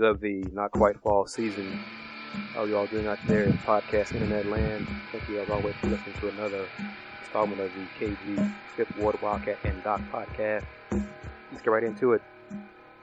days 0.00 0.08
of 0.08 0.20
the 0.20 0.44
not 0.52 0.70
quite 0.72 1.00
fall 1.00 1.26
season. 1.26 1.82
How 2.54 2.62
are 2.62 2.68
you 2.68 2.76
all 2.76 2.86
doing 2.86 3.06
out 3.06 3.18
there 3.26 3.44
in 3.44 3.58
podcast 3.58 4.14
internet 4.14 4.46
land? 4.46 4.88
Thank 5.12 5.28
you 5.28 5.40
as 5.40 5.50
always 5.50 5.74
for 5.76 5.88
listening 5.88 6.14
to 6.20 6.28
another 6.28 6.68
installment 7.20 7.60
of 7.60 7.70
the 7.74 8.06
KG 8.06 8.54
Fifth 8.76 8.96
Ward 8.96 9.20
Wildcat 9.20 9.58
and 9.64 9.82
Doc 9.82 10.00
podcast. 10.12 10.64
Let's 10.90 11.62
get 11.62 11.70
right 11.70 11.84
into 11.84 12.12
it. 12.12 12.22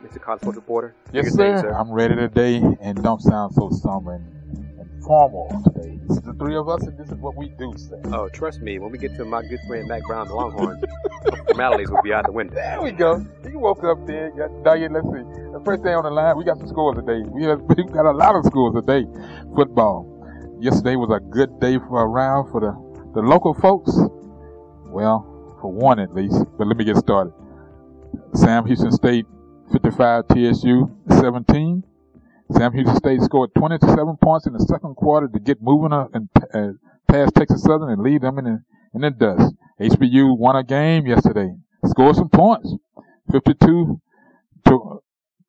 Mr. 0.04 0.21
College 0.21 0.44
Reporter. 0.55 0.94
Yes, 1.12 1.34
sir. 1.34 1.73
I'm 1.73 1.91
ready 1.91 2.16
today 2.16 2.62
and 2.82 3.02
don't 3.04 3.21
sound 3.21 3.54
so 3.55 3.70
somber 3.71 4.14
and, 4.14 4.79
and 4.79 5.04
formal 5.04 5.50
today. 5.66 6.00
It's 6.05 6.20
the 6.21 6.34
three 6.34 6.55
of 6.55 6.70
us, 6.70 6.84
and 6.84 6.98
this 6.98 7.09
is 7.09 7.16
what 7.16 7.36
we 7.36 7.50
do, 7.57 7.73
sir. 7.75 8.00
Oh, 8.14 8.29
trust 8.29 8.61
me, 8.61 8.77
when 8.77 8.91
we 8.91 9.00
get 9.00 9.16
to 9.16 9.25
my 9.25 9.41
good 9.41 9.59
friend 9.68 9.88
Matt 9.88 10.04
Brown, 10.04 10.27
the 10.27 10.36
Longhorn, 10.36 10.82
formalities 11.48 11.89
will 11.89 12.02
be 12.04 12.14
out 12.14 12.25
the 12.25 12.32
window. 12.32 12.54
There 12.54 12.82
we 12.82 12.91
go. 12.91 13.25
He 13.58 13.64
woke 13.64 13.84
up 13.86 14.05
there. 14.05 14.30
Got, 14.38 14.64
Diane, 14.64 14.94
let's 14.94 15.07
see. 15.07 15.25
The 15.52 15.60
first 15.66 15.84
day 15.84 15.93
on 15.93 16.04
the 16.04 16.11
line, 16.11 16.38
we 16.38 16.43
got 16.43 16.60
some 16.60 16.68
scores 16.68 16.96
today. 16.97 17.25
We 17.28 17.42
have 17.46 17.60
we 17.75 17.83
got 17.86 18.06
a 18.06 18.11
lot 18.11 18.36
of 18.36 18.46
scores 18.46 18.75
today. 18.75 19.10
Football. 19.56 20.06
Yesterday 20.61 20.96
was 20.96 21.10
a 21.10 21.20
good 21.20 21.60
day 21.60 21.80
for 21.80 22.06
around 22.06 22.52
for 22.52 22.61
the, 22.61 22.78
the 23.16 23.21
local 23.25 23.56
folks. 23.56 23.97
Well, 24.93 25.57
for 25.60 25.71
one 25.71 25.97
at 25.97 26.14
least. 26.14 26.38
But 26.56 26.68
let 26.68 26.78
me 26.78 26.86
get 26.86 26.97
started. 26.97 27.33
Sam 28.36 28.68
Houston 28.68 28.92
State 28.92 29.25
55, 29.74 30.28
TSU 30.28 30.96
17. 31.10 31.83
Sam 32.52 32.73
Houston 32.73 32.95
State 32.97 33.22
scored 33.22 33.50
27 33.58 34.17
points 34.22 34.45
in 34.45 34.53
the 34.53 34.59
second 34.69 34.94
quarter 34.95 35.28
to 35.30 35.39
get 35.39 35.64
moving 35.64 35.97
and 36.14 36.30
uh, 36.53 36.78
past 37.11 37.33
Texas 37.33 37.64
Southern 37.64 37.89
and 37.89 38.03
lead 38.03 38.22
them 38.22 38.38
in 38.38 38.45
the, 38.45 38.61
in 38.94 39.02
the 39.02 39.09
dust. 39.09 39.55
HBU 39.81 40.38
won 40.38 40.55
a 40.55 40.64
game 40.64 41.08
yesterday, 41.08 41.55
scored 41.86 42.16
some 42.17 42.30
points, 42.30 42.75
52 43.31 44.00
to 44.67 45.00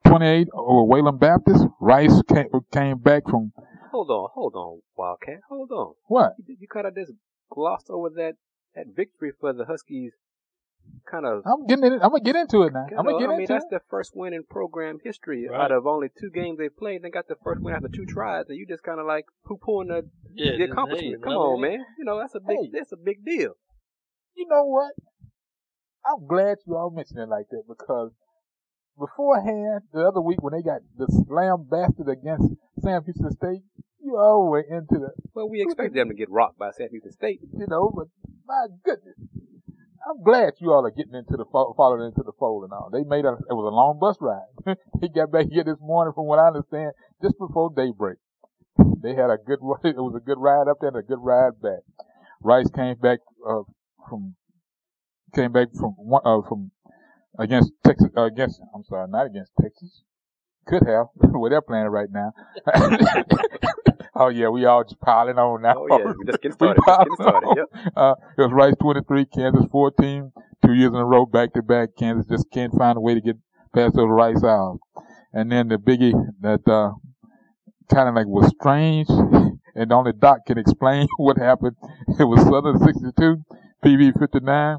28 0.06 0.48
over 0.54 0.84
Wayland 0.84 1.20
Baptist. 1.20 1.64
Rice 1.80 2.22
came, 2.28 2.48
came 2.72 2.98
back 2.98 3.24
from. 3.28 3.52
Hold 3.90 4.10
on, 4.10 4.28
hold 4.34 4.54
on, 4.54 4.80
Wildcat, 4.96 5.40
hold 5.48 5.70
on. 5.72 5.94
What? 6.06 6.32
You, 6.46 6.56
you 6.60 6.68
kind 6.68 6.86
of 6.86 6.94
just 6.94 7.12
glossed 7.50 7.88
over 7.90 8.10
that 8.16 8.34
that 8.74 8.86
victory 8.94 9.32
for 9.40 9.52
the 9.52 9.64
Huskies 9.64 10.12
kind 11.10 11.24
of. 11.26 11.42
I'm 11.46 11.66
getting 11.66 11.84
it. 11.86 12.00
I'm 12.02 12.10
gonna 12.10 12.20
get 12.20 12.36
into 12.36 12.62
it 12.64 12.72
now. 12.74 12.86
I'm 12.96 13.04
gonna 13.06 13.18
get 13.18 13.28
I 13.30 13.32
mean, 13.32 13.40
into 13.42 13.54
that's 13.54 13.64
it. 13.64 13.70
their 13.70 13.82
first 13.88 14.12
win 14.14 14.34
in 14.34 14.44
program 14.44 14.98
history. 15.02 15.48
Right. 15.50 15.58
Out 15.60 15.72
of 15.72 15.86
only 15.86 16.08
two 16.20 16.30
games 16.30 16.58
they 16.58 16.68
played, 16.68 17.02
they 17.02 17.10
got 17.10 17.28
the 17.28 17.36
first 17.42 17.62
win 17.62 17.74
after 17.74 17.88
two 17.88 18.04
tries, 18.04 18.44
and 18.48 18.58
you 18.58 18.66
just 18.66 18.82
kind 18.82 19.00
of 19.00 19.06
like 19.06 19.24
poo-pooing 19.46 19.88
the, 19.88 20.02
Yeah, 20.34 20.56
the 20.58 20.70
accomplishment. 20.70 21.16
hey, 21.16 21.22
Come 21.22 21.32
on, 21.32 21.60
man. 21.62 21.84
You 21.98 22.04
know 22.04 22.18
that's 22.18 22.34
a 22.34 22.40
big 22.40 22.58
Hey. 22.60 22.70
that's 22.72 22.92
a 22.92 22.96
big 23.02 23.24
deal. 23.24 23.54
You 24.36 24.46
know 24.48 24.64
what? 24.66 24.92
I'm 26.08 26.26
glad 26.26 26.56
you 26.66 26.76
all 26.76 26.90
mentioned 26.90 27.18
it 27.20 27.28
like 27.28 27.46
that 27.50 27.64
because 27.68 28.12
beforehand, 28.98 29.82
the 29.92 30.08
other 30.08 30.20
week 30.20 30.42
when 30.42 30.54
they 30.54 30.62
got 30.62 30.80
the 30.96 31.06
slam 31.26 31.66
bastard 31.70 32.08
against 32.08 32.54
Sam 32.80 33.04
Houston 33.04 33.30
State, 33.32 33.62
you 34.00 34.16
all 34.16 34.48
were 34.48 34.60
into 34.60 34.98
the, 34.98 35.10
Well, 35.34 35.48
we 35.50 35.60
expect 35.62 35.94
them 35.94 36.08
to 36.08 36.14
get 36.14 36.30
rocked 36.30 36.58
by 36.58 36.70
Sam 36.70 36.88
Houston 36.90 37.12
State. 37.12 37.40
you 37.52 37.66
know, 37.68 37.92
but 37.94 38.06
my 38.46 38.66
goodness. 38.84 39.16
I'm 40.08 40.22
glad 40.22 40.54
you 40.60 40.72
all 40.72 40.86
are 40.86 40.90
getting 40.90 41.14
into 41.14 41.36
the 41.36 41.44
fo- 41.52 41.74
following 41.76 42.06
into 42.06 42.22
the 42.24 42.32
fold 42.38 42.64
and 42.64 42.72
all. 42.72 42.88
They 42.90 43.04
made 43.04 43.26
a 43.26 43.34
it 43.34 43.52
was 43.52 43.68
a 43.68 43.74
long 43.74 43.98
bus 44.00 44.16
ride. 44.20 44.76
they 45.02 45.08
got 45.08 45.30
back 45.30 45.46
here 45.50 45.64
this 45.64 45.76
morning, 45.80 46.14
from 46.14 46.24
what 46.26 46.38
I 46.38 46.46
understand, 46.46 46.92
just 47.20 47.36
before 47.38 47.70
daybreak. 47.76 48.16
They 49.02 49.10
had 49.14 49.28
a 49.28 49.36
good 49.36 49.58
it 49.84 50.00
was 50.00 50.14
a 50.16 50.24
good 50.24 50.38
ride 50.38 50.68
up 50.70 50.78
there 50.80 50.88
and 50.88 50.96
a 50.96 51.02
good 51.02 51.20
ride 51.20 51.60
back. 51.60 51.82
Rice 52.42 52.70
came 52.70 52.96
back 52.96 53.18
uh, 53.46 53.62
from 54.08 54.36
came 55.34 55.52
back 55.52 55.68
from 55.78 55.94
one- 55.96 56.22
uh, 56.24 56.40
from 56.48 56.70
against 57.38 57.72
Texas 57.84 58.08
uh, 58.16 58.24
against 58.24 58.60
I'm 58.74 58.84
sorry, 58.84 59.08
not 59.08 59.26
against 59.26 59.52
Texas. 59.60 60.02
Could 60.66 60.86
have. 60.86 61.06
Where 61.14 61.50
they're 61.50 61.62
playing 61.62 61.86
right 61.86 62.08
now. 62.10 62.32
oh 64.14 64.28
yeah, 64.28 64.48
we 64.48 64.64
all 64.64 64.84
just 64.84 65.00
piling 65.00 65.38
on 65.38 65.62
now. 65.62 65.74
Oh 65.76 65.98
yeah, 65.98 66.12
we 66.18 66.24
just 66.24 66.42
getting 66.42 66.56
started. 66.56 66.82
Just 66.86 66.98
getting 66.98 67.14
started. 67.16 67.54
Yep. 67.56 67.92
Uh, 67.96 68.14
it 68.36 68.42
was 68.42 68.52
Rice 68.52 68.74
23, 68.80 69.24
Kansas 69.26 69.64
14, 69.70 70.32
two 70.64 70.74
years 70.74 70.90
in 70.90 70.96
a 70.96 71.04
row, 71.04 71.24
back 71.26 71.52
to 71.54 71.62
back. 71.62 71.90
Kansas 71.98 72.26
just 72.26 72.50
can't 72.52 72.72
find 72.76 72.98
a 72.98 73.00
way 73.00 73.14
to 73.14 73.20
get 73.20 73.36
past 73.74 73.96
those 73.96 74.08
Rice 74.08 74.44
Owls. 74.44 74.80
And 75.32 75.52
then 75.52 75.68
the 75.68 75.76
biggie 75.76 76.14
that, 76.40 76.66
uh, 76.66 76.92
kind 77.92 78.08
of 78.08 78.14
like 78.14 78.26
was 78.26 78.52
strange 78.60 79.08
and 79.78 79.92
only 79.92 80.12
Doc 80.12 80.44
can 80.46 80.58
explain 80.58 81.06
what 81.18 81.38
happened. 81.38 81.76
It 82.18 82.24
was 82.24 82.42
Southern 82.42 82.78
62, 82.78 83.44
PV 83.84 84.18
59. 84.18 84.78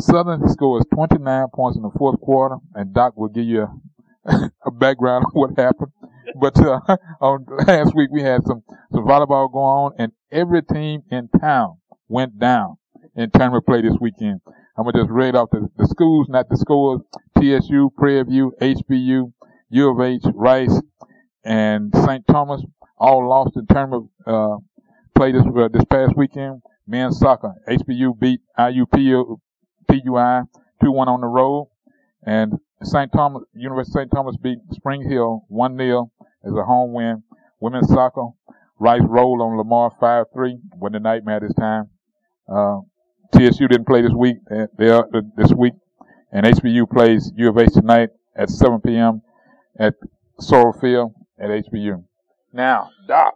Southern 0.00 0.48
scores 0.48 0.84
29 0.94 1.46
points 1.54 1.76
in 1.76 1.82
the 1.82 1.90
fourth 1.96 2.20
quarter 2.20 2.56
and 2.74 2.92
Doc 2.92 3.16
will 3.16 3.28
give 3.28 3.44
you 3.44 3.68
a, 4.26 4.50
a 4.66 4.70
background 4.70 5.26
of 5.26 5.32
what 5.32 5.50
happened. 5.58 5.92
But, 6.40 6.58
uh, 6.60 6.80
on 7.20 7.46
last 7.66 7.94
week 7.94 8.10
we 8.12 8.22
had 8.22 8.44
some, 8.44 8.62
some 8.92 9.04
volleyball 9.04 9.52
going 9.52 9.54
on 9.54 9.92
and 9.98 10.12
every 10.30 10.62
team 10.62 11.02
in 11.10 11.28
town 11.40 11.78
went 12.08 12.38
down 12.38 12.76
in 13.16 13.30
tournament 13.30 13.66
play 13.66 13.82
this 13.82 13.96
weekend. 14.00 14.40
I'm 14.76 14.84
gonna 14.84 15.02
just 15.02 15.10
read 15.10 15.34
off 15.34 15.50
the, 15.50 15.68
the 15.76 15.88
schools, 15.88 16.28
not 16.28 16.48
the 16.48 16.56
scores. 16.56 17.00
TSU, 17.36 17.90
Prairie 17.96 18.22
View, 18.24 18.52
HBU, 18.60 19.32
U 19.70 19.90
of 19.90 20.00
H, 20.00 20.22
Rice, 20.34 20.80
and 21.44 21.92
St. 21.94 22.26
Thomas 22.26 22.62
all 22.96 23.28
lost 23.28 23.56
in 23.56 23.66
tournament 23.66 24.10
uh, 24.26 24.56
play 25.16 25.32
this 25.32 25.42
uh, 25.44 25.68
this 25.72 25.84
past 25.84 26.16
weekend. 26.16 26.62
Men's 26.86 27.18
soccer, 27.18 27.54
HBU 27.68 28.18
beat 28.18 28.40
IUP 28.58 29.38
PUI 29.90 30.42
two 30.82 30.92
one 30.92 31.08
on 31.08 31.20
the 31.20 31.26
road, 31.26 31.68
and 32.24 32.54
St. 32.82 33.10
Thomas 33.12 33.42
University 33.54 33.92
St. 33.92 34.10
Thomas 34.10 34.36
beat 34.42 34.58
Spring 34.72 35.08
Hill 35.08 35.44
one 35.48 35.76
0 35.76 36.10
as 36.44 36.52
a 36.52 36.64
home 36.64 36.92
win. 36.92 37.22
Women's 37.60 37.88
soccer, 37.88 38.28
Rice 38.78 39.02
rolled 39.04 39.40
on 39.40 39.56
Lamar 39.56 39.90
five 39.98 40.26
three. 40.32 40.58
Win 40.76 40.92
the 40.92 41.00
nightmare 41.00 41.40
this 41.40 41.54
time. 41.54 41.90
Uh, 42.48 42.80
TSU 43.34 43.68
didn't 43.68 43.86
play 43.86 44.02
this 44.02 44.12
week. 44.12 44.36
uh, 44.50 44.66
They 44.78 44.86
this 45.36 45.52
week, 45.52 45.74
and 46.32 46.46
HBU 46.46 46.88
plays 46.90 47.32
U 47.36 47.48
of 47.50 47.58
H 47.58 47.72
tonight 47.72 48.10
at 48.36 48.48
7 48.48 48.80
p.m. 48.80 49.22
at 49.78 49.94
Sorrel 50.40 50.72
Field 50.80 51.12
at 51.38 51.50
HBU. 51.50 52.04
Now, 52.52 52.90
Doc, 53.06 53.34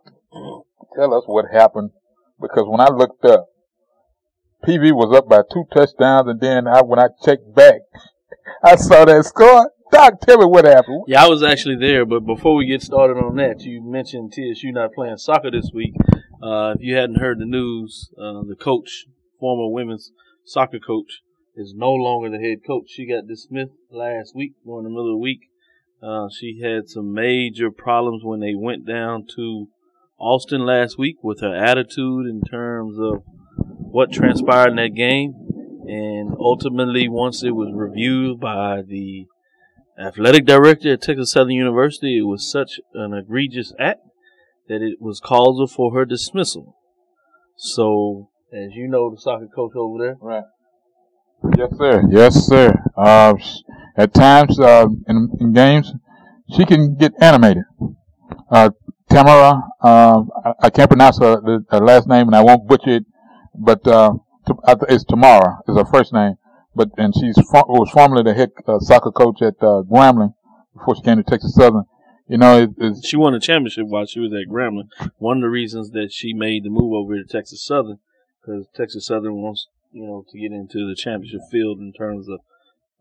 tell 0.97 1.13
us 1.15 1.25
what 1.27 1.45
happened 1.53 1.91
because 2.41 2.65
when 2.67 2.81
I 2.81 2.89
looked 2.89 3.25
up, 3.25 3.49
PV 4.67 4.93
was 4.93 5.17
up 5.17 5.29
by 5.29 5.43
two 5.53 5.65
touchdowns, 5.75 6.29
and 6.29 6.41
then 6.41 6.69
I, 6.69 6.83
when 6.83 6.99
I 6.99 7.09
checked 7.25 7.55
back, 7.55 7.81
I 8.65 8.77
saw 8.77 9.05
that 9.05 9.25
score. 9.25 9.71
Doc, 9.91 10.21
tell 10.21 10.39
me 10.39 10.47
what 10.47 10.65
happened. 10.65 11.05
Yeah, 11.07 11.25
I 11.25 11.29
was 11.29 11.43
actually 11.43 11.77
there, 11.77 12.07
but 12.07 12.25
before 12.25 12.55
we 12.55 12.67
get 12.67 12.81
started 12.81 13.19
on 13.19 13.37
that, 13.37 13.61
you 13.61 13.83
mentioned 13.83 14.33
TSU 14.33 14.73
not 14.73 14.95
playing 14.95 15.19
soccer 15.19 15.51
this 15.51 15.71
week. 15.75 15.93
Uh, 16.43 16.75
if 16.75 16.81
you 16.81 16.97
hadn't 16.97 17.21
heard 17.21 17.39
the 17.39 17.45
news, 17.45 18.11
uh, 18.17 18.43
the 18.49 18.57
coach, 18.59 19.05
former 19.39 19.71
women's 19.73 20.13
soccer 20.47 20.79
coach, 20.79 21.21
is 21.55 21.75
no 21.77 21.93
longer 21.93 22.31
the 22.31 22.43
head 22.43 22.59
coach. 22.67 22.85
She 22.89 23.07
got 23.07 23.29
dismissed 23.29 23.73
last 23.91 24.35
week, 24.35 24.55
during 24.65 24.85
the 24.85 24.91
middle 24.91 25.11
of 25.11 25.15
the 25.15 25.19
week. 25.19 25.41
Uh, 26.03 26.29
she 26.41 26.61
had 26.63 26.89
some 26.89 27.13
major 27.13 27.71
problems 27.71 28.23
when 28.25 28.41
they 28.41 28.55
went 28.55 28.87
down 28.87 29.27
to 29.37 29.69
Austin 30.19 30.65
last 30.65 30.99
week 30.99 31.17
with 31.23 31.41
her 31.41 31.55
attitude 31.55 32.27
in 32.27 32.41
terms 32.49 32.97
of 32.99 33.23
what 33.93 34.11
transpired 34.11 34.71
in 34.71 34.77
that 34.77 34.95
game. 34.95 35.35
And 35.87 36.35
ultimately, 36.39 37.09
once 37.09 37.43
it 37.43 37.51
was 37.51 37.73
reviewed 37.75 38.41
by 38.41 38.83
the 38.83 39.27
athletic 39.99 40.47
director 40.47 40.93
at 40.95 41.03
Texas 41.03 41.33
Southern 41.33 41.53
University, 41.53 42.19
it 42.19 42.23
was 42.23 42.51
such 42.51 42.81
an 42.95 43.13
egregious 43.13 43.75
act 43.79 44.01
that 44.69 44.81
it 44.81 45.01
was 45.01 45.21
causal 45.21 45.67
for 45.67 45.93
her 45.95 46.05
dismissal. 46.05 46.77
So, 47.57 48.31
as 48.53 48.71
you 48.75 48.89
know, 48.89 49.11
the 49.11 49.21
soccer 49.21 49.49
coach 49.55 49.73
over 49.77 49.99
there, 50.03 50.17
Right. 50.21 50.45
Yes, 51.59 51.77
sir. 51.77 52.03
Yes, 52.09 52.47
sir. 52.47 52.75
Uh, 52.97 53.35
at 53.97 54.15
times, 54.15 54.59
uh, 54.61 54.87
in, 55.09 55.29
in 55.41 55.53
games, 55.53 55.93
she 56.55 56.65
can 56.65 56.95
get 56.95 57.13
animated. 57.21 57.65
Uh, 58.49 58.71
Tamara, 59.11 59.63
uh, 59.83 60.23
I, 60.45 60.53
I 60.63 60.71
can't 60.71 60.89
pronounce 60.89 61.19
her, 61.19 61.65
her 61.69 61.81
last 61.81 62.07
name 62.07 62.29
and 62.29 62.37
I 62.37 62.43
won't 62.43 62.67
butcher 62.67 62.91
it, 62.91 63.05
but, 63.55 63.87
uh, 63.87 64.15
t- 64.47 64.55
I 64.65 64.75
th- 64.75 64.91
it's 64.91 65.05
Tamara 65.05 65.59
is 65.69 65.77
her 65.77 65.85
first 65.85 66.13
name. 66.13 66.35
But, 66.75 66.89
and 66.97 67.15
she's, 67.15 67.37
was 67.37 67.91
formerly 67.91 68.23
the 68.23 68.33
head 68.33 68.51
uh, 68.67 68.79
soccer 68.79 69.11
coach 69.13 69.43
at, 69.43 69.55
uh, 69.61 69.83
Grambling 69.83 70.35
before 70.75 70.97
she 70.97 71.03
came 71.03 71.19
to 71.19 71.23
Texas 71.23 71.55
Southern. 71.55 71.85
You 72.29 72.39
know, 72.39 72.73
it, 72.79 73.05
she 73.05 73.17
won 73.17 73.35
a 73.35 73.41
championship 73.41 73.89
while 73.89 74.07
she 74.07 74.21
was 74.21 74.33
at 74.33 74.51
Grambling. 74.51 74.89
One 75.19 75.39
of 75.39 75.43
the 75.43 75.51
reasons 75.51 75.91
that 75.91 76.13
she 76.13 76.33
made 76.33 76.65
the 76.65 76.71
move 76.71 76.95
over 76.95 77.17
to 77.17 77.25
Texas 77.25 77.63
Southern, 77.63 77.99
because 78.41 78.67
Texas 78.75 79.07
Southern 79.07 79.35
wants, 79.35 79.67
you 79.91 80.07
know, 80.07 80.25
to 80.31 80.39
get 80.39 80.53
into 80.53 80.89
the 80.89 80.97
championship 80.97 81.43
field 81.51 81.79
in 81.79 81.93
terms 81.93 82.27
of 82.29 82.41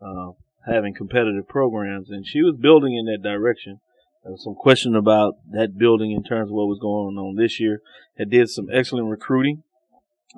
uh, 0.02 0.32
having 0.68 0.94
competitive 0.94 1.48
programs, 1.48 2.10
and 2.10 2.28
she 2.28 2.42
was 2.42 2.56
building 2.60 2.96
in 2.96 3.06
that 3.06 3.24
direction. 3.24 3.80
There 4.24 4.34
was 4.34 4.44
some 4.44 4.56
question 4.56 4.96
about 4.96 5.36
that 5.52 5.78
building 5.78 6.12
in 6.12 6.24
terms 6.24 6.50
of 6.50 6.56
what 6.56 6.68
was 6.68 6.80
going 6.80 7.18
on 7.18 7.36
this 7.36 7.60
year. 7.60 7.82
It 8.18 8.30
did 8.30 8.50
some 8.50 8.68
excellent 8.72 9.08
recruiting 9.08 9.64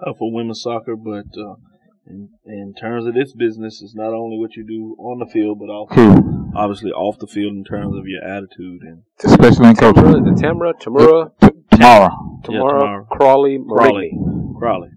uh, 0.02 0.14
for 0.18 0.32
women's 0.32 0.62
soccer, 0.62 0.96
but 0.96 1.28
uh, 1.38 1.56
in, 2.08 2.30
in 2.46 2.74
terms 2.80 3.06
of 3.06 3.14
this 3.14 3.34
business, 3.34 3.82
it's 3.82 3.96
not 3.96 4.14
only 4.14 4.38
what 4.38 4.56
you 4.56 4.66
do 4.66 4.96
on 5.00 5.20
the 5.20 5.32
field, 5.32 5.60
but 5.60 5.70
also 5.70 6.22
obviously 6.56 6.92
off 6.92 7.18
the 7.20 7.28
field 7.28 7.54
in 7.54 7.64
terms 7.64 7.98
of 7.98 8.06
your 8.06 8.24
attitude 8.24 8.82
and 8.84 9.04
especially 9.24 9.70
in 9.70 9.76
coaching. 9.76 10.04
Tamara, 10.04 10.22
is 10.22 10.40
it 10.40 10.44
Tamara, 10.44 10.74
Tamura, 10.74 11.32
T- 11.42 11.50
tomorrow. 11.72 12.40
Tamara, 12.44 12.72
Tamara. 12.72 13.06
Crawley, 13.06 13.60
Crawley. 13.68 14.12
Marigny. 14.14 14.60
Crowley. 14.60 14.90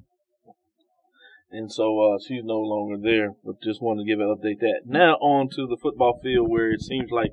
And 1.51 1.73
so 1.73 1.99
uh, 2.01 2.19
she's 2.27 2.45
no 2.45 2.59
longer 2.59 2.97
there, 3.01 3.35
but 3.45 3.63
just 3.63 3.81
wanted 3.81 4.03
to 4.03 4.07
give 4.07 4.21
an 4.21 4.27
update 4.27 4.61
that. 4.61 4.81
Now 4.85 5.15
on 5.15 5.49
to 5.51 5.67
the 5.67 5.79
football 5.81 6.21
field 6.23 6.51
where 6.51 6.71
it 6.71 6.83
seems 6.83 7.11
like 7.11 7.31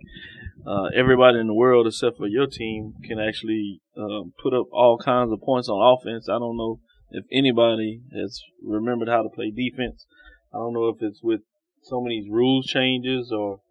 uh, 0.65 0.86
everybody 0.95 1.39
in 1.39 1.48
the 1.48 1.54
world 1.54 1.88
except 1.88 2.18
for 2.18 2.27
your 2.27 2.48
team 2.48 2.94
can 3.04 3.19
actually 3.19 3.81
um, 3.98 4.33
put 4.42 4.54
up 4.54 4.68
all 4.71 4.98
kinds 4.98 5.33
of 5.33 5.42
points 5.42 5.68
on 5.68 5.98
offense. 5.98 6.30
I 6.30 6.39
don't 6.39 6.56
know 6.56 6.80
if 7.13 7.25
anybody 7.31 8.01
has 8.13 8.42
remembered 8.62 9.07
how 9.07 9.24
to 9.24 9.30
play 9.30 9.51
defense. 9.51 10.06
I 10.54 10.57
don't 10.57 10.74
know 10.74 10.89
if 10.89 10.98
it's 11.01 11.21
with 11.24 11.42
so 11.83 12.01
many 12.01 12.27
rules 12.30 12.65
changes 12.65 13.31
or 13.31 13.62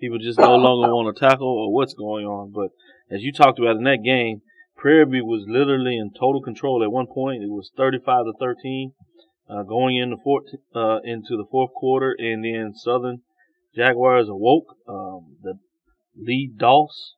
people 0.00 0.18
just 0.18 0.38
no 0.38 0.56
longer 0.56 0.94
want 0.94 1.14
to 1.14 1.20
tackle 1.20 1.48
or 1.48 1.72
what's 1.72 1.94
going 1.94 2.26
on. 2.26 2.52
But 2.52 2.70
as 3.14 3.22
you 3.22 3.32
talked 3.32 3.58
about 3.58 3.76
in 3.76 3.84
that 3.84 4.02
game, 4.04 4.42
Prairie 4.76 5.04
View 5.04 5.24
was 5.24 5.44
literally 5.48 5.98
in 5.98 6.10
total 6.12 6.42
control 6.42 6.82
at 6.84 6.92
one 6.92 7.06
point. 7.06 7.42
It 7.42 7.50
was 7.50 7.70
35 7.76 8.26
to 8.26 8.32
13 8.38 8.92
uh, 9.48 9.62
going 9.62 9.96
into 9.96 10.16
fourth, 10.22 10.44
uh, 10.74 10.98
into 11.04 11.36
the 11.36 11.46
fourth 11.50 11.72
quarter, 11.74 12.14
and 12.18 12.44
then 12.44 12.74
Southern 12.74 13.22
Jaguars 13.74 14.28
awoke. 14.28 14.76
Um, 14.88 15.36
the 15.42 15.54
Lee 16.16 16.50
Doss 16.54 17.14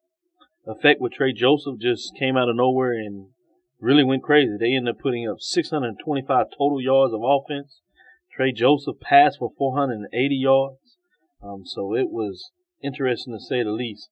effect 0.67 1.01
with 1.01 1.15
Dray 1.15 1.33
Joseph 1.33 1.79
just 1.81 2.15
came 2.19 2.37
out 2.37 2.49
of 2.49 2.57
nowhere 2.57 2.93
and 2.93 3.29
really 3.81 4.05
went 4.05 4.23
crazy. 4.23 4.57
They 4.59 4.75
ended 4.75 4.95
up 4.95 5.01
putting 5.01 5.29
up 5.29 5.41
625 5.41 6.47
total 6.57 6.81
yards 6.81 7.15
of 7.15 7.21
offense. 7.23 7.81
Dray 8.37 8.53
Joseph 8.53 9.01
passed 9.01 9.39
for 9.39 9.53
480 9.57 10.35
yards. 10.35 10.97
Um, 11.43 11.63
so 11.65 11.95
it 11.95 12.11
was 12.11 12.51
interesting 12.83 13.35
to 13.35 13.41
say 13.41 13.63
the 13.63 13.71
least. 13.71 14.11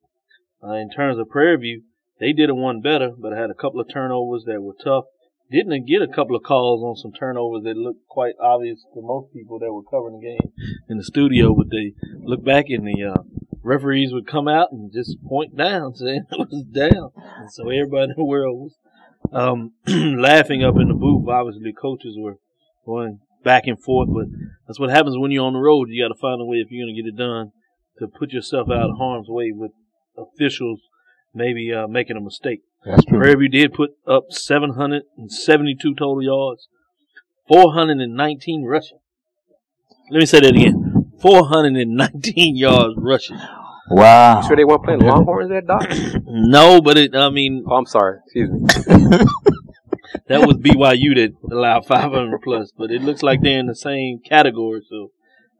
Uh, 0.62 0.72
in 0.72 0.90
terms 0.90 1.18
of 1.18 1.28
Prairie 1.28 1.56
View, 1.56 1.82
they 2.18 2.32
did 2.32 2.48
it 2.48 2.56
one 2.56 2.80
better, 2.80 3.12
but 3.16 3.32
had 3.32 3.50
a 3.50 3.54
couple 3.54 3.80
of 3.80 3.88
turnovers 3.92 4.44
that 4.46 4.60
were 4.60 4.74
tough. 4.82 5.04
Didn't 5.50 5.86
get 5.86 6.02
a 6.02 6.08
couple 6.08 6.36
of 6.36 6.42
calls 6.42 6.82
on 6.82 6.96
some 6.96 7.12
turnovers 7.12 7.62
that 7.64 7.76
looked 7.76 8.06
quite 8.08 8.34
obvious 8.40 8.84
to 8.92 9.00
most 9.00 9.32
people 9.32 9.58
that 9.60 9.72
were 9.72 9.82
covering 9.82 10.20
the 10.20 10.26
game 10.26 10.52
in 10.90 10.98
the 10.98 11.04
studio, 11.04 11.54
but 11.54 11.70
they 11.70 11.94
look 12.20 12.44
back 12.44 12.66
and 12.68 12.86
the 12.86 13.02
uh, 13.02 13.22
referees 13.62 14.12
would 14.12 14.26
come 14.26 14.48
out 14.48 14.72
and 14.72 14.92
just 14.92 15.22
point 15.24 15.56
down, 15.56 15.94
saying 15.94 16.24
it 16.30 16.38
was 16.38 16.64
down. 16.64 17.12
And 17.38 17.50
so 17.50 17.70
everybody 17.70 18.10
in 18.10 18.14
the 18.16 18.24
world 18.24 18.58
was 18.58 18.74
um, 19.32 19.72
laughing 19.86 20.64
up 20.64 20.76
in 20.76 20.88
the 20.88 20.94
booth. 20.94 21.28
Obviously, 21.28 21.72
coaches 21.72 22.16
were 22.18 22.36
going 22.86 23.20
back 23.44 23.66
and 23.66 23.82
forth, 23.82 24.08
but 24.12 24.26
that's 24.66 24.80
what 24.80 24.90
happens 24.90 25.16
when 25.18 25.30
you're 25.30 25.46
on 25.46 25.52
the 25.54 25.58
road. 25.58 25.88
You 25.90 26.04
got 26.04 26.14
to 26.14 26.20
find 26.20 26.40
a 26.40 26.44
way 26.44 26.58
if 26.58 26.70
you're 26.70 26.84
going 26.84 26.94
to 26.94 27.02
get 27.02 27.08
it 27.08 27.16
done 27.16 27.52
to 27.98 28.06
put 28.06 28.32
yourself 28.32 28.68
out 28.68 28.90
of 28.90 28.98
harm's 28.98 29.28
way 29.28 29.52
with 29.52 29.72
officials 30.16 30.80
maybe 31.34 31.72
uh, 31.72 31.86
making 31.86 32.16
a 32.16 32.20
mistake. 32.20 32.60
That's 32.84 33.04
true. 33.04 33.18
Prairie 33.18 33.36
View 33.36 33.48
did 33.48 33.72
put 33.72 33.90
up 34.06 34.24
772 34.30 35.94
total 35.94 36.22
yards, 36.22 36.68
419 37.48 38.64
rushing. 38.64 38.98
Let 40.10 40.20
me 40.20 40.26
say 40.26 40.40
that 40.40 40.54
again. 40.54 41.12
419 41.20 42.56
yards 42.56 42.94
rushing. 42.96 43.38
Wow. 43.90 44.42
Sure 44.42 44.56
they 44.56 44.64
weren't 44.64 44.84
playing 44.84 45.00
Longhorns 45.00 45.50
at 45.50 45.66
Doc? 45.66 45.88
No, 46.30 46.80
but 46.80 46.98
it, 46.98 47.14
I 47.14 47.30
mean, 47.30 47.64
oh, 47.66 47.76
I'm 47.76 47.86
sorry. 47.86 48.18
Excuse 48.24 48.50
me. 48.50 48.60
that 50.28 50.46
was 50.46 50.56
BYU 50.56 51.14
that 51.16 51.34
allowed 51.50 51.86
500 51.86 52.40
plus, 52.42 52.72
but 52.76 52.90
it 52.90 53.02
looks 53.02 53.22
like 53.22 53.40
they're 53.40 53.58
in 53.58 53.66
the 53.66 53.74
same 53.74 54.20
category. 54.20 54.82
So, 54.88 55.10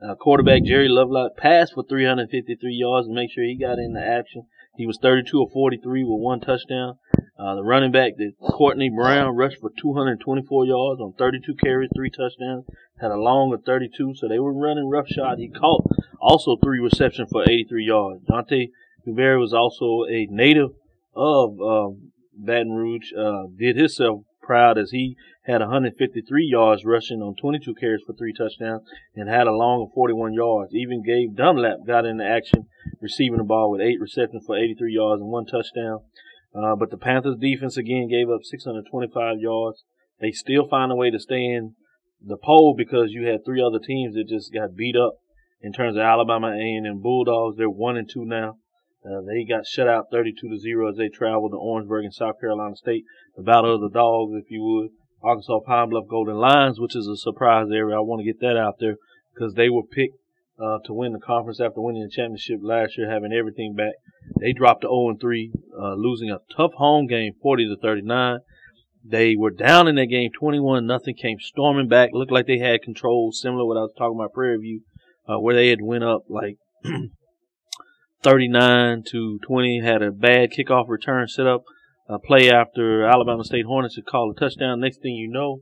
uh, 0.03 0.15
quarterback 0.15 0.63
Jerry 0.65 0.89
Lovelocke 0.89 1.37
passed 1.37 1.75
for 1.75 1.85
353 1.89 2.73
yards 2.73 3.07
and 3.07 3.17
make 3.17 3.31
sure 3.31 3.45
he 3.45 3.57
got 3.59 3.79
into 3.79 4.01
action. 4.01 4.45
He 4.77 4.87
was 4.87 4.99
32 5.03 5.43
of 5.43 5.51
43 5.53 6.05
with 6.05 6.21
one 6.21 6.41
touchdown. 6.41 6.99
Uh, 7.39 7.57
the 7.57 7.65
running 7.65 7.93
back, 7.93 8.13
the 8.17 8.33
Courtney 8.41 8.91
Brown, 8.91 9.35
rushed 9.35 9.61
for 9.61 9.71
224 9.71 10.67
yards 10.67 11.01
on 11.01 11.15
32 11.19 11.55
carries, 11.55 11.91
three 11.95 12.11
touchdowns. 12.11 12.65
Had 13.01 13.11
a 13.11 13.17
long 13.17 13.53
of 13.53 13.65
32, 13.65 14.15
so 14.17 14.29
they 14.29 14.39
were 14.39 14.53
running 14.53 14.89
roughshod. 14.89 15.39
He 15.39 15.49
caught 15.49 15.87
also 16.21 16.57
three 16.57 16.81
reception 16.81 17.27
for 17.31 17.43
83 17.43 17.85
yards. 17.85 18.25
Dante 18.29 18.69
Duveri 19.07 19.39
was 19.39 19.53
also 19.53 20.05
a 20.11 20.27
native 20.31 20.71
of 21.15 21.61
um, 21.61 22.13
Baton 22.35 22.73
Rouge. 22.73 23.13
Uh, 23.17 23.45
did 23.57 23.77
himself 23.77 24.23
proud 24.43 24.79
as 24.79 24.91
he 24.91 25.15
had 25.45 25.61
153 25.61 26.47
yards 26.51 26.85
rushing 26.85 27.21
on 27.21 27.35
22 27.41 27.75
carries 27.75 28.03
for 28.07 28.15
three 28.15 28.33
touchdowns 28.33 28.83
and 29.15 29.29
had 29.29 29.47
a 29.47 29.53
long 29.53 29.83
of 29.83 29.95
41 29.95 30.33
yards. 30.33 30.75
Even 30.75 31.03
Gabe 31.03 31.37
Dunlap 31.37 31.87
got 31.87 32.05
into 32.05 32.25
action 32.25 32.67
receiving 33.01 33.39
the 33.39 33.45
ball 33.45 33.71
with 33.71 33.81
eight 33.81 34.01
receptions 34.01 34.45
for 34.47 34.57
83 34.57 34.93
yards 34.93 35.21
and 35.21 35.31
one 35.31 35.47
touchdown. 35.47 36.01
Uh, 36.55 36.75
but 36.77 36.91
the 36.91 36.97
Panthers 36.97 37.37
defense 37.39 37.77
again 37.77 38.09
gave 38.09 38.31
up 38.31 38.41
625 38.43 39.39
yards. 39.39 39.85
They 40.21 40.33
still 40.33 40.67
find 40.67 40.91
a 40.91 40.97
way 40.97 41.11
to 41.11 41.21
stay 41.21 41.45
in 41.45 41.75
the 42.21 42.37
poll 42.37 42.75
because 42.77 43.13
you 43.13 43.27
had 43.27 43.45
three 43.45 43.63
other 43.63 43.79
teams 43.79 44.15
that 44.15 44.29
just 44.29 44.53
got 44.53 44.75
beat 44.75 44.97
up 44.97 45.15
in 45.61 45.73
terms 45.73 45.97
of 45.97 46.03
Alabama 46.03 46.49
A&M 46.49 46.85
and 46.85 47.03
Bulldogs. 47.03 47.57
They're 47.57 47.71
one 47.71 47.97
and 47.97 48.09
two 48.09 48.25
now. 48.25 48.59
Uh, 49.05 49.21
they 49.27 49.45
got 49.45 49.67
shut 49.67 49.89
out 49.89 50.07
32 50.11 50.49
to 50.49 50.59
zero 50.59 50.91
as 50.91 50.97
they 50.97 51.09
traveled 51.09 51.53
to 51.53 51.57
Orangeburg 51.57 52.05
and 52.05 52.15
South 52.15 52.41
Carolina 52.41 52.77
State. 52.77 53.05
The 53.37 53.43
battle 53.43 53.75
of 53.75 53.81
the 53.81 53.91
dogs, 53.91 54.33
if 54.35 54.51
you 54.51 54.63
would. 54.63 54.91
Arkansas 55.23 55.61
Pine 55.67 55.91
Bluff 55.91 56.05
Golden 56.09 56.37
Lions, 56.37 56.79
which 56.79 56.95
is 56.95 57.07
a 57.07 57.17
surprise 57.17 57.67
area. 57.73 57.97
I 57.97 58.01
want 58.01 58.21
to 58.21 58.25
get 58.25 58.41
that 58.41 58.57
out 58.57 58.77
there 58.79 58.97
because 59.35 59.55
they 59.55 59.69
were 59.69 59.83
picked 59.83 60.17
uh, 60.61 60.79
to 60.85 60.93
win 60.93 61.13
the 61.13 61.21
conference 61.21 61.61
after 61.61 61.81
winning 61.81 62.03
the 62.03 62.11
championship 62.11 62.61
last 62.63 62.99
year, 62.99 63.11
having 63.11 63.33
everything 63.33 63.75
back. 63.75 63.95
They 64.41 64.53
dropped 64.53 64.83
to 64.83 64.89
0 64.89 65.11
and 65.11 65.21
3, 65.21 65.53
uh, 65.81 65.95
losing 65.95 66.31
a 66.31 66.39
tough 66.57 66.73
home 66.75 67.07
game, 67.07 67.33
40 67.43 67.69
to 67.69 67.77
39. 67.81 68.39
They 69.11 69.37
were 69.37 69.51
down 69.51 69.89
in 69.89 69.95
that 69.95 70.07
game, 70.07 70.31
21 70.39 70.87
nothing. 70.87 71.15
Came 71.15 71.39
storming 71.41 71.89
back, 71.89 72.11
looked 72.13 72.33
like 72.33 72.47
they 72.47 72.59
had 72.59 72.83
control, 72.83 73.33
similar 73.33 73.63
to 73.63 73.67
what 73.67 73.79
I 73.79 73.83
was 73.83 73.95
talking 73.97 74.19
about 74.19 74.35
Prairie 74.35 74.59
View, 74.59 74.83
uh, 75.27 75.39
where 75.41 75.55
they 75.55 75.69
had 75.69 75.81
went 75.81 76.05
up 76.05 76.25
like 76.29 76.59
39 78.23 79.05
to 79.11 79.39
20. 79.47 79.81
Had 79.83 80.03
a 80.03 80.11
bad 80.11 80.51
kickoff 80.51 80.89
return 80.89 81.27
set 81.27 81.47
up, 81.47 81.63
a 82.07 82.19
play 82.19 82.51
after 82.51 83.05
Alabama 83.05 83.45
State 83.45 83.65
Hornets 83.65 83.97
had 83.97 84.05
called 84.05 84.37
a 84.37 84.41
touchdown. 84.41 84.81
Next 84.81 85.01
thing 85.01 85.15
you 85.15 85.29
know, 85.31 85.61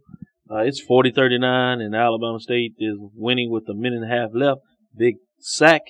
uh, 0.50 0.62
it's 0.62 0.84
40-39 0.84 1.80
and 1.80 1.94
Alabama 1.94 2.40
State 2.40 2.74
is 2.78 2.96
winning 3.14 3.50
with 3.50 3.68
a 3.68 3.74
minute 3.74 4.02
and 4.02 4.12
a 4.12 4.16
half 4.16 4.30
left. 4.34 4.60
Big 4.96 5.16
sack 5.38 5.82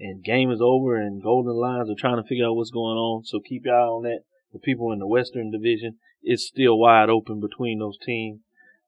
and 0.00 0.24
game 0.24 0.50
is 0.50 0.60
over 0.60 0.96
and 0.96 1.22
Golden 1.22 1.54
Lions 1.54 1.90
are 1.90 1.98
trying 1.98 2.20
to 2.20 2.28
figure 2.28 2.46
out 2.46 2.56
what's 2.56 2.70
going 2.70 2.96
on. 2.96 3.24
So 3.24 3.38
keep 3.38 3.62
your 3.64 3.74
eye 3.74 3.86
on 3.86 4.02
that. 4.02 4.20
The 4.52 4.58
people 4.58 4.92
in 4.92 5.00
the 5.00 5.06
Western 5.06 5.50
Division, 5.50 5.98
it's 6.24 6.46
still 6.46 6.78
wide 6.78 7.08
open 7.08 7.40
between 7.40 7.78
those 7.78 7.98
teams. 7.98 8.40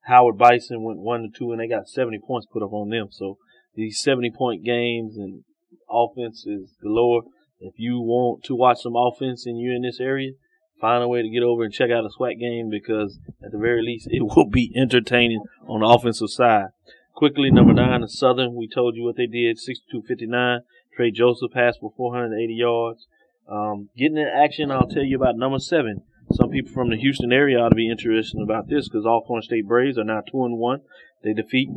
Howard 0.06 0.38
Bison 0.38 0.82
went 0.82 1.00
one 1.00 1.22
to 1.22 1.28
two 1.28 1.50
and 1.52 1.60
they 1.60 1.68
got 1.68 1.88
70 1.88 2.20
points 2.26 2.46
put 2.52 2.62
up 2.62 2.72
on 2.72 2.90
them. 2.90 3.08
So 3.10 3.38
these 3.74 4.00
70 4.00 4.30
point 4.30 4.64
games 4.64 5.16
and 5.16 5.44
offense 5.90 6.46
is 6.46 6.74
galore. 6.82 7.22
If 7.58 7.74
you 7.76 8.00
want 8.00 8.44
to 8.44 8.54
watch 8.54 8.82
some 8.82 8.94
offense 8.96 9.46
and 9.46 9.60
you're 9.60 9.74
in 9.74 9.82
this 9.82 10.00
area, 10.00 10.32
find 10.80 11.02
a 11.02 11.08
way 11.08 11.22
to 11.22 11.28
get 11.28 11.42
over 11.42 11.64
and 11.64 11.72
check 11.72 11.90
out 11.90 12.04
a 12.04 12.08
SWAC 12.08 12.38
game 12.38 12.68
because 12.70 13.18
at 13.44 13.50
the 13.50 13.58
very 13.58 13.82
least 13.82 14.08
it 14.10 14.22
will 14.22 14.48
be 14.48 14.72
entertaining 14.76 15.42
on 15.66 15.80
the 15.80 15.86
offensive 15.86 16.30
side. 16.30 16.68
Quickly, 17.14 17.50
number 17.50 17.72
nine 17.72 18.02
is 18.02 18.18
Southern. 18.18 18.54
We 18.54 18.68
told 18.68 18.94
you 18.94 19.02
what 19.02 19.16
they 19.16 19.26
did, 19.26 19.56
62-59. 19.56 20.60
Dray 20.94 21.10
Joseph 21.10 21.50
passed 21.52 21.78
for 21.80 21.92
480 21.96 22.54
yards. 22.54 23.06
Um, 23.48 23.88
getting 23.96 24.18
in 24.18 24.26
action, 24.26 24.70
I'll 24.70 24.86
tell 24.86 25.02
you 25.02 25.16
about 25.16 25.36
number 25.36 25.58
seven. 25.58 26.02
Some 26.32 26.50
people 26.50 26.72
from 26.72 26.90
the 26.90 26.96
Houston 26.96 27.32
area 27.32 27.58
ought 27.58 27.70
to 27.70 27.76
be 27.76 27.90
interested 27.90 28.40
about 28.40 28.68
this 28.68 28.88
because 28.88 29.06
Alcorn 29.06 29.42
State 29.42 29.66
Braves 29.66 29.96
are 29.98 30.04
now 30.04 30.20
two 30.20 30.44
and 30.44 30.58
one. 30.58 30.80
They 31.22 31.32
defeat 31.32 31.68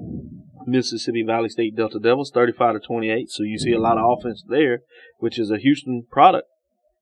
Mississippi 0.65 1.23
Valley 1.23 1.49
State 1.49 1.75
Delta 1.75 1.99
Devils 1.99 2.31
35 2.33 2.75
to 2.75 2.79
28. 2.79 3.29
So 3.29 3.43
you 3.43 3.57
see 3.57 3.71
a 3.71 3.79
lot 3.79 3.97
of 3.97 4.17
offense 4.17 4.43
there, 4.47 4.81
which 5.17 5.39
is 5.39 5.51
a 5.51 5.57
Houston 5.57 6.05
product. 6.11 6.47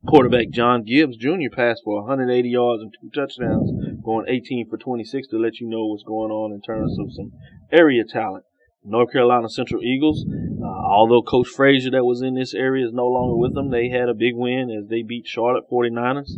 Quarterback 0.07 0.49
John 0.51 0.83
Gibbs 0.83 1.17
Jr. 1.17 1.49
passed 1.51 1.81
for 1.83 2.01
180 2.01 2.47
yards 2.47 2.83
and 2.83 2.93
two 2.93 3.09
touchdowns, 3.09 3.71
going 4.03 4.25
18 4.29 4.69
for 4.69 4.77
26 4.77 5.27
to 5.29 5.37
let 5.37 5.59
you 5.59 5.67
know 5.67 5.85
what's 5.87 6.03
going 6.03 6.31
on 6.31 6.53
in 6.53 6.61
terms 6.61 6.97
of 6.99 7.11
some 7.11 7.31
area 7.71 8.03
talent. 8.03 8.45
North 8.83 9.11
Carolina 9.11 9.49
Central 9.49 9.83
Eagles, 9.83 10.25
uh, 10.63 10.76
although 10.97 11.21
Coach 11.21 11.47
Frazier 11.47 11.91
that 11.91 12.03
was 12.05 12.21
in 12.21 12.33
this 12.33 12.53
area 12.53 12.85
is 12.85 12.93
no 12.93 13.05
longer 13.07 13.35
with 13.37 13.53
them, 13.53 13.69
they 13.69 13.89
had 13.89 14.09
a 14.09 14.13
big 14.15 14.33
win 14.35 14.69
as 14.73 14.89
they 14.89 15.03
beat 15.03 15.27
Charlotte 15.27 15.65
49ers. 15.71 16.31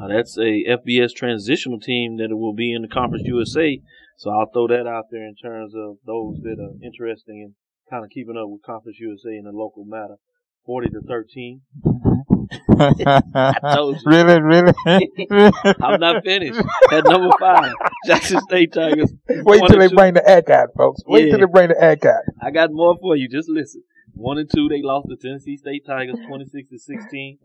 Uh, 0.00 0.08
that's 0.08 0.38
a 0.38 0.62
FBS 0.78 1.12
transitional 1.14 1.80
team 1.80 2.16
that 2.18 2.28
will 2.30 2.54
be 2.54 2.72
in 2.72 2.82
the 2.82 2.88
Conference 2.88 3.24
USA. 3.26 3.80
So 4.18 4.30
I'll 4.30 4.50
throw 4.52 4.68
that 4.68 4.86
out 4.86 5.06
there 5.10 5.26
in 5.26 5.34
terms 5.34 5.72
of 5.74 5.96
those 6.06 6.38
that 6.42 6.56
are 6.60 6.74
interested 6.84 7.32
in 7.32 7.54
kind 7.90 8.04
of 8.04 8.10
keeping 8.10 8.36
up 8.36 8.48
with 8.48 8.62
Conference 8.62 8.98
USA 9.00 9.34
in 9.36 9.44
the 9.44 9.50
local 9.52 9.84
matter. 9.84 10.16
40 10.66 10.88
to 10.90 11.00
13. 11.06 11.60
I 12.78 13.74
told 13.74 13.96
you. 13.96 14.02
really, 14.06 14.40
really. 14.40 14.72
I'm 15.82 16.00
not 16.00 16.24
finished. 16.24 16.60
At 16.92 17.04
number 17.04 17.30
five, 17.38 17.72
Jackson 18.06 18.40
State 18.40 18.72
Tigers. 18.72 19.12
Wait 19.28 19.60
till 19.68 19.78
they 19.78 19.88
bring 19.88 20.14
the 20.14 20.28
act 20.28 20.48
out, 20.50 20.68
folks. 20.76 21.02
Wait 21.06 21.26
Yeah. 21.26 21.30
till 21.36 21.40
they 21.46 21.52
bring 21.52 21.68
the 21.68 21.82
act 21.82 22.04
out. 22.06 22.22
I 22.42 22.50
got 22.50 22.70
more 22.72 22.96
for 23.00 23.16
you. 23.16 23.28
Just 23.28 23.48
listen. 23.48 23.82
One 24.14 24.38
and 24.38 24.48
two, 24.52 24.68
they 24.68 24.80
lost 24.82 25.08
to 25.08 25.16
Tennessee 25.16 25.56
State 25.56 25.84
Tigers, 25.86 26.18
twenty 26.26 26.46
six 26.46 26.70
to 26.70 26.78
sixteen. 26.78 27.38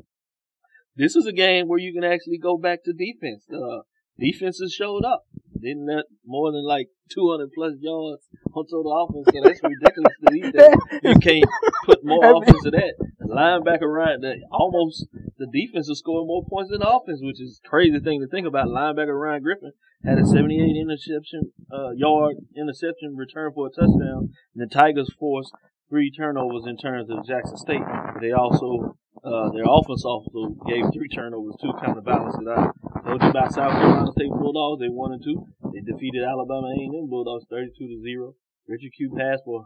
This 0.96 1.16
was 1.16 1.26
a 1.26 1.32
game 1.32 1.68
where 1.68 1.80
you 1.80 1.94
can 1.94 2.04
actually 2.04 2.38
go 2.38 2.58
back 2.58 2.84
to 2.84 2.94
defense. 2.94 3.46
Uh, 3.52 3.84
defenses 4.20 4.74
showed 4.74 5.06
up. 5.06 5.24
Didn't 5.62 5.88
let 5.88 6.06
more 6.26 6.52
than 6.52 6.66
like 6.66 6.88
200 7.12 7.50
plus 7.54 7.74
yards 7.80 8.28
on 8.54 8.66
total 8.68 8.92
offense. 8.96 9.28
Yeah, 9.34 9.42
that's 9.44 9.62
ridiculous 9.64 10.14
to 10.20 10.28
these 10.32 10.52
days. 10.52 11.02
You 11.04 11.16
can't 11.20 11.50
put 11.86 12.04
more 12.04 12.24
offense 12.44 12.64
to 12.64 12.72
that. 12.72 12.94
The 13.20 13.28
linebacker 13.28 13.88
Ryan, 13.88 14.22
the, 14.22 14.36
almost 14.52 15.08
the 15.38 15.48
defense 15.52 15.90
is 15.90 16.00
scoring 16.00 16.28
more 16.28 16.46
points 16.50 16.72
than 16.72 16.80
the 16.80 16.90
offense, 16.90 17.20
which 17.22 17.42
is 17.42 17.60
a 17.64 17.68
crazy 17.68 18.00
thing 18.00 18.22
to 18.22 18.28
think 18.28 18.48
about. 18.48 18.68
Linebacker 18.68 19.20
Ryan 19.20 19.44
Griffin 19.44 19.72
had 20.04 20.18
a 20.18 20.26
78 20.26 20.76
interception, 20.80 21.52
uh, 21.72 21.92
yard 21.92 22.38
interception 22.56 23.16
return 23.16 23.52
for 23.54 23.68
a 23.68 23.70
touchdown. 23.70 24.32
And 24.56 24.64
the 24.64 24.68
Tigers 24.68 25.12
forced 25.20 25.54
three 25.90 26.12
turnovers 26.12 26.64
in 26.68 26.78
terms 26.78 27.10
of 27.10 27.26
Jackson 27.26 27.58
State. 27.58 27.82
They 28.22 28.32
also, 28.32 28.96
uh, 29.24 29.50
their 29.52 29.66
offense 29.66 30.06
also 30.06 30.56
gave 30.70 30.86
three 30.94 31.10
turnovers 31.10 31.56
to 31.62 31.74
kind 31.84 31.98
of 31.98 32.06
balance 32.06 32.38
it 32.40 32.48
out. 32.48 32.76
Told 33.06 33.22
you 33.24 33.30
about 33.30 33.54
South 33.54 33.74
Carolina 33.74 34.12
State 34.14 34.30
Bulldogs. 34.30 34.80
They 34.80 34.90
won 34.90 35.14
and 35.14 35.24
two. 35.24 35.46
They 35.74 35.82
defeated 35.82 36.24
Alabama 36.24 36.70
A&M 36.70 37.10
Bulldogs 37.10 37.46
32 37.50 37.74
to 37.74 38.02
zero. 38.02 38.36
Richard 38.68 38.92
Cue 38.96 39.14
passed 39.18 39.42
for 39.46 39.66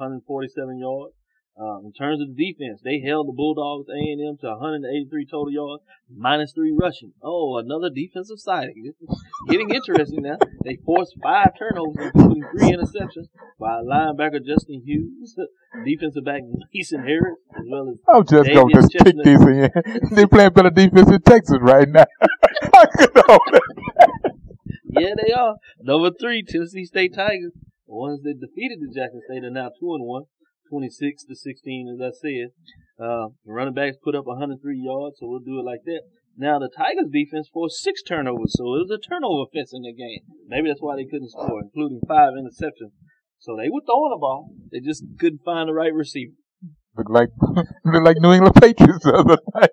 147 0.00 0.78
yards. 0.78 1.19
Um, 1.60 1.82
in 1.84 1.92
terms 1.92 2.22
of 2.22 2.34
the 2.34 2.52
defense, 2.52 2.80
they 2.82 3.00
held 3.00 3.28
the 3.28 3.34
Bulldogs 3.36 3.86
A&M 3.90 4.38
to 4.40 4.48
183 4.48 5.26
total 5.26 5.52
yards, 5.52 5.82
minus 6.08 6.52
three 6.52 6.72
rushing. 6.72 7.12
Oh, 7.22 7.58
another 7.58 7.90
defensive 7.94 8.40
sighting. 8.40 8.94
Getting 9.48 9.70
interesting 9.70 10.22
now. 10.22 10.38
They 10.62 10.76
forced 10.84 11.14
five 11.22 11.52
turnovers, 11.58 12.12
including 12.14 12.44
three 12.52 12.70
interceptions 12.70 13.28
by 13.58 13.80
linebacker 13.80 14.44
Justin 14.44 14.82
Hughes, 14.84 15.34
defensive 15.86 16.22
back 16.22 16.42
Mason 16.74 17.00
Harris, 17.00 17.38
as 17.58 17.64
well 17.66 17.88
as 17.88 17.96
I'm 18.06 18.26
just 18.26 18.46
gonna 18.52 18.74
just 18.74 18.92
kick 18.92 19.04
Chestnut. 19.04 19.24
these 19.24 19.40
in. 19.40 19.70
they 20.14 20.26
playing 20.26 20.52
better 20.52 20.68
defense 20.68 21.08
in 21.08 21.22
Texas 21.22 21.56
right 21.62 21.88
now. 21.88 22.04
I 22.74 22.86
could 22.94 23.10
hold 23.26 23.40
it. 23.54 24.32
yeah, 24.90 25.14
they 25.16 25.32
are. 25.32 25.56
Number 25.80 26.10
three, 26.20 26.44
Tennessee 26.46 26.84
State 26.84 27.14
Tigers. 27.14 27.52
The 27.88 27.94
ones 27.94 28.20
that 28.22 28.38
defeated 28.38 28.80
the 28.80 28.92
Jackson 28.94 29.22
State 29.26 29.44
are 29.44 29.50
now 29.50 29.70
two 29.80 29.94
and 29.94 30.04
one. 30.04 30.24
26 30.70 31.24
to 31.24 31.34
16, 31.34 31.98
as 31.98 32.00
I 32.00 32.14
said. 32.14 32.54
Uh, 32.94 33.34
the 33.44 33.52
running 33.52 33.74
backs 33.74 33.96
put 34.02 34.14
up 34.14 34.26
103 34.26 34.62
yards, 34.78 35.16
so 35.18 35.26
we'll 35.26 35.40
do 35.40 35.58
it 35.58 35.66
like 35.66 35.82
that. 35.84 36.02
Now, 36.38 36.58
the 36.58 36.70
Tigers 36.70 37.10
defense 37.12 37.50
forced 37.52 37.82
six 37.82 38.02
turnovers, 38.02 38.54
so 38.56 38.64
it 38.78 38.86
was 38.86 38.94
a 38.94 39.02
turnover 39.02 39.44
offense 39.44 39.74
in 39.74 39.82
the 39.82 39.92
game. 39.92 40.24
Maybe 40.46 40.68
that's 40.68 40.80
why 40.80 40.96
they 40.96 41.04
couldn't 41.04 41.30
score, 41.34 41.60
including 41.60 42.00
five 42.06 42.32
interceptions. 42.32 42.94
So 43.40 43.56
they 43.56 43.68
were 43.68 43.84
throwing 43.84 44.12
the 44.14 44.20
ball. 44.20 44.52
They 44.70 44.80
just 44.80 45.04
couldn't 45.18 45.44
find 45.44 45.68
the 45.68 45.74
right 45.74 45.92
receiver. 45.92 46.32
Look 46.96 47.08
like 47.08 47.30
look 47.84 48.04
like 48.04 48.16
New 48.20 48.32
England 48.32 48.56
Patriots 48.56 49.04
the 49.04 49.14
other 49.14 49.38
night. 49.54 49.70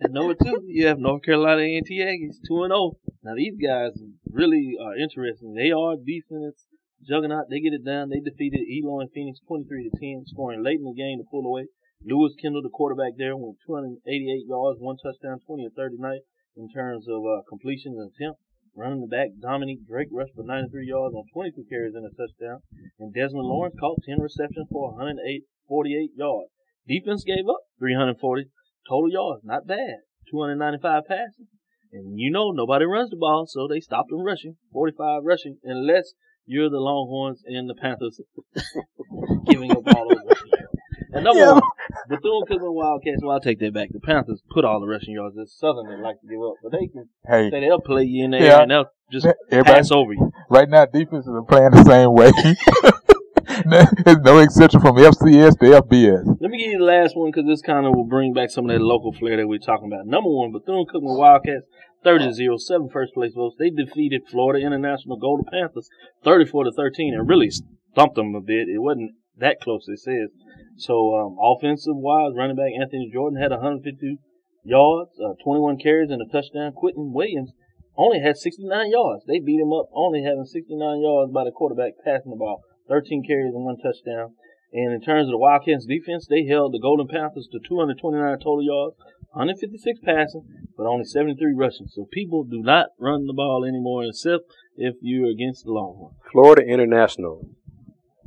And 0.00 0.14
number 0.14 0.34
two, 0.34 0.62
you 0.66 0.86
have 0.86 0.98
North 0.98 1.22
Carolina 1.22 1.62
A&T 1.62 1.98
Aggies, 2.00 2.38
2 2.46 2.62
and 2.64 2.72
0. 2.72 2.92
Now, 3.24 3.34
these 3.36 3.54
guys 3.56 3.92
really 4.30 4.76
are 4.80 4.96
interesting. 4.96 5.54
They 5.54 5.70
are 5.72 5.96
defense 5.96 6.66
juggernaut. 7.06 7.50
They 7.50 7.60
get 7.60 7.74
it 7.74 7.84
done. 7.84 8.10
They 8.10 8.20
defeated 8.20 8.66
Elon 8.66 9.08
Phoenix 9.14 9.38
23 9.46 9.90
to 9.90 9.92
10, 9.98 10.24
scoring 10.26 10.62
late 10.62 10.78
in 10.78 10.84
the 10.84 10.94
game 10.94 11.18
to 11.18 11.28
pull 11.30 11.46
away. 11.46 11.66
Lewis 12.04 12.34
Kendall, 12.40 12.62
the 12.62 12.70
quarterback 12.70 13.14
there, 13.16 13.36
went 13.36 13.58
288 13.66 14.46
yards, 14.48 14.80
one 14.80 14.96
touchdown, 14.98 15.38
20 15.46 15.66
of 15.66 15.72
39 15.74 16.18
in 16.56 16.68
terms 16.68 17.06
of 17.08 17.22
uh, 17.22 17.42
completions 17.48 17.96
and 17.98 18.10
attempt. 18.10 18.40
Running 18.74 19.00
the 19.00 19.06
back, 19.06 19.28
Dominique 19.38 19.86
Drake 19.86 20.08
rushed 20.10 20.34
for 20.34 20.44
93 20.44 20.88
yards 20.88 21.14
on 21.14 21.24
22 21.32 21.64
carries 21.68 21.94
and 21.94 22.06
a 22.06 22.10
touchdown. 22.10 22.62
And 22.98 23.12
Desmond 23.12 23.46
Lawrence 23.46 23.76
caught 23.78 24.02
10 24.08 24.18
receptions 24.18 24.66
for 24.72 24.92
108, 24.96 25.44
48 25.68 26.10
yards. 26.16 26.50
Defense 26.88 27.22
gave 27.22 27.46
up 27.48 27.68
340 27.78 28.48
total 28.88 29.12
yards. 29.12 29.44
Not 29.44 29.66
bad. 29.66 30.08
295 30.30 31.04
passes. 31.06 31.46
And 31.92 32.18
you 32.18 32.30
know, 32.30 32.50
nobody 32.50 32.86
runs 32.86 33.10
the 33.10 33.16
ball, 33.16 33.46
so 33.46 33.68
they 33.68 33.80
stopped 33.80 34.08
them 34.08 34.24
rushing. 34.24 34.56
45 34.72 35.20
rushing, 35.24 35.58
unless 35.62 36.14
you're 36.46 36.70
the 36.70 36.78
Longhorns 36.78 37.42
and 37.46 37.68
the 37.68 37.74
Panthers 37.74 38.20
giving 39.46 39.70
up 39.70 39.78
all 39.94 40.08
those 40.08 40.18
rushing 40.26 40.48
yards. 40.48 40.74
And 41.14 41.24
number 41.24 41.40
Yeah. 41.40 41.52
one, 41.52 41.62
Bethune-Cookman 42.08 42.72
Wildcats, 42.74 43.22
well, 43.22 43.32
I'll 43.32 43.40
take 43.40 43.58
that 43.60 43.74
back. 43.74 43.90
The 43.92 44.00
Panthers 44.00 44.42
put 44.52 44.64
all 44.64 44.80
the 44.80 44.86
rushing 44.86 45.14
yards. 45.14 45.36
It's 45.38 45.58
Southern 45.58 45.88
that 45.88 45.98
like 46.00 46.20
to 46.20 46.26
give 46.26 46.40
up, 46.42 46.54
but 46.62 46.72
they 46.72 46.86
can 46.86 47.08
Hey, 47.26 47.50
say 47.50 47.60
they'll 47.60 47.80
play 47.80 48.04
you 48.04 48.24
in 48.24 48.30
there 48.32 48.42
Yeah. 48.42 48.62
and 48.62 48.70
they'll 48.70 48.86
just 49.10 49.26
everybody, 49.50 49.74
pass 49.76 49.90
over 49.90 50.12
you. 50.14 50.30
right 50.50 50.68
now 50.68 50.86
defenses 50.86 51.28
are 51.28 51.42
playing 51.42 51.70
the 51.72 51.84
same 51.84 52.12
way. 52.14 52.30
There's 54.04 54.18
no 54.24 54.38
exception 54.38 54.80
from 54.80 54.96
FCS 54.96 55.58
to 55.58 55.82
FBS. 55.82 56.24
Let 56.40 56.50
me 56.50 56.58
give 56.58 56.72
you 56.72 56.78
the 56.78 56.84
last 56.84 57.14
one 57.16 57.30
because 57.30 57.46
this 57.46 57.60
kind 57.60 57.86
of 57.86 57.94
will 57.94 58.06
bring 58.08 58.32
back 58.32 58.50
some 58.50 58.64
of 58.64 58.70
that 58.70 58.82
local 58.82 59.12
flair 59.12 59.36
that 59.36 59.46
we're 59.46 59.58
talking 59.58 59.92
about. 59.92 60.06
Number 60.06 60.30
one, 60.30 60.52
Bethune-Cookman 60.52 61.18
Wildcats, 61.18 61.66
30-0, 62.04 62.58
seven 62.60 62.88
first 62.92 63.14
place 63.14 63.32
votes. 63.34 63.56
They 63.58 63.70
defeated 63.70 64.22
Florida 64.28 64.64
International 64.64 65.16
Golden 65.16 65.46
Panthers, 65.50 65.88
34 66.24 66.64
to 66.64 66.72
13, 66.72 67.14
and 67.14 67.28
really 67.28 67.50
stumped 67.50 68.16
them 68.16 68.34
a 68.34 68.40
bit. 68.40 68.68
It 68.68 68.80
wasn't 68.80 69.12
that 69.38 69.60
close, 69.60 69.86
it 69.88 69.98
says. 69.98 70.30
So, 70.76 71.14
um, 71.14 71.36
offensive 71.40 71.96
wise, 71.96 72.32
running 72.36 72.56
back 72.56 72.72
Anthony 72.78 73.10
Jordan 73.12 73.40
had 73.40 73.50
152 73.50 74.18
yards, 74.64 75.18
uh, 75.20 75.34
21 75.42 75.78
carries, 75.78 76.10
and 76.10 76.22
a 76.22 76.30
touchdown. 76.30 76.72
Quentin 76.72 77.12
Williams 77.12 77.52
only 77.96 78.20
had 78.20 78.36
69 78.36 78.90
yards. 78.90 79.24
They 79.26 79.38
beat 79.38 79.60
him 79.60 79.72
up, 79.72 79.88
only 79.92 80.22
having 80.22 80.44
69 80.44 81.00
yards 81.00 81.32
by 81.32 81.44
the 81.44 81.52
quarterback 81.52 81.92
passing 82.04 82.30
the 82.30 82.36
ball, 82.36 82.62
13 82.88 83.24
carries 83.26 83.54
and 83.54 83.64
one 83.64 83.76
touchdown. 83.76 84.34
And 84.72 84.92
in 84.92 85.02
terms 85.02 85.28
of 85.28 85.32
the 85.32 85.38
Wildcats 85.38 85.84
defense, 85.84 86.26
they 86.26 86.46
held 86.46 86.72
the 86.72 86.80
Golden 86.80 87.06
Panthers 87.06 87.48
to 87.52 87.60
229 87.60 88.38
total 88.38 88.64
yards, 88.64 88.96
156 89.32 90.00
passing, 90.04 90.44
but 90.76 90.86
only 90.86 91.04
73 91.04 91.54
rushing. 91.56 91.86
So 91.88 92.06
people 92.12 92.44
do 92.44 92.60
not 92.62 92.88
run 92.98 93.26
the 93.26 93.32
ball 93.32 93.64
anymore, 93.66 94.04
except 94.04 94.44
if 94.76 94.94
you're 95.00 95.30
against 95.30 95.64
the 95.64 95.72
Longhorns. 95.72 96.16
Florida 96.30 96.62
International. 96.62 97.48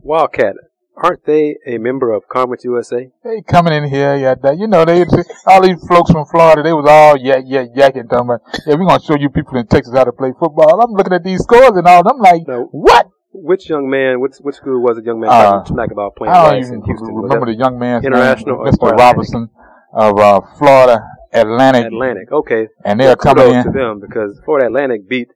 Wildcat. 0.02 0.56
Aren't 0.98 1.26
they 1.26 1.58
a 1.68 1.78
member 1.78 2.14
of 2.14 2.28
Conference 2.30 2.64
USA? 2.64 3.10
They 3.24 3.42
coming 3.42 3.74
in 3.74 3.90
here, 3.90 4.16
yeah, 4.16 4.36
that 4.42 4.58
you 4.58 4.66
know, 4.66 4.86
they 4.86 5.04
all 5.46 5.62
these 5.62 5.84
folks 5.88 6.10
from 6.12 6.26
Florida, 6.26 6.64
they 6.64 6.72
was 6.72 6.86
all 6.88 7.18
yak 7.18 7.44
yak 7.46 7.68
yakking, 7.76 8.10
talking 8.10 8.30
about, 8.32 8.42
yeah, 8.66 8.76
we're 8.76 8.88
gonna 8.88 9.04
show 9.04 9.18
you 9.18 9.30
people 9.30 9.58
in 9.58 9.68
Texas 9.68 9.94
how 9.94 10.06
to 10.06 10.14
play 10.14 10.32
football. 10.40 10.80
I'm 10.82 10.94
looking 10.94 11.12
at 11.12 11.24
these 11.24 11.42
scores 11.44 11.76
and 11.76 11.86
all, 11.86 12.02
I'm 12.08 12.20
like, 12.20 12.48
No. 12.48 12.70
what? 12.72 13.10
Which 13.34 13.70
young 13.70 13.90
man, 13.90 14.22
which, 14.22 14.38
which 14.40 14.56
school 14.56 14.82
was 14.82 14.98
it 14.98 15.04
young 15.06 15.20
man 15.20 15.30
Uh, 15.30 15.52
talking 15.60 15.76
smack 15.76 15.92
about 15.92 16.16
playing 16.16 16.34
I 16.34 16.52
don't 16.54 16.64
even 16.64 16.74
in 16.76 16.82
Houston? 16.84 17.14
Remember 17.14 17.48
the 17.48 17.56
young 17.60 17.78
man's 17.78 18.06
International 18.06 18.64
name, 18.64 18.68
or 18.68 18.72
Mr. 18.72 18.94
Atlantic? 18.94 19.50
Robinson 19.96 20.20
of 20.20 20.20
uh, 20.20 20.58
Florida 20.58 21.00
Atlantic, 21.34 21.86
Atlantic. 21.88 22.32
Okay. 22.32 22.68
and 22.84 23.00
they're 23.00 23.16
coming 23.16 23.54
in. 23.54 23.64
to 23.66 23.72
them 23.72 24.00
because 24.00 24.40
Florida 24.46 24.68
Atlantic 24.68 25.08
beat 25.08 25.30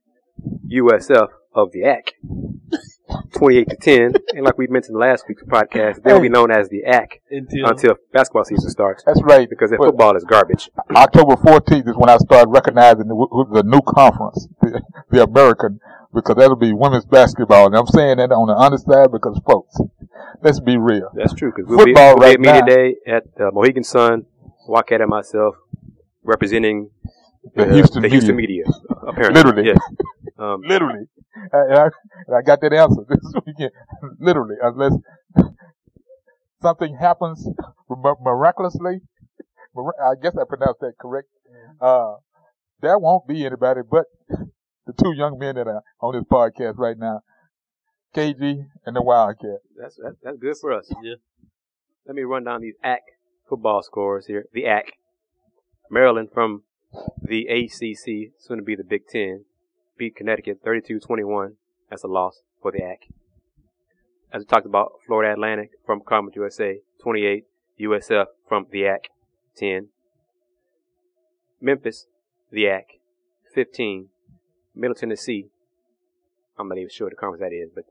USF 0.71 1.27
of 1.53 1.71
the 1.71 1.83
AC 1.83 2.13
28 3.35 3.69
to 3.69 3.75
10. 3.75 4.13
And 4.35 4.45
like 4.45 4.57
we 4.57 4.67
mentioned 4.67 4.97
last 4.97 5.25
week's 5.27 5.43
podcast, 5.43 6.03
they'll 6.03 6.21
be 6.21 6.29
known 6.29 6.51
as 6.51 6.69
the 6.69 6.83
AC 6.87 7.19
Until, 7.31 7.65
until 7.67 7.95
basketball 8.13 8.43
season 8.45 8.69
starts 8.69 9.03
That's 9.03 9.21
right. 9.23 9.49
because 9.49 9.71
their 9.71 9.79
Well, 9.79 9.89
football 9.89 10.15
is 10.15 10.23
garbage. 10.23 10.69
October 10.95 11.35
14th 11.35 11.89
is 11.89 11.95
when 11.97 12.09
I 12.09 12.17
start 12.17 12.47
recognizing 12.49 13.07
the, 13.07 13.45
the 13.51 13.63
new 13.63 13.81
conference, 13.81 14.47
the, 14.61 14.81
the 15.09 15.23
American, 15.23 15.79
because 16.13 16.35
that'll 16.35 16.55
be 16.55 16.71
women's 16.73 17.05
basketball. 17.05 17.65
And 17.67 17.75
I'm 17.75 17.87
saying 17.87 18.17
that 18.17 18.31
on 18.31 18.47
the 18.47 18.55
underside 18.55 19.11
because, 19.11 19.39
folks, 19.45 19.75
let's 20.43 20.59
be 20.59 20.77
real. 20.77 21.09
That's 21.15 21.33
true 21.33 21.51
because 21.55 21.67
we'll 21.67 21.85
be, 21.85 21.93
Football 21.93 22.15
we'll 22.17 22.19
be 22.19 22.25
right 22.25 22.33
at 22.35 22.39
media 22.39 22.61
now. 22.61 22.65
day 22.65 22.95
at 23.07 23.23
uh, 23.41 23.49
Mohegan 23.53 23.83
Sun, 23.83 24.25
Wildcat 24.69 25.01
and 25.01 25.09
myself 25.09 25.55
representing 26.23 26.89
The 27.55 27.63
uh, 27.63 27.73
Houston 27.73 28.01
the 28.01 28.07
media. 28.07 28.11
Houston 28.19 28.35
media. 28.35 28.63
Apparently, 29.07 29.41
Literally. 29.41 29.65
yes. 29.67 29.79
Um, 30.39 30.61
Literally. 30.65 31.03
And 31.51 31.73
I, 31.73 31.83
and 32.27 32.33
I 32.37 32.41
got 32.41 32.61
that 32.61 32.71
answer 32.71 33.03
this 33.09 33.33
weekend. 33.45 33.71
Literally. 34.21 34.55
Unless 34.61 34.93
something 36.61 36.95
happens 36.95 37.45
miraculously, 38.21 39.01
I 40.01 40.13
guess 40.21 40.37
I 40.37 40.45
pronounced 40.47 40.79
that 40.79 40.93
correct, 40.97 41.27
uh, 41.81 42.15
there 42.81 42.97
won't 42.97 43.27
be 43.27 43.45
anybody 43.45 43.81
but 43.89 44.05
the 44.29 44.93
two 44.93 45.13
young 45.13 45.37
men 45.37 45.55
that 45.55 45.67
are 45.67 45.81
on 46.01 46.13
this 46.15 46.23
podcast 46.23 46.77
right 46.77 46.97
now, 46.97 47.19
KG 48.15 48.63
and 48.85 48.95
the 48.95 49.01
Wildcat. 49.01 49.59
that's 49.77 49.95
that, 49.97 50.15
that's 50.23 50.37
good 50.37 50.55
for 50.61 50.71
us. 50.71 50.89
Yeah. 51.03 51.15
Let 52.07 52.15
me 52.15 52.21
run 52.23 52.45
down 52.45 52.61
these 52.61 52.75
AC 52.83 52.99
football 53.49 53.81
scores 53.83 54.27
here. 54.27 54.45
The 54.53 54.65
AC, 54.65 54.91
Maryland 55.89 56.29
from 56.33 56.63
the 57.21 57.47
ACC, 57.47 58.31
soon 58.37 58.57
to 58.57 58.63
be 58.63 58.75
the 58.75 58.83
Big 58.83 59.07
Ten, 59.07 59.45
beat 59.97 60.15
Connecticut 60.15 60.63
32-21. 60.63 61.53
That's 61.89 62.03
a 62.03 62.07
loss 62.07 62.41
for 62.61 62.71
the 62.71 62.83
AC. 62.83 63.09
As 64.31 64.41
we 64.41 64.45
talked 64.45 64.65
about, 64.65 64.93
Florida 65.07 65.33
Atlantic 65.33 65.71
from 65.85 66.01
Conference 66.01 66.35
USA 66.35 66.79
28, 67.01 67.45
USF 67.81 68.25
from 68.47 68.67
the 68.71 68.83
AC 68.83 69.01
10. 69.57 69.87
Memphis, 71.59 72.05
the 72.51 72.67
AC, 72.67 73.01
15. 73.53 74.09
Middle 74.75 74.95
Tennessee, 74.95 75.47
I'm 76.57 76.69
not 76.69 76.77
even 76.77 76.89
sure 76.89 77.07
what 77.07 77.11
the 77.11 77.17
conference 77.17 77.41
that 77.41 77.53
is, 77.53 77.69
but 77.73 77.85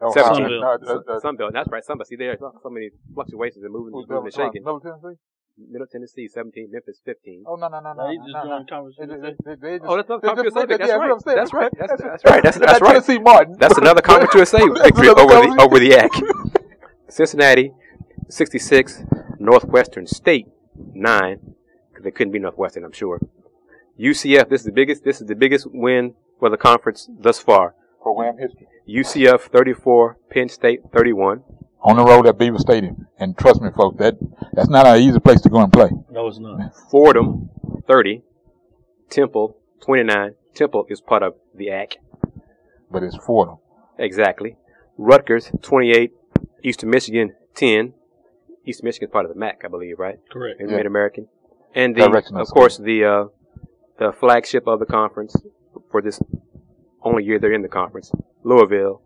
Oh, 0.00 0.12
17. 0.12 0.46
Sunbelt. 0.46 0.62
uh, 0.62 1.12
uh, 1.12 1.20
Sunbelt. 1.20 1.52
That's 1.52 1.68
right, 1.70 1.82
Sunbelt. 1.88 2.06
See, 2.06 2.16
there's 2.16 2.38
so 2.38 2.70
many 2.70 2.90
fluctuations 3.14 3.64
and 3.64 3.72
moving, 3.72 3.92
who's 3.92 4.08
moving 4.08 4.26
and 4.26 4.34
shaking. 4.34 4.62
Middle 4.62 4.80
Tennessee? 4.80 5.18
Middle 5.58 5.88
Tennessee, 5.90 6.28
17. 6.28 6.68
Memphis, 6.70 7.00
15. 7.04 7.42
Oh, 7.48 7.56
no, 7.56 7.66
no, 7.68 7.80
no, 7.80 7.92
no. 7.92 8.06
Now, 8.06 8.14
just 8.14 8.28
no, 8.32 8.44
no. 8.44 8.64
joined. 8.68 8.94
They- 8.96 9.06
they- 9.06 9.36
they- 9.44 9.54
they 9.60 9.78
just- 9.78 9.90
Oh, 9.90 9.96
that's 9.96 10.08
not 10.08 10.22
they 10.22 10.28
Conference 10.28 10.54
just 10.54 10.68
put 10.68 10.78
That's 10.78 10.92
right. 10.92 10.98
what 10.98 11.10
I'm 11.10 11.20
saying. 11.20 11.36
That's 11.36 11.52
right. 11.52 11.72
That's- 11.76 12.00
That's- 12.00 12.22
that's 12.22 12.24
right. 12.24 12.42
That's- 12.44 12.58
that's 12.58 12.72
that's 12.72 12.80
right. 12.80 12.92
Tennessee 12.92 13.18
Martin. 13.18 13.56
That's 13.58 13.78
another 13.78 14.00
Conference 14.00 14.34
USA 14.34 14.58
victory 14.58 15.08
another 15.08 15.22
over 15.22 15.34
the, 15.42 15.62
over 15.62 15.78
the 15.80 15.92
AC. 15.94 16.22
Cincinnati, 17.08 17.72
66. 18.28 19.02
Northwestern 19.40 20.06
State, 20.06 20.46
9. 20.94 21.54
Because 21.90 22.04
they 22.04 22.10
couldn't 22.12 22.32
be 22.32 22.38
Northwestern, 22.38 22.84
I'm 22.84 22.92
sure. 22.92 23.20
UCF, 23.98 24.48
this 24.48 24.60
is 24.60 24.66
the 24.66 24.72
biggest, 24.72 25.02
this 25.04 25.20
is 25.20 25.26
the 25.26 25.34
biggest 25.34 25.66
win 25.72 26.14
for 26.38 26.48
the 26.50 26.56
conference 26.56 27.08
thus 27.18 27.40
far. 27.40 27.74
Program 28.02 28.38
history. 28.38 28.66
UCF 28.88 29.40
34, 29.50 30.16
Penn 30.30 30.48
State 30.48 30.80
31. 30.94 31.42
On 31.82 31.96
the 31.96 32.04
road 32.04 32.26
at 32.26 32.38
Beaver 32.38 32.58
Stadium. 32.58 33.06
And 33.18 33.36
trust 33.36 33.60
me, 33.60 33.70
folks, 33.76 33.98
that, 33.98 34.16
that's 34.52 34.68
not 34.68 34.86
an 34.86 35.00
easy 35.00 35.20
place 35.20 35.40
to 35.42 35.48
go 35.48 35.58
and 35.58 35.72
play. 35.72 35.90
No, 36.10 36.26
it's 36.26 36.38
not. 36.38 36.74
Fordham 36.90 37.50
30. 37.86 38.22
Temple 39.10 39.56
29. 39.84 40.34
Temple 40.54 40.86
is 40.88 41.00
part 41.00 41.22
of 41.22 41.34
the 41.54 41.68
AC. 41.68 41.98
But 42.90 43.02
it's 43.02 43.16
Fordham. 43.16 43.58
Exactly. 43.98 44.56
Rutgers 44.96 45.50
28. 45.62 46.12
Eastern 46.62 46.90
Michigan 46.90 47.34
10. 47.54 47.94
Eastern 48.64 48.84
Michigan 48.86 49.08
is 49.08 49.12
part 49.12 49.24
of 49.24 49.32
the 49.32 49.38
MAC, 49.38 49.62
I 49.64 49.68
believe, 49.68 49.98
right? 49.98 50.18
Correct. 50.30 50.58
Maybe 50.58 50.72
Yeah. 50.72 50.76
Mid 50.78 50.86
American. 50.86 51.28
And 51.74 51.94
the, 51.94 52.04
of 52.34 52.48
course, 52.48 52.78
the 52.78 53.04
uh, 53.04 53.24
the 53.98 54.12
flagship 54.12 54.66
of 54.66 54.80
the 54.80 54.86
conference 54.86 55.36
for 55.90 56.00
this 56.02 56.18
only 57.02 57.24
year 57.24 57.38
they're 57.38 57.52
in 57.52 57.62
the 57.62 57.68
conference, 57.68 58.12
Louisville 58.44 59.02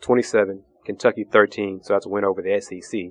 27. 0.00 0.62
Kentucky 0.84 1.24
13. 1.24 1.82
So 1.82 1.94
that's 1.94 2.06
a 2.06 2.08
win 2.08 2.24
over 2.24 2.40
the 2.40 2.60
SEC. 2.60 3.10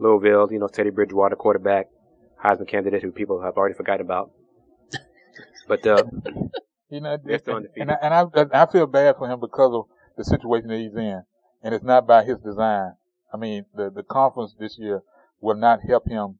Louisville, 0.00 0.48
you 0.50 0.58
know, 0.58 0.66
Teddy 0.66 0.90
Bridgewater, 0.90 1.36
quarterback, 1.36 1.86
Heisman 2.44 2.66
candidate 2.66 3.02
who 3.02 3.12
people 3.12 3.42
have 3.42 3.56
already 3.56 3.74
forgotten 3.76 4.04
about. 4.04 4.32
But 5.68 5.86
uh, 5.86 6.02
You 6.90 7.00
know, 7.00 7.16
They're 7.24 7.38
still 7.38 7.56
and, 7.56 7.66
undefeated. 7.66 7.88
and, 8.02 8.14
I, 8.14 8.22
and 8.36 8.52
I, 8.52 8.62
I 8.62 8.66
feel 8.70 8.86
bad 8.86 9.16
for 9.16 9.28
him 9.28 9.40
because 9.40 9.72
of 9.72 9.84
the 10.16 10.24
situation 10.24 10.68
that 10.68 10.78
he's 10.78 10.94
in, 10.94 11.22
and 11.62 11.74
it's 11.74 11.84
not 11.84 12.06
by 12.06 12.24
his 12.24 12.38
design. 12.38 12.92
I 13.32 13.36
mean, 13.36 13.64
the 13.74 13.90
the 13.90 14.04
conference 14.04 14.54
this 14.58 14.78
year 14.78 15.00
will 15.40 15.56
not 15.56 15.80
help 15.88 16.08
him 16.08 16.38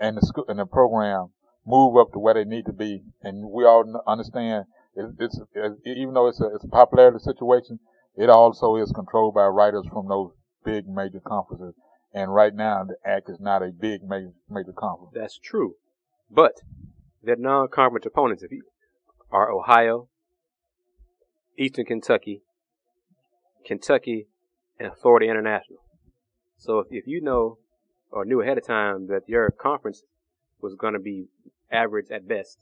and 0.00 0.16
the 0.16 0.22
school 0.22 0.44
and 0.48 0.58
the 0.58 0.66
program 0.66 1.28
move 1.64 1.96
up 1.96 2.10
to 2.12 2.18
where 2.18 2.34
they 2.34 2.44
need 2.44 2.66
to 2.66 2.72
be. 2.72 3.04
And 3.22 3.50
we 3.50 3.64
all 3.64 4.02
understand 4.06 4.64
it, 5.00 5.14
it's, 5.18 5.40
it, 5.54 5.98
even 5.98 6.14
though 6.14 6.28
it's 6.28 6.40
a 6.40 6.46
it's 6.54 6.64
a 6.64 6.68
popularity 6.68 7.18
situation, 7.18 7.78
it 8.16 8.28
also 8.28 8.76
is 8.76 8.92
controlled 8.92 9.34
by 9.34 9.46
writers 9.46 9.86
from 9.92 10.08
those 10.08 10.32
big 10.64 10.88
major 10.88 11.20
conferences. 11.20 11.74
And 12.12 12.34
right 12.34 12.54
now, 12.54 12.84
the 12.84 12.96
ACT 13.08 13.30
is 13.30 13.40
not 13.40 13.62
a 13.62 13.70
big 13.70 14.02
major 14.02 14.32
major 14.48 14.72
conference. 14.72 15.12
that's 15.14 15.38
true. 15.38 15.74
But 16.30 16.54
their 17.22 17.36
non-conference 17.36 18.06
opponents, 18.06 18.42
if 18.42 18.50
you 18.50 18.64
are 19.30 19.50
Ohio, 19.50 20.08
Eastern 21.58 21.84
Kentucky, 21.84 22.42
Kentucky, 23.64 24.26
and 24.78 24.92
Florida 25.00 25.30
International. 25.30 25.78
So 26.56 26.80
if, 26.80 26.86
if 26.90 27.06
you 27.06 27.20
know 27.20 27.58
or 28.10 28.24
knew 28.24 28.40
ahead 28.40 28.58
of 28.58 28.66
time 28.66 29.06
that 29.06 29.22
your 29.28 29.50
conference 29.50 30.02
was 30.60 30.74
going 30.74 30.94
to 30.94 31.00
be 31.00 31.28
average 31.70 32.10
at 32.10 32.26
best, 32.26 32.58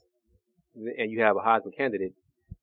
and 0.75 1.11
you 1.11 1.21
have 1.21 1.35
a 1.35 1.39
Heisman 1.39 1.75
candidate, 1.75 2.13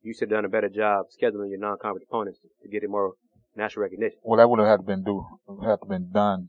you 0.07 0.15
should 0.15 0.31
have 0.31 0.39
done 0.39 0.45
a 0.45 0.49
better 0.49 0.69
job 0.69 1.07
scheduling 1.11 1.51
your 1.51 1.59
non-conference 1.59 2.07
opponents 2.09 2.39
to 2.63 2.69
get 2.69 2.83
it 2.85 2.91
more 2.91 3.15
national 3.57 3.83
recognition. 3.83 4.19
Well, 4.23 4.39
that 4.39 4.49
would 4.49 4.61
have 4.61 4.69
had 4.69 4.81
to 4.81 4.83
been 4.87 5.03
do 5.03 5.27
have 5.65 5.81
to 5.81 5.87
been 5.87 6.11
done 6.13 6.49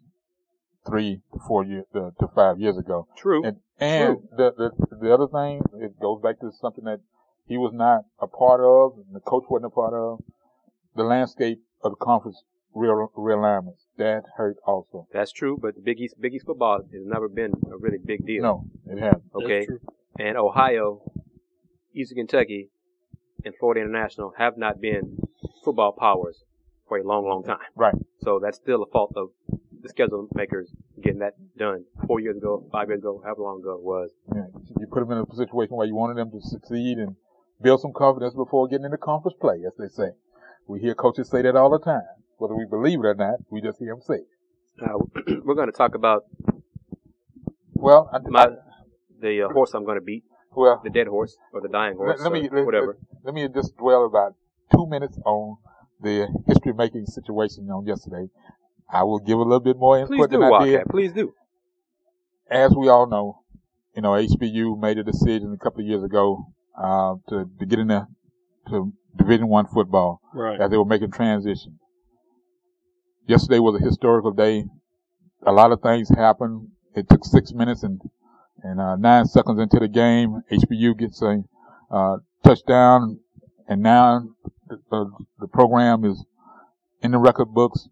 three 0.85 1.21
to 1.33 1.39
four 1.47 1.65
years 1.65 1.85
uh, 1.95 2.11
to 2.19 2.27
five 2.33 2.59
years 2.59 2.77
ago. 2.77 3.07
True. 3.17 3.43
And 3.43 3.57
and 3.79 4.17
the, 4.35 4.51
the 4.57 4.97
the 5.01 5.13
other 5.13 5.27
thing, 5.27 5.61
it 5.81 5.99
goes 5.99 6.21
back 6.21 6.39
to 6.41 6.51
something 6.61 6.85
that 6.85 6.99
he 7.47 7.57
was 7.57 7.71
not 7.73 8.05
a 8.19 8.27
part 8.27 8.61
of, 8.61 8.97
and 8.97 9.15
the 9.15 9.19
coach 9.19 9.45
wasn't 9.49 9.71
a 9.71 9.75
part 9.75 9.93
of. 9.93 10.19
The 10.95 11.03
landscape 11.03 11.61
of 11.83 11.91
the 11.91 11.97
conference 11.97 12.43
real 12.73 13.11
realignments 13.17 13.85
that 13.97 14.23
hurt 14.35 14.57
also. 14.65 15.07
That's 15.11 15.31
true, 15.31 15.57
but 15.59 15.75
the 15.75 15.81
Big 15.81 15.99
East, 15.99 16.15
Big 16.19 16.33
East 16.33 16.45
football 16.45 16.79
has 16.79 17.01
never 17.05 17.27
been 17.27 17.53
a 17.71 17.77
really 17.77 17.97
big 18.03 18.25
deal. 18.25 18.43
No, 18.43 18.65
it 18.85 18.99
hasn't. 18.99 19.23
Okay. 19.35 19.65
true. 19.65 19.79
And 20.19 20.37
Ohio, 20.37 21.01
Eastern 21.93 22.17
Kentucky, 22.17 22.69
and 23.45 23.53
Florida 23.59 23.81
International 23.81 24.33
have 24.37 24.57
not 24.57 24.81
been 24.81 25.19
football 25.63 25.91
powers 25.91 26.43
for 26.87 26.97
a 26.97 27.03
long, 27.03 27.27
long 27.27 27.43
time. 27.43 27.59
Right. 27.75 27.95
So 28.21 28.39
that's 28.41 28.57
still 28.57 28.83
a 28.83 28.87
fault 28.87 29.13
of 29.15 29.29
the 29.81 29.89
schedule 29.89 30.27
makers 30.33 30.69
getting 31.01 31.19
that 31.19 31.35
done 31.57 31.85
four 32.07 32.19
years 32.19 32.37
ago, 32.37 32.67
five 32.71 32.89
years 32.89 32.99
ago, 32.99 33.21
however 33.23 33.41
long 33.41 33.59
ago 33.59 33.73
it 33.73 33.83
was. 33.83 34.11
Yeah, 34.33 34.45
you 34.79 34.87
put 34.87 35.07
them 35.07 35.11
in 35.11 35.25
a 35.29 35.35
situation 35.35 35.75
where 35.75 35.87
you 35.87 35.95
wanted 35.95 36.17
them 36.17 36.31
to 36.31 36.41
succeed 36.41 36.97
and 36.97 37.15
build 37.61 37.81
some 37.81 37.93
confidence 37.93 38.33
before 38.33 38.67
getting 38.67 38.85
into 38.85 38.97
conference 38.97 39.37
play, 39.39 39.57
as 39.65 39.73
they 39.77 39.87
say. 39.87 40.11
We 40.67 40.79
hear 40.79 40.95
coaches 40.95 41.29
say 41.29 41.41
that 41.41 41.55
all 41.55 41.69
the 41.69 41.79
time. 41.79 42.01
Whether 42.37 42.55
we 42.55 42.65
believe 42.65 42.99
it 42.99 43.05
or 43.05 43.15
not, 43.15 43.39
we 43.49 43.61
just 43.61 43.79
hear 43.79 43.93
them 43.93 44.01
say 44.01 44.15
it. 44.15 44.27
Now, 44.79 44.99
we're 45.43 45.55
going 45.55 45.71
to 45.71 45.77
talk 45.77 45.95
about 45.95 46.25
Well, 47.73 48.09
I, 48.13 48.19
my 48.29 48.47
the 49.19 49.43
uh, 49.43 49.49
horse 49.49 49.73
I'm 49.73 49.85
going 49.85 49.97
to 49.97 50.03
beat, 50.03 50.23
well, 50.55 50.81
the 50.83 50.89
dead 50.89 51.07
horse 51.07 51.35
or 51.53 51.61
the 51.61 51.69
dying 51.69 51.95
horse, 51.95 52.19
let, 52.21 52.31
let 52.31 52.41
me 52.41 52.47
whatever. 52.63 52.97
Let, 53.27 53.35
me 53.35 53.45
just 53.53 53.75
dwell 53.75 54.05
about 54.05 54.35
two 54.73 54.87
minutes 54.87 55.19
on 55.25 55.57
the 56.01 56.27
history 56.47 56.71
making 56.71 57.07
situation 57.07 57.69
on 57.69 57.85
yesterday. 57.85 58.29
I 58.89 59.03
will 59.03 59.19
give 59.19 59.37
a 59.37 59.41
little 59.41 59.59
bit 59.59 59.77
more 59.77 59.97
Please 60.05 60.15
input 60.15 60.31
do, 60.31 60.39
than 60.39 60.43
I 60.43 60.63
did. 60.63 60.71
Wildcat. 60.71 60.89
Please 60.89 61.11
do. 61.11 61.33
As 62.49 62.73
we 62.73 62.87
all 62.87 63.05
know, 63.05 63.41
you 63.93 64.01
know, 64.01 64.11
HBU 64.11 64.79
made 64.79 64.97
a 64.97 65.03
decision 65.03 65.53
a 65.53 65.57
couple 65.61 65.81
of 65.81 65.87
years 65.87 66.03
ago 66.05 66.45
uh, 66.81 67.15
to, 67.27 67.49
to 67.59 67.65
get 67.65 67.79
in 67.79 67.89
to 67.89 68.93
Division 69.17 69.49
One 69.49 69.67
football 69.67 70.21
Right. 70.33 70.61
as 70.61 70.71
they 70.71 70.77
were 70.77 70.85
making 70.85 71.11
transition. 71.11 71.79
Yesterday 73.27 73.59
was 73.59 73.81
a 73.81 73.83
historical 73.83 74.31
day. 74.31 74.63
A 75.45 75.51
lot 75.51 75.73
of 75.73 75.81
things 75.81 76.07
happened. 76.07 76.69
It 76.95 77.09
took 77.09 77.25
six 77.25 77.51
minutes 77.51 77.83
and 77.83 77.99
and 78.63 78.79
uh, 78.79 78.95
nine 78.95 79.25
seconds 79.25 79.59
into 79.59 79.79
the 79.79 79.87
game, 79.87 80.41
HBU 80.51 80.97
gets 80.97 81.21
a 81.21 81.43
uh, 81.91 82.17
touchdown, 82.47 83.19
and 83.67 83.81
now 83.81 84.23
the, 84.69 85.11
the, 85.39 85.47
program 85.47 86.05
is 86.05 86.23
in 87.01 87.11
the 87.11 87.17
record 87.17 87.53
books, 87.53 87.87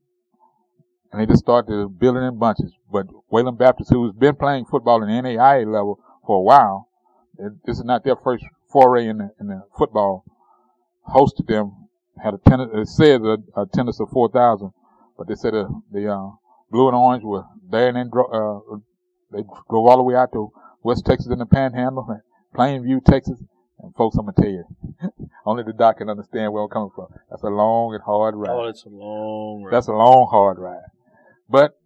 and 1.11 1.21
they 1.21 1.25
just 1.25 1.43
started 1.43 1.99
building 1.99 2.23
in 2.23 2.39
bunches. 2.39 2.71
But 2.91 3.07
Wayland 3.29 3.57
Baptist, 3.57 3.91
who's 3.91 4.13
been 4.13 4.35
playing 4.35 4.65
football 4.65 5.03
in 5.03 5.09
the 5.09 5.13
NAIA 5.21 5.65
level 5.65 5.99
for 6.25 6.37
a 6.37 6.41
while, 6.41 6.89
this 7.65 7.77
is 7.79 7.83
not 7.83 8.03
their 8.05 8.15
first 8.15 8.45
foray 8.71 9.07
in 9.07 9.17
the, 9.17 9.29
in 9.39 9.47
the 9.47 9.61
football. 9.77 10.23
Hosted 11.07 11.47
them, 11.47 11.87
had 12.23 12.33
a 12.33 12.37
attendance, 12.37 12.71
it 12.73 12.87
says 12.87 13.21
a, 13.21 13.37
a 13.59 13.63
attendance 13.63 13.99
of 13.99 14.09
4,000, 14.09 14.71
but 15.17 15.27
they 15.27 15.35
said 15.35 15.53
uh, 15.53 15.67
the 15.91 16.11
uh, 16.11 16.29
blue 16.71 16.87
and 16.87 16.95
orange 16.95 17.23
were 17.23 17.43
there 17.69 17.89
and 17.89 17.97
then 17.97 18.09
dro- 18.09 18.31
uh, 18.73 18.77
they 19.31 19.43
drove 19.69 19.87
all 19.87 19.97
the 19.97 20.03
way 20.03 20.15
out 20.15 20.31
to 20.31 20.51
West 20.81 21.05
Texas 21.05 21.31
in 21.31 21.39
the 21.39 21.45
Panhandle, 21.45 22.21
Plainview, 22.55 23.03
Texas. 23.03 23.43
And 23.85 23.93
folks, 23.95 24.17
I'm 24.17 24.25
gonna 24.25 24.33
tell 24.35 24.49
you, 24.49 24.65
only 25.45 25.63
the 25.63 25.73
doc 25.73 25.99
can 25.99 26.09
understand 26.09 26.51
where 26.51 26.63
I'm 26.63 26.69
coming 26.69 26.89
from. 26.95 27.07
That's 27.29 27.43
a 27.43 27.49
long 27.49 27.93
and 27.93 28.03
hard 28.03 28.35
ride. 28.35 28.49
Oh, 28.49 28.65
it's 28.65 28.83
a 28.83 28.89
long 28.89 29.61
ride. 29.63 29.73
That's 29.73 29.87
a 29.87 29.93
long, 29.93 30.27
hard 30.29 30.57
ride. 30.57 30.81
But 31.47 31.79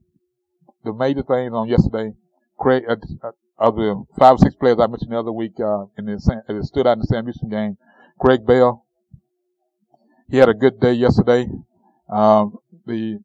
the 0.86 0.94
major 0.94 1.24
things 1.24 1.52
on 1.54 1.68
yesterday, 1.68 2.14
Craig, 2.58 2.84
uh, 2.88 2.96
uh, 3.22 3.32
of 3.58 3.76
the 3.76 4.02
five 4.18 4.36
or 4.36 4.38
six 4.38 4.56
players 4.56 4.78
I 4.80 4.88
mentioned 4.88 5.12
the 5.12 5.20
other 5.20 5.34
week, 5.34 5.60
uh, 5.60 5.86
in 5.98 6.06
the, 6.06 6.62
stood 6.64 6.88
out 6.88 6.94
in 6.94 7.00
the 7.00 7.08
Sam 7.08 7.26
Houston 7.26 7.50
game, 7.50 7.78
Craig 8.18 8.46
Bell, 8.46 8.86
he 10.30 10.38
had 10.38 10.48
a 10.48 10.54
good 10.54 10.80
day 10.80 10.94
yesterday. 10.94 11.48
Um, 12.10 12.60
the, 12.86 13.20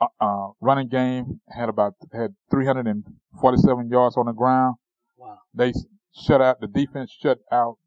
uh, 0.00 0.06
uh, 0.20 0.50
running 0.60 0.86
game 0.86 1.40
had 1.48 1.68
about, 1.68 1.94
had 2.12 2.36
347 2.52 3.88
yards 3.88 4.16
on 4.16 4.26
the 4.26 4.32
ground. 4.32 4.76
Wow. 5.16 5.38
They 5.52 5.72
shut 6.14 6.40
out, 6.40 6.60
the 6.60 6.68
defense 6.68 7.10
shut 7.20 7.38
out 7.50 7.78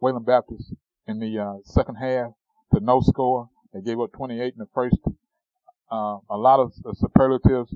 Wayland 0.00 0.26
Baptist 0.26 0.74
in 1.06 1.18
the, 1.18 1.38
uh, 1.38 1.54
second 1.64 1.96
half 1.96 2.32
to 2.72 2.80
no 2.80 3.00
score. 3.00 3.48
They 3.72 3.80
gave 3.80 4.00
up 4.00 4.12
28 4.12 4.40
in 4.40 4.58
the 4.58 4.68
first 4.74 4.96
uh, 5.90 6.18
a 6.30 6.36
lot 6.36 6.60
of 6.60 6.72
superlatives 6.94 7.74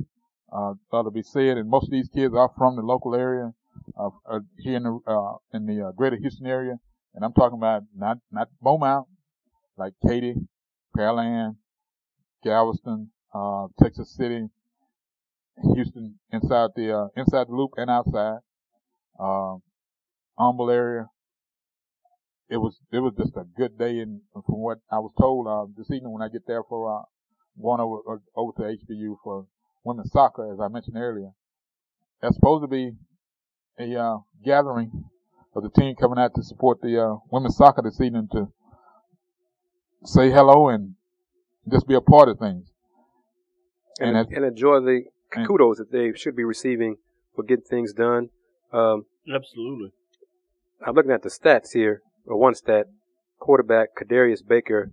uh, 0.52 0.74
to 0.92 1.10
be 1.10 1.22
said, 1.22 1.58
and 1.58 1.68
most 1.68 1.84
of 1.84 1.90
these 1.90 2.08
kids 2.08 2.34
are 2.34 2.50
from 2.56 2.76
the 2.76 2.82
local 2.82 3.14
area, 3.14 3.52
uh, 3.98 4.10
uh, 4.30 4.40
here 4.58 4.76
in 4.76 4.82
the 4.84 4.98
uh, 5.06 5.34
in 5.52 5.66
the 5.66 5.88
uh, 5.88 5.92
greater 5.92 6.16
Houston 6.16 6.46
area, 6.46 6.76
and 7.14 7.24
I'm 7.24 7.32
talking 7.32 7.58
about 7.58 7.82
not 7.94 8.18
not 8.30 8.48
Beaumont, 8.60 9.06
like 9.76 9.92
Katy, 10.06 10.34
Pearland, 10.96 11.56
Galveston, 12.42 13.10
uh, 13.34 13.66
Texas 13.80 14.14
City, 14.14 14.48
Houston, 15.74 16.18
inside 16.32 16.70
the 16.76 17.10
inside 17.16 17.48
the 17.48 17.52
loop 17.52 17.72
and 17.76 17.90
outside. 17.90 18.38
Um, 19.20 19.62
Humble 20.38 20.70
area. 20.70 21.08
It 22.50 22.56
was 22.56 22.78
it 22.92 23.00
was 23.00 23.12
just 23.18 23.36
a 23.36 23.44
good 23.56 23.78
day, 23.78 23.98
and 23.98 24.20
from 24.32 24.60
what 24.62 24.78
I 24.90 24.98
was 24.98 25.12
told 25.18 25.46
uh, 25.46 25.66
this 25.76 25.90
evening 25.90 26.12
when 26.12 26.22
I 26.22 26.28
get 26.28 26.46
there 26.46 26.62
for 26.62 27.00
uh, 27.00 27.02
going 27.60 27.80
over 27.80 27.98
uh, 28.08 28.16
over 28.34 28.52
to 28.56 28.62
HBU 28.62 29.16
for 29.22 29.46
women's 29.84 30.10
soccer, 30.12 30.52
as 30.52 30.58
I 30.60 30.68
mentioned 30.68 30.96
earlier, 30.96 31.30
that's 32.22 32.36
supposed 32.36 32.64
to 32.64 32.68
be 32.68 32.92
a 33.78 34.00
uh, 34.00 34.18
gathering 34.44 35.04
of 35.54 35.62
the 35.62 35.70
team 35.70 35.94
coming 35.96 36.18
out 36.18 36.34
to 36.34 36.42
support 36.42 36.80
the 36.80 37.02
uh, 37.02 37.16
women's 37.30 37.56
soccer 37.56 37.82
this 37.82 38.00
evening 38.00 38.28
to 38.32 38.48
say 40.04 40.30
hello 40.30 40.68
and 40.68 40.94
just 41.70 41.86
be 41.86 41.94
a 41.94 42.00
part 42.00 42.28
of 42.28 42.38
things. 42.38 42.70
And, 44.00 44.16
and, 44.16 44.28
and 44.32 44.44
enjoy 44.44 44.80
the 44.80 45.02
kudos 45.34 45.78
that 45.78 45.90
they 45.90 46.12
should 46.14 46.36
be 46.36 46.44
receiving 46.44 46.96
for 47.34 47.42
getting 47.42 47.64
things 47.64 47.92
done. 47.92 48.30
Um, 48.72 49.06
Absolutely. 49.32 49.92
I'm 50.86 50.94
looking 50.94 51.10
at 51.10 51.22
the 51.22 51.28
stats 51.28 51.72
here, 51.72 52.02
or 52.28 52.38
one 52.38 52.54
stat. 52.54 52.86
Quarterback 53.38 53.90
Kadarius 53.96 54.46
Baker, 54.46 54.90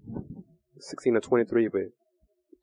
16 0.79 1.15
of 1.15 1.23
23 1.23 1.67
with 1.67 1.89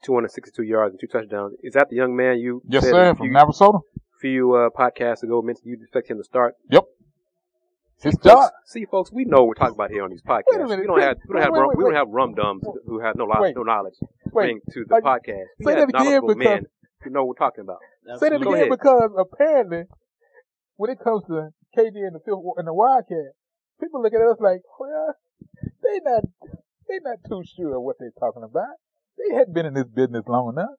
262 0.05 0.63
yards 0.63 0.93
and 0.93 1.01
two 1.01 1.09
touchdowns. 1.09 1.55
Is 1.63 1.75
that 1.75 1.89
the 1.91 1.97
young 1.97 2.15
man 2.15 2.39
you 2.39 2.63
yes, 2.69 2.85
sir, 2.85 3.15
from 3.15 3.31
Navasota? 3.31 3.81
A 3.97 4.21
few 4.21 4.55
uh, 4.55 4.71
podcasts 4.71 5.25
ago 5.25 5.43
mentioned 5.43 5.67
you 5.67 5.77
expect 5.81 6.09
him 6.09 6.19
to 6.19 6.25
start. 6.25 6.55
Yep. 6.71 6.85
His 8.03 8.15
see, 8.15 8.29
folks, 8.29 8.51
see, 8.67 8.85
folks, 8.85 9.13
we 9.13 9.25
know 9.25 9.39
what 9.39 9.49
we're 9.49 9.55
talking 9.55 9.75
about 9.75 9.91
here 9.91 10.03
on 10.03 10.11
these 10.11 10.23
podcasts. 10.23 10.51
We 10.51 10.59
don't 10.59 11.01
have 11.01 11.17
we 11.29 11.35
don't 11.35 11.43
have 11.43 11.53
rum, 11.53 11.71
we 11.77 11.85
don't 11.85 11.95
have 11.95 12.09
rum 12.09 12.35
dums 12.35 12.65
who 12.87 13.01
have 13.01 13.17
no 13.17 13.27
no 13.27 13.63
knowledge 13.63 13.95
bring 14.33 14.61
to 14.73 14.85
the 14.89 15.01
podcast. 15.01 15.47
We 15.59 15.67
say 15.67 15.75
that 15.77 15.89
again 15.89 16.21
because 16.21 16.37
men 16.37 16.67
who 17.03 17.11
know 17.11 17.25
what 17.25 17.39
we're 17.39 17.47
talking 17.47 17.63
about. 17.63 17.79
Say 18.19 18.31
that 18.31 18.43
again 18.43 18.71
because 18.71 19.11
apparently, 19.17 19.85
when 20.77 20.91
it 20.91 20.99
comes 21.03 21.23
to 21.27 21.51
KD 21.77 21.95
and 22.07 22.15
the 22.15 22.21
field 22.25 22.45
and 22.57 22.67
the 22.67 22.75
Wildcat, 22.75 23.35
people 23.83 24.03
look 24.03 24.15
at 24.15 24.21
us 24.21 24.39
like, 24.41 24.63
well, 24.79 25.15
they 25.83 25.99
not 26.05 26.25
they 26.89 26.99
not 27.03 27.19
too 27.29 27.43
sure 27.57 27.81
what 27.81 27.97
they're 27.99 28.15
talking 28.19 28.43
about. 28.45 28.77
They 29.19 29.35
hadn't 29.35 29.55
been 29.55 29.67
in 29.67 29.75
this 29.75 29.89
business 29.89 30.25
long 30.29 30.55
enough. 30.55 30.79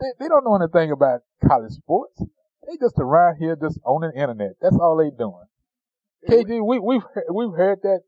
They 0.00 0.12
they 0.18 0.28
don't 0.28 0.44
know 0.44 0.56
anything 0.56 0.92
about 0.92 1.20
college 1.46 1.72
sports. 1.72 2.22
They 2.66 2.76
just 2.80 2.98
around 2.98 3.36
here 3.40 3.56
just 3.60 3.80
on 3.84 4.02
the 4.02 4.12
internet. 4.12 4.52
That's 4.60 4.76
all 4.76 4.96
they 4.96 5.10
doing. 5.10 5.48
KG, 6.28 6.60
we, 6.64 6.78
we've 6.78 7.02
we've 7.32 7.56
heard 7.56 7.80
that 7.82 8.00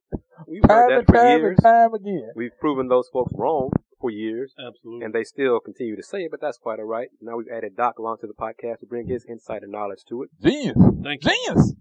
we've 0.46 0.62
time 0.62 0.70
heard 0.70 0.90
that 0.90 0.98
and 0.98 1.07
time 1.09 1.38
years. 1.40 1.59
and 1.59 1.64
time 1.64 1.94
again. 1.94 2.31
We've 2.37 2.57
proven 2.61 2.88
those 2.88 3.09
folks 3.11 3.33
wrong 3.35 3.70
for 4.01 4.11
years. 4.11 4.55
Absolutely. 4.59 5.05
And 5.05 5.14
they 5.14 5.25
still 5.25 5.61
continue 5.61 5.96
to 5.96 6.03
say 6.03 6.25
it, 6.25 6.31
but 6.31 6.40
that's 6.40 6.59
quite 6.59 6.79
all 6.79 6.85
right. 6.85 7.09
Now 7.22 7.37
we've 7.37 7.46
added 7.55 7.77
Doc 7.77 7.98
along 7.98 8.18
to 8.20 8.27
the 8.27 8.35
podcast 8.35 8.81
to 8.81 8.87
bring 8.87 9.09
his 9.09 9.25
insight 9.25 9.62
and 9.62 9.72
knowledge 9.72 10.05
to 10.11 10.25
it. 10.25 10.31
Genius. 10.42 10.77
Thank 11.03 11.25
you. 11.25 11.31
Genius. 11.31 11.75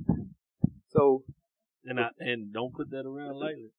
So 0.88 1.24
and 1.86 2.00
I 2.00 2.10
and 2.20 2.54
don't 2.54 2.74
put 2.74 2.89
that 2.91 3.06
around 3.06 3.36
lightly. 3.36 3.72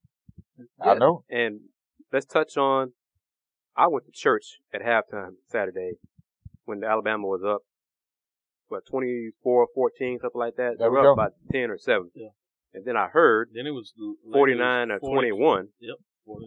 Yeah, 0.58 0.90
I 0.90 0.94
know. 0.94 1.24
And 1.30 1.60
let's 2.12 2.26
touch 2.26 2.56
on 2.56 2.92
I 3.76 3.88
went 3.88 4.04
to 4.06 4.12
church 4.12 4.58
at 4.72 4.82
halftime 4.82 5.36
Saturday 5.48 5.92
when 6.64 6.80
the 6.80 6.86
Alabama 6.86 7.26
was 7.26 7.42
up 7.46 7.62
what 8.68 8.86
24 8.86 9.66
14 9.74 10.18
something 10.20 10.38
like 10.38 10.56
that. 10.56 10.76
There 10.78 10.88
they 10.88 10.88
were 10.88 11.12
up 11.12 11.16
about 11.16 11.32
10 11.52 11.70
or 11.70 11.78
7. 11.78 12.10
Yeah. 12.14 12.28
And 12.74 12.84
then 12.84 12.96
I 12.96 13.08
heard 13.08 13.50
then 13.52 13.66
it 13.66 13.70
was 13.70 13.92
49 14.32 14.90
or 14.90 14.98
21. 14.98 15.68
Yep. 15.80 15.96
40, 16.24 16.46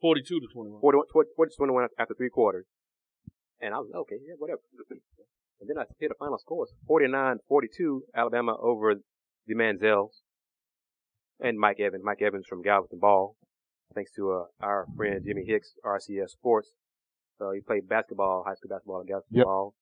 42 0.00 0.40
to 0.40 0.46
21. 0.52 0.80
40, 0.80 0.98
40, 1.12 1.30
40 1.36 1.50
to 1.50 1.56
21 1.56 1.88
after 1.98 2.14
three 2.14 2.30
quarters. 2.30 2.66
And 3.60 3.72
I 3.72 3.78
was 3.78 3.90
okay, 3.94 4.16
yeah, 4.26 4.34
whatever. 4.36 4.60
and 4.90 5.70
then 5.70 5.78
I 5.78 5.84
hit 5.98 6.08
the 6.08 6.14
final 6.18 6.38
scores. 6.38 6.70
49-42 6.90 8.00
Alabama 8.14 8.56
over 8.60 8.96
the 9.46 9.54
Manziels 9.54 10.23
and 11.40 11.58
Mike 11.58 11.80
Evans. 11.80 12.02
Mike 12.04 12.22
Evans 12.22 12.46
from 12.46 12.62
Galveston 12.62 12.98
Ball. 12.98 13.36
Thanks 13.94 14.12
to 14.16 14.32
uh, 14.32 14.44
our 14.60 14.86
friend 14.96 15.22
Jimmy 15.24 15.44
Hicks, 15.46 15.74
RCS 15.84 16.30
Sports. 16.30 16.70
So 17.38 17.52
he 17.52 17.60
played 17.60 17.88
basketball, 17.88 18.44
high 18.46 18.54
school 18.54 18.70
basketball 18.70 19.00
in 19.00 19.06
Galveston 19.06 19.36
yep. 19.36 19.44
Ball. 19.44 19.74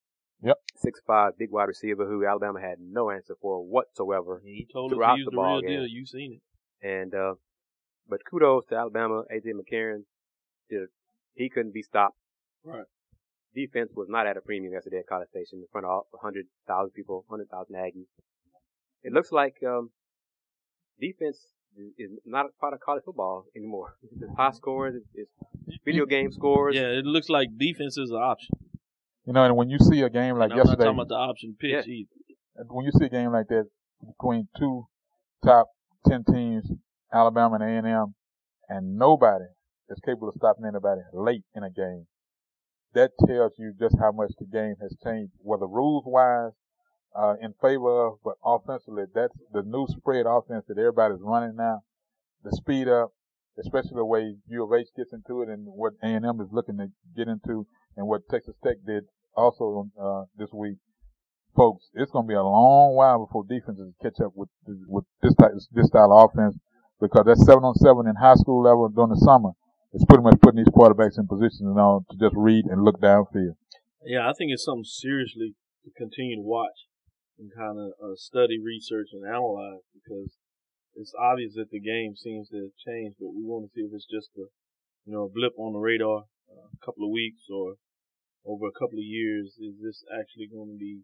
Yep. 0.43 0.57
Six 0.77 1.01
five 1.07 1.39
big 1.39 1.51
wide 1.51 1.69
receiver 1.69 2.05
who 2.07 2.27
Alabama 2.27 2.61
had 2.61 2.79
no 2.81 3.11
answer 3.11 3.37
for 3.41 3.65
whatsoever. 3.65 4.43
He 4.45 4.67
told 4.73 4.91
throughout 4.91 5.13
us 5.13 5.19
he 5.19 5.25
the, 5.25 5.31
the 5.31 5.41
real 5.41 5.61
game. 5.61 5.71
deal. 5.71 5.87
You 5.87 6.05
seen 6.05 6.41
it. 6.41 6.87
And 6.87 7.15
uh 7.15 7.35
but 8.09 8.21
kudos 8.29 8.67
to 8.67 8.77
Alabama, 8.77 9.23
AJ 9.33 9.53
McCarron. 9.55 10.03
Did 10.69 10.89
he 11.35 11.49
couldn't 11.49 11.73
be 11.73 11.83
stopped. 11.83 12.17
Right. 12.65 12.85
Defense 13.55 13.93
was 13.95 14.09
not 14.09 14.27
at 14.27 14.37
a 14.37 14.41
premium 14.41 14.73
yesterday 14.73 14.99
at 14.99 15.07
College 15.07 15.29
Station 15.29 15.61
in 15.61 15.67
front 15.71 15.87
of 15.87 16.03
hundred 16.21 16.47
thousand 16.67 16.91
people, 16.91 17.25
hundred 17.31 17.49
thousand 17.49 17.77
Aggies. 17.77 18.09
It 19.05 19.13
looks 19.13 19.31
like 19.31 19.57
um 19.65 19.91
defense 21.01 21.47
is 21.99 22.11
not 22.25 22.47
a 22.47 22.49
part 22.61 22.75
of 22.75 22.81
college 22.81 23.05
football 23.05 23.47
anymore. 23.57 23.97
It's 24.03 24.37
high 24.37 24.51
scores, 24.51 24.95
it's 25.15 25.31
video 25.85 26.07
game 26.07 26.31
scores. 26.33 26.75
Yeah, 26.75 26.89
it 26.89 27.05
looks 27.05 27.29
like 27.29 27.49
defense 27.59 27.97
is 27.99 28.11
an 28.11 28.17
option. 28.17 28.57
You 29.27 29.33
know, 29.33 29.45
and 29.45 29.57
when 29.57 29.71
you 29.71 29.79
see 29.79 30.01
a 30.03 30.11
game 30.11 30.37
like 30.37 30.51
and 30.51 30.59
yesterday, 30.59 30.89
I'm 30.89 30.97
not 30.97 31.09
talking 31.09 31.09
about 31.09 31.09
the 31.09 31.15
option 31.15 31.57
pitch 31.59 31.87
yeah. 31.87 31.95
either. 31.95 32.67
When 32.69 32.85
you 32.85 32.93
see 32.93 33.07
a 33.07 33.09
game 33.09 33.33
like 33.33 33.49
that 33.49 33.67
between 34.05 34.49
two 34.59 34.87
top 35.45 35.69
ten 36.09 36.25
teams, 36.25 36.71
Alabama 37.13 37.55
and 37.57 37.65
A 37.65 37.67
and 37.67 37.87
M, 37.87 38.15
and 38.69 38.97
nobody 38.97 39.45
is 39.89 39.99
capable 40.05 40.29
of 40.29 40.35
stopping 40.37 40.65
anybody 40.67 41.03
late 41.13 41.45
in 41.55 41.63
a 41.63 41.71
game, 41.71 42.07
that 42.95 43.13
tells 43.27 43.53
you 43.59 43.73
just 43.79 43.97
how 43.99 44.13
much 44.13 44.33
the 44.39 44.47
game 44.47 44.75
has 44.83 44.95
changed, 45.03 45.33
whether 45.39 45.67
rules 45.67 46.05
wise, 46.07 46.53
uh, 47.17 47.35
in 47.41 47.55
favor 47.61 48.07
of, 48.07 48.19
but 48.25 48.35
offensively, 48.45 49.05
that's 49.15 49.35
the 49.53 49.63
new 49.63 49.87
spread 49.89 50.27
offense 50.27 50.65
that 50.69 50.79
everybody's 50.79 51.21
running 51.21 51.57
now. 51.57 51.81
The 52.45 52.53
speed 52.53 52.89
up, 52.89 53.13
especially 53.59 53.97
the 53.97 54.05
way 54.05 54.37
U 54.49 54.65
of 54.65 54.73
H 54.79 54.89
gets 54.97 55.13
into 55.13 55.43
it 55.43 55.49
and 55.49 55.67
what 55.67 55.93
A&M 56.03 56.41
is 56.41 56.49
looking 56.53 56.79
to 56.79 56.89
get 57.17 57.29
into 57.29 57.67
and 57.97 58.07
what 58.07 58.23
Texas 58.31 58.55
Tech 58.65 58.77
did 58.87 59.05
also 59.37 59.89
uh, 60.01 60.25
this 60.37 60.51
week, 60.53 60.77
folks, 61.57 61.89
it's 61.95 62.11
going 62.11 62.27
to 62.27 62.29
be 62.29 62.35
a 62.35 62.43
long 62.43 62.95
while 62.95 63.25
before 63.25 63.45
defenses 63.49 63.93
catch 64.03 64.21
up 64.25 64.33
with 64.35 64.49
with 64.87 65.05
this 65.23 65.35
type 65.35 65.53
this 65.73 65.87
style 65.87 66.13
of 66.13 66.31
offense 66.31 66.57
because 67.01 67.25
that 67.27 67.37
seven 67.45 67.65
on 67.65 67.75
seven 67.75 68.07
in 68.07 68.17
high 68.17 68.35
school 68.35 68.63
level 68.63 68.89
during 68.89 69.11
the 69.11 69.21
summer 69.21 69.51
is 69.93 70.05
pretty 70.09 70.23
much 70.23 70.41
putting 70.41 70.65
these 70.65 70.73
quarterbacks 70.73 71.19
in 71.19 71.27
positions 71.27 71.61
you 71.61 71.75
know, 71.75 72.05
to 72.11 72.17
just 72.17 72.35
read 72.37 72.65
and 72.67 72.85
look 72.85 73.01
downfield. 73.01 73.57
Yeah, 74.05 74.29
I 74.29 74.33
think 74.37 74.51
it's 74.53 74.65
something 74.65 74.85
seriously 74.85 75.55
to 75.85 75.91
continue 75.97 76.37
to 76.37 76.43
watch 76.43 76.89
and 77.43 77.51
kind 77.51 77.75
of 77.83 77.91
uh, 77.99 78.15
study, 78.15 78.63
research, 78.63 79.11
and 79.11 79.27
analyze 79.27 79.83
because 79.91 80.39
it's 80.95 81.15
obvious 81.19 81.59
that 81.59 81.75
the 81.75 81.83
game 81.83 82.15
seems 82.15 82.49
to 82.55 82.71
have 82.71 82.79
changed, 82.79 83.19
but 83.19 83.35
we 83.35 83.43
want 83.43 83.67
to 83.67 83.73
see 83.75 83.83
if 83.83 83.91
it's 83.91 84.07
just 84.07 84.31
a 84.39 84.47
you 85.03 85.13
know 85.13 85.27
a 85.27 85.35
blip 85.35 85.59
on 85.59 85.75
the 85.75 85.83
radar, 85.83 86.31
uh, 86.47 86.71
a 86.71 86.81
couple 86.87 87.03
of 87.03 87.11
weeks 87.11 87.51
or 87.51 87.75
over 88.47 88.67
a 88.67 88.79
couple 88.79 88.99
of 88.99 89.07
years, 89.07 89.59
is 89.59 89.83
this 89.83 90.07
actually 90.11 90.47
going 90.47 90.71
to 90.71 90.79
be 90.79 91.03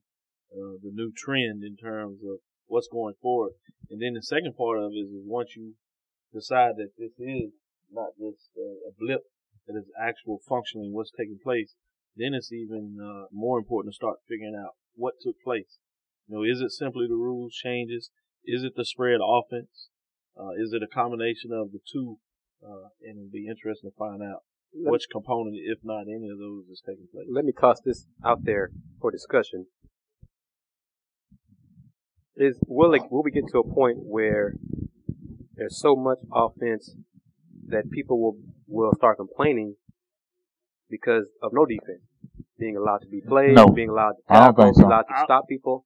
uh, 0.54 0.78
the 0.82 0.94
new 0.94 1.10
trend 1.14 1.62
in 1.62 1.76
terms 1.76 2.22
of 2.22 2.38
what's 2.66 2.88
going 2.90 3.14
forward? 3.22 3.52
And 3.90 4.02
then 4.02 4.14
the 4.14 4.22
second 4.22 4.54
part 4.56 4.78
of 4.78 4.90
it 4.92 5.10
is, 5.10 5.26
once 5.26 5.54
you 5.56 5.74
decide 6.34 6.76
that 6.76 6.94
this 6.98 7.14
is 7.18 7.54
not 7.90 8.14
just 8.18 8.50
a, 8.58 8.90
a 8.90 8.92
blip, 8.98 9.22
that 9.66 9.78
is 9.78 9.86
actual 10.00 10.40
functioning 10.48 10.92
what's 10.92 11.12
taking 11.12 11.38
place, 11.42 11.74
then 12.16 12.34
it's 12.34 12.50
even 12.52 12.98
uh, 12.98 13.26
more 13.30 13.58
important 13.58 13.92
to 13.92 13.96
start 13.96 14.18
figuring 14.28 14.56
out 14.58 14.74
what 14.94 15.14
took 15.20 15.36
place. 15.44 15.78
You 16.28 16.36
know, 16.36 16.42
is 16.44 16.60
it 16.60 16.72
simply 16.72 17.06
the 17.08 17.16
rules 17.16 17.54
changes? 17.54 18.10
Is 18.44 18.62
it 18.62 18.74
the 18.76 18.84
spread 18.84 19.20
offense? 19.24 19.88
Uh, 20.38 20.52
is 20.56 20.72
it 20.72 20.82
a 20.82 20.86
combination 20.86 21.50
of 21.52 21.72
the 21.72 21.80
two? 21.90 22.18
Uh, 22.62 22.88
and 23.02 23.18
it'll 23.18 23.32
be 23.32 23.48
interesting 23.48 23.90
to 23.90 23.96
find 23.96 24.22
out 24.22 24.42
let 24.74 24.92
which 24.92 25.06
component, 25.10 25.56
if 25.56 25.78
not 25.82 26.02
any 26.02 26.28
of 26.28 26.38
those, 26.38 26.66
is 26.70 26.82
taking 26.86 27.06
place. 27.12 27.26
Let 27.30 27.44
me 27.44 27.52
toss 27.58 27.80
this 27.80 28.06
out 28.24 28.44
there 28.44 28.70
for 29.00 29.10
discussion. 29.10 29.66
Is 32.36 32.58
will 32.66 32.94
it, 32.94 33.02
will 33.10 33.22
we 33.22 33.30
get 33.30 33.44
to 33.52 33.58
a 33.58 33.74
point 33.74 33.98
where 34.00 34.54
there's 35.54 35.80
so 35.80 35.96
much 35.96 36.18
offense 36.32 36.94
that 37.68 37.90
people 37.90 38.20
will 38.20 38.36
will 38.66 38.92
start 38.94 39.16
complaining 39.16 39.74
because 40.90 41.26
of 41.42 41.52
no 41.52 41.66
defense 41.66 42.02
being 42.58 42.76
allowed 42.76 42.98
to 42.98 43.08
be 43.08 43.20
played, 43.20 43.54
no, 43.54 43.66
being 43.68 43.88
allowed 43.88 44.12
to 44.12 44.22
tackle, 44.28 44.74
so. 44.74 44.86
allowed 44.86 45.02
to 45.02 45.16
I, 45.16 45.24
stop 45.24 45.48
people? 45.48 45.84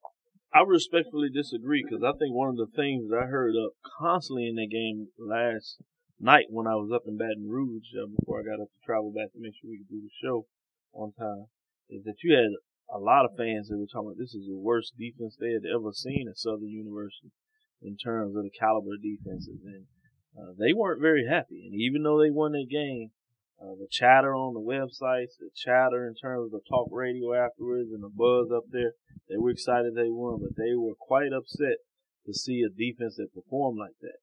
I 0.55 0.61
respectfully 0.69 1.31
disagree 1.33 1.83
because 1.83 2.05
I 2.05 2.13
think 2.19 2.35
one 2.35 2.51
of 2.51 2.57
the 2.57 2.69
things 2.77 3.09
I 3.11 3.25
heard 3.25 3.57
up 3.57 3.73
constantly 3.99 4.47
in 4.49 4.57
that 4.57 4.69
game 4.71 5.09
last 5.19 5.81
night 6.21 6.47
when 6.51 6.67
I 6.67 6.77
was 6.77 6.93
up 6.93 7.09
in 7.09 7.17
Baton 7.17 7.49
Rouge 7.49 7.89
uh, 7.97 8.07
before 8.07 8.41
I 8.41 8.45
got 8.45 8.61
up 8.61 8.69
to 8.69 8.85
travel 8.85 9.13
back 9.17 9.33
to 9.33 9.41
make 9.41 9.57
sure 9.57 9.71
we 9.73 9.79
could 9.79 9.89
do 9.89 10.05
the 10.05 10.13
show 10.21 10.45
on 10.93 11.13
time 11.17 11.49
is 11.89 12.05
that 12.05 12.21
you 12.23 12.37
had 12.37 12.53
a 12.93 13.01
lot 13.01 13.25
of 13.25 13.33
fans 13.37 13.69
that 13.69 13.81
were 13.81 13.89
talking 13.89 14.13
about 14.13 14.21
this 14.21 14.37
is 14.37 14.45
the 14.45 14.61
worst 14.61 14.93
defense 15.01 15.41
they 15.41 15.57
had 15.57 15.65
ever 15.65 15.89
seen 15.93 16.29
at 16.29 16.37
Southern 16.37 16.69
University 16.69 17.33
in 17.81 17.97
terms 17.97 18.37
of 18.37 18.45
the 18.45 18.53
caliber 18.53 18.93
of 18.93 19.03
defenses 19.03 19.65
and 19.65 19.89
uh, 20.37 20.53
they 20.61 20.77
weren't 20.77 21.01
very 21.01 21.25
happy 21.25 21.65
and 21.65 21.73
even 21.81 22.05
though 22.05 22.21
they 22.21 22.31
won 22.31 22.53
that 22.53 22.69
game 22.69 23.11
uh, 23.63 23.79
the 23.79 23.87
chatter 23.91 24.35
on 24.35 24.55
the 24.55 24.61
websites, 24.61 25.39
the 25.39 25.55
chatter 25.55 26.11
in 26.11 26.19
terms 26.19 26.51
of 26.51 26.51
the 26.51 26.67
talk 26.69 26.91
radio 26.91 27.31
afterwards 27.31 27.95
and 27.95 28.03
the 28.03 28.11
buzz 28.11 28.51
up 28.51 28.67
there, 28.75 28.99
they 29.31 29.39
were 29.39 29.55
excited 29.55 29.95
they 29.95 30.11
won, 30.11 30.43
but 30.43 30.59
they 30.59 30.75
were 30.75 30.99
quite 30.99 31.31
upset 31.31 31.79
to 32.27 32.35
see 32.35 32.67
a 32.67 32.75
defense 32.75 33.15
that 33.17 33.31
performed 33.31 33.79
like 33.79 33.95
that. 34.03 34.19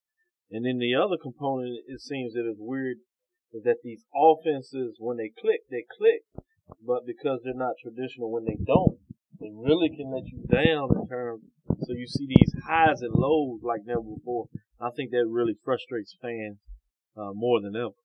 And 0.51 0.65
then 0.65 0.79
the 0.79 0.91
other 0.91 1.15
component, 1.15 1.87
it 1.87 2.01
seems 2.01 2.33
that 2.33 2.49
is 2.49 2.59
weird, 2.59 2.97
is 3.53 3.63
that 3.63 3.79
these 3.83 4.03
offenses, 4.11 4.97
when 4.99 5.15
they 5.15 5.31
click, 5.31 5.63
they 5.71 5.87
click, 5.87 6.27
but 6.83 7.07
because 7.07 7.39
they're 7.43 7.55
not 7.55 7.79
traditional, 7.81 8.31
when 8.31 8.43
they 8.43 8.59
don't, 8.59 8.99
they 9.39 9.51
really 9.55 9.87
can 9.87 10.11
let 10.11 10.27
you 10.27 10.43
down 10.51 10.89
in 10.99 11.07
terms. 11.07 11.43
So 11.87 11.95
you 11.95 12.07
see 12.07 12.27
these 12.27 12.53
highs 12.67 12.99
and 12.99 13.15
lows 13.15 13.61
like 13.63 13.81
never 13.85 14.03
before. 14.03 14.51
I 14.81 14.89
think 14.91 15.11
that 15.11 15.25
really 15.31 15.55
frustrates 15.63 16.17
fans 16.21 16.59
uh, 17.15 17.31
more 17.33 17.61
than 17.61 17.75
ever. 17.75 17.95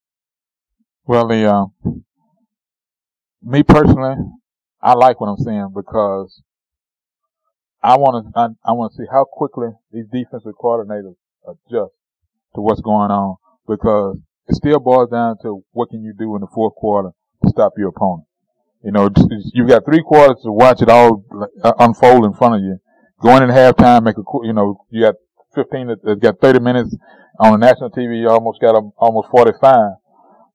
Well, 1.07 1.29
the 1.29 1.45
uh, 1.45 1.67
me 3.43 3.63
personally, 3.63 4.17
I 4.81 4.95
like 4.95 5.21
what 5.21 5.29
I'm 5.29 5.37
seeing 5.37 5.71
because 5.75 6.43
I 7.83 7.99
want 7.99 8.25
to 8.25 8.41
I, 8.41 8.49
I 8.65 8.73
want 8.73 8.93
to 8.93 8.97
see 8.97 9.09
how 9.13 9.25
quickly 9.25 9.69
these 9.93 10.07
defensive 10.11 10.55
coordinators 10.59 11.17
adjust 11.47 11.93
to 12.55 12.63
what's 12.63 12.81
going 12.81 13.11
on 13.11 13.37
because 13.69 14.17
it 14.49 14.55
still 14.57 14.81
boils 14.81 15.11
down 15.11 15.37
to 15.43 15.63
what 15.73 15.91
can 15.91 16.03
you 16.03 16.15
do 16.19 16.35
in 16.37 16.41
the 16.41 16.47
fourth 16.55 16.75
quarter 16.75 17.11
to 17.43 17.51
stop 17.51 17.75
your 17.77 17.89
opponent. 17.89 18.27
You 18.83 18.93
know, 18.93 19.11
you've 19.53 19.69
got 19.69 19.85
three 19.85 20.03
quarters 20.03 20.41
to 20.45 20.53
watch 20.53 20.81
it 20.81 20.89
all 20.89 21.23
uh, 21.63 21.73
unfold 21.81 22.25
in 22.25 22.33
front 22.33 22.57
of 22.57 22.61
you. 22.63 22.79
Going 23.21 23.43
in 23.43 23.51
halftime, 23.51 24.05
make 24.05 24.17
a, 24.17 24.23
you 24.43 24.53
know, 24.55 24.87
you 24.91 25.03
got 25.03 25.15
15, 25.55 25.89
you 25.89 26.13
uh, 26.13 26.15
got 26.15 26.41
30 26.41 26.61
minutes 26.61 26.97
on 27.41 27.59
the 27.59 27.67
national 27.67 27.91
TV, 27.91 28.21
you 28.21 28.29
almost 28.29 28.61
got 28.61 28.75
almost 28.99 29.29
45. 29.31 29.93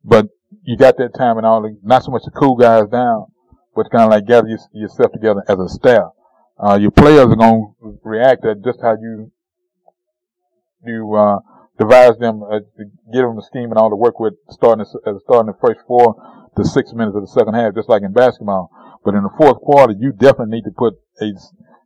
But 0.04 0.28
you 0.64 0.78
got 0.78 0.98
that 0.98 1.14
time 1.16 1.38
and 1.38 1.46
all, 1.46 1.70
not 1.84 2.04
so 2.04 2.12
much 2.12 2.24
to 2.24 2.32
cool 2.32 2.56
guys 2.56 2.88
down, 2.90 3.28
but 3.76 3.90
kind 3.92 4.04
of 4.04 4.10
like 4.10 4.26
gather 4.26 4.48
yourself 4.74 5.12
together 5.12 5.44
as 5.48 5.60
a 5.60 5.70
staff. 5.70 6.12
Uh, 6.58 6.78
your 6.80 6.92
players 6.92 7.22
are 7.22 7.36
going 7.36 7.74
to 7.82 8.00
react 8.04 8.44
to 8.44 8.56
just 8.56 8.80
how 8.82 8.94
you, 8.94 9.32
you, 10.86 11.14
uh, 11.16 11.40
devise 11.80 12.18
them, 12.20 12.44
uh, 12.44 12.60
to 12.60 12.84
get 13.14 13.22
them 13.22 13.36
the 13.36 13.42
scheme 13.42 13.70
and 13.72 13.78
all 13.78 13.90
to 13.90 13.96
work 13.96 14.20
with 14.20 14.34
starting, 14.50 14.86
uh, 15.06 15.14
starting 15.24 15.48
the 15.48 15.58
first 15.62 15.80
four 15.88 16.16
to 16.58 16.66
six 16.66 16.92
minutes 16.94 17.16
of 17.16 17.22
the 17.22 17.28
second 17.28 17.54
half, 17.54 17.74
just 17.74 17.88
like 17.88 18.04
in 18.04 18.12
basketball. 18.12 18.70
But 19.06 19.16
in 19.16 19.24
the 19.24 19.30
fourth 19.38 19.62
quarter, 19.62 19.94
you 19.98 20.12
definitely 20.12 20.58
need 20.58 20.66
to 20.66 20.76
put 20.76 20.96
a, 21.22 21.32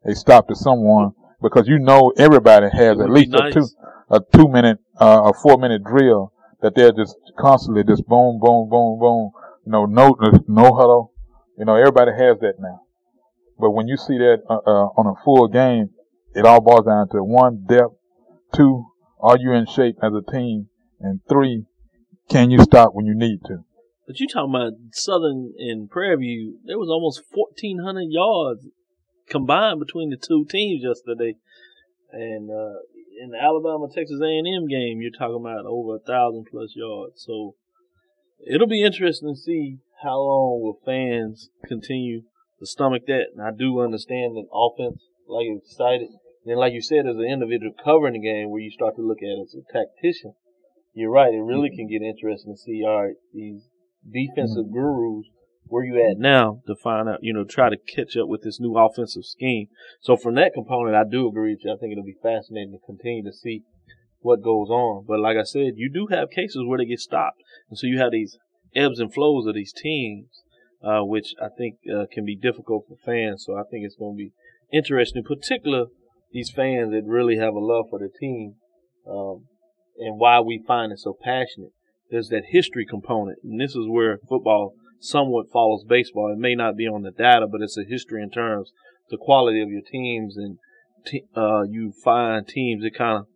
a 0.10 0.15
stop 0.15 0.47
to 0.47 0.56
someone 0.56 1.12
because 1.41 1.67
you 1.67 1.78
know 1.78 2.12
everybody 2.17 2.69
has 2.73 2.99
at 2.99 3.10
least 3.10 3.32
nice. 3.32 3.52
a 3.52 3.54
two, 3.54 3.67
a 4.10 4.19
two 4.34 4.47
minute, 4.47 4.80
uh, 4.99 5.32
a 5.32 5.34
four 5.34 5.58
minute 5.60 5.84
drill 5.84 6.33
that 6.63 6.73
they're 6.76 6.93
just 6.93 7.15
constantly 7.38 7.84
just 7.84 8.08
boom, 8.08 8.39
boom, 8.41 8.69
boom, 8.69 8.97
boom. 8.99 9.32
You 9.65 9.71
know, 9.71 9.86
no, 9.86 10.15
no 10.47 10.73
huddle. 10.73 11.12
You 11.58 11.65
know, 11.65 11.76
everybody 11.76 12.12
has 12.12 12.39
that 12.39 12.56
now. 12.60 12.82
But 13.60 13.71
when 13.71 13.88
you 13.88 13.97
see 13.97 14.17
that 14.17 14.41
uh, 14.49 14.60
uh, 14.65 14.88
on 14.97 15.06
a 15.06 15.23
full 15.23 15.47
game, 15.49 15.89
it 16.34 16.45
all 16.45 16.62
boils 16.62 16.86
down 16.86 17.10
to 17.10 17.23
one, 17.23 17.65
depth, 17.67 17.93
two, 18.56 18.86
are 19.19 19.38
you 19.38 19.52
in 19.52 19.67
shape 19.67 19.97
as 20.02 20.12
a 20.13 20.32
team, 20.32 20.67
and 20.99 21.19
three, 21.30 21.65
can 22.30 22.49
you 22.49 22.62
stop 22.63 22.93
when 22.93 23.06
you 23.06 23.13
need 23.15 23.39
to? 23.45 23.63
But 24.08 24.19
you 24.19 24.28
talking 24.28 24.54
about 24.56 24.73
Southern 24.91 25.54
and 25.58 25.89
Prairie 25.89 26.17
View? 26.17 26.60
There 26.65 26.80
was 26.80 26.89
almost 26.89 27.23
fourteen 27.34 27.80
hundred 27.86 28.08
yards 28.10 28.67
combined 29.30 29.80
between 29.80 30.10
the 30.10 30.17
two 30.17 30.45
teams 30.49 30.84
yesterday, 30.84 31.36
and 32.12 32.49
uh, 32.49 32.80
in 33.21 33.30
the 33.30 33.41
Alabama 33.41 33.88
Texas 33.93 34.19
A 34.21 34.26
and 34.26 34.47
M 34.47 34.67
game, 34.67 35.02
you're 35.02 35.12
talking 35.12 35.41
about 35.41 35.65
over 35.65 35.95
a 35.95 35.99
thousand 35.99 36.47
plus 36.49 36.73
yards. 36.76 37.23
So 37.26 37.56
it'll 38.45 38.67
be 38.67 38.84
interesting 38.84 39.34
to 39.34 39.39
see 39.39 39.78
how 40.04 40.19
long 40.19 40.62
will 40.62 40.80
fans 40.86 41.49
continue 41.67 42.23
to 42.60 42.65
stomach 42.65 43.04
that. 43.08 43.34
And 43.36 43.45
I 43.45 43.52
do 43.52 43.82
understand 43.82 44.36
that 44.36 44.47
offense, 44.54 45.02
like 45.28 45.47
excited. 45.47 46.10
Then, 46.45 46.58
like 46.58 46.73
you 46.73 46.82
said, 46.82 47.08
as 47.08 47.15
an 47.15 47.23
individual 47.30 47.73
covering 47.84 48.13
the 48.13 48.19
game, 48.19 48.49
where 48.49 48.62
you 48.62 48.71
start 48.71 48.95
to 48.97 49.02
look 49.02 49.19
at 49.23 49.32
it 49.32 49.47
as 49.47 49.56
a 49.56 49.63
tactician, 49.71 50.34
you're 50.93 51.12
right. 51.12 51.34
It 51.34 51.39
really 51.41 51.69
can 51.69 51.88
get 51.88 52.02
interesting 52.02 52.54
to 52.54 52.60
see. 52.60 52.84
All 52.86 53.06
right, 53.06 53.15
these 53.34 53.63
defensive 54.04 54.65
mm-hmm. 54.65 54.76
gurus 54.76 55.26
where 55.74 55.84
you 55.84 56.08
at 56.08 56.20
now 56.20 56.62
to 56.68 56.76
find 56.76 57.10
out, 57.10 57.18
you 57.24 57.34
know, 57.34 57.44
try 57.44 57.68
to 57.68 57.78
catch 57.96 58.16
up 58.16 58.28
with 58.28 58.44
this 58.44 58.60
new 58.60 58.78
offensive 58.78 59.26
scheme. 59.26 59.66
So 60.02 60.16
from 60.16 60.36
that 60.36 60.54
component, 60.54 60.96
I 60.96 61.04
do 61.04 61.28
agree 61.28 61.56
with 61.56 61.66
you. 61.66 61.74
I 61.74 61.78
think 61.80 61.92
it'll 61.92 62.04
be 62.04 62.16
fascinating 62.22 62.74
to 62.74 62.86
continue 62.86 63.24
to 63.24 63.34
see 63.34 63.64
what 64.20 64.44
goes 64.44 64.70
on. 64.70 65.04
But 65.08 65.20
like 65.20 65.36
I 65.36 65.42
said, 65.42 65.74
you 65.78 65.90
do 65.92 66.06
have 66.12 66.30
cases 66.30 66.62
where 66.64 66.78
they 66.78 66.86
get 66.86 67.00
stopped. 67.00 67.42
And 67.72 67.80
so 67.80 67.88
you 67.88 67.98
have 67.98 68.12
these 68.12 68.38
ebbs 68.76 69.00
and 69.00 69.12
flows 69.12 69.48
of 69.48 69.56
these 69.56 69.74
teams, 69.74 70.44
uh, 70.84 71.02
which 71.06 71.34
I 71.42 71.48
think 71.58 71.78
uh, 71.92 72.06
can 72.12 72.24
be 72.24 72.36
difficult 72.36 72.86
for 72.88 72.96
fans. 73.04 73.44
So 73.44 73.56
I 73.58 73.64
think 73.64 73.84
it's 73.84 73.96
going 73.96 74.16
to 74.16 74.24
be 74.26 74.32
interesting, 74.72 75.24
in 75.28 75.36
particular, 75.36 75.86
these 76.32 76.52
fans 76.52 76.92
that 76.92 77.02
really 77.08 77.38
have 77.38 77.56
a 77.56 77.60
love 77.60 77.86
for 77.90 77.98
the 77.98 78.10
team, 78.20 78.58
um, 79.10 79.48
and 79.98 80.20
why 80.20 80.40
we 80.40 80.64
find 80.68 80.92
it 80.92 81.00
so 81.00 81.18
passionate. 81.20 81.72
There's 82.12 82.30
that 82.30 82.44
history 82.50 82.86
component. 82.86 83.40
And 83.44 83.60
this 83.60 83.72
is 83.72 83.88
where 83.90 84.20
football 84.30 84.76
somewhat 85.04 85.52
follows 85.52 85.84
baseball. 85.84 86.32
It 86.32 86.39
may 86.39 86.56
not 86.56 86.78
be 86.78 86.88
on 86.88 87.04
the 87.04 87.12
data, 87.12 87.48
but 87.48 87.62
it's 87.62 87.78
a 87.78 87.84
history 87.84 88.22
in 88.24 88.30
terms 88.30 88.72
the 89.10 89.18
quality 89.18 89.62
of 89.62 89.70
your 89.70 89.82
teams, 89.82 90.38
and 90.38 90.58
uh, 91.36 91.63
you 91.63 91.94
find 92.04 92.48
teams 92.48 92.84
that 92.84 92.96
kind 92.98 93.20
of 93.20 93.28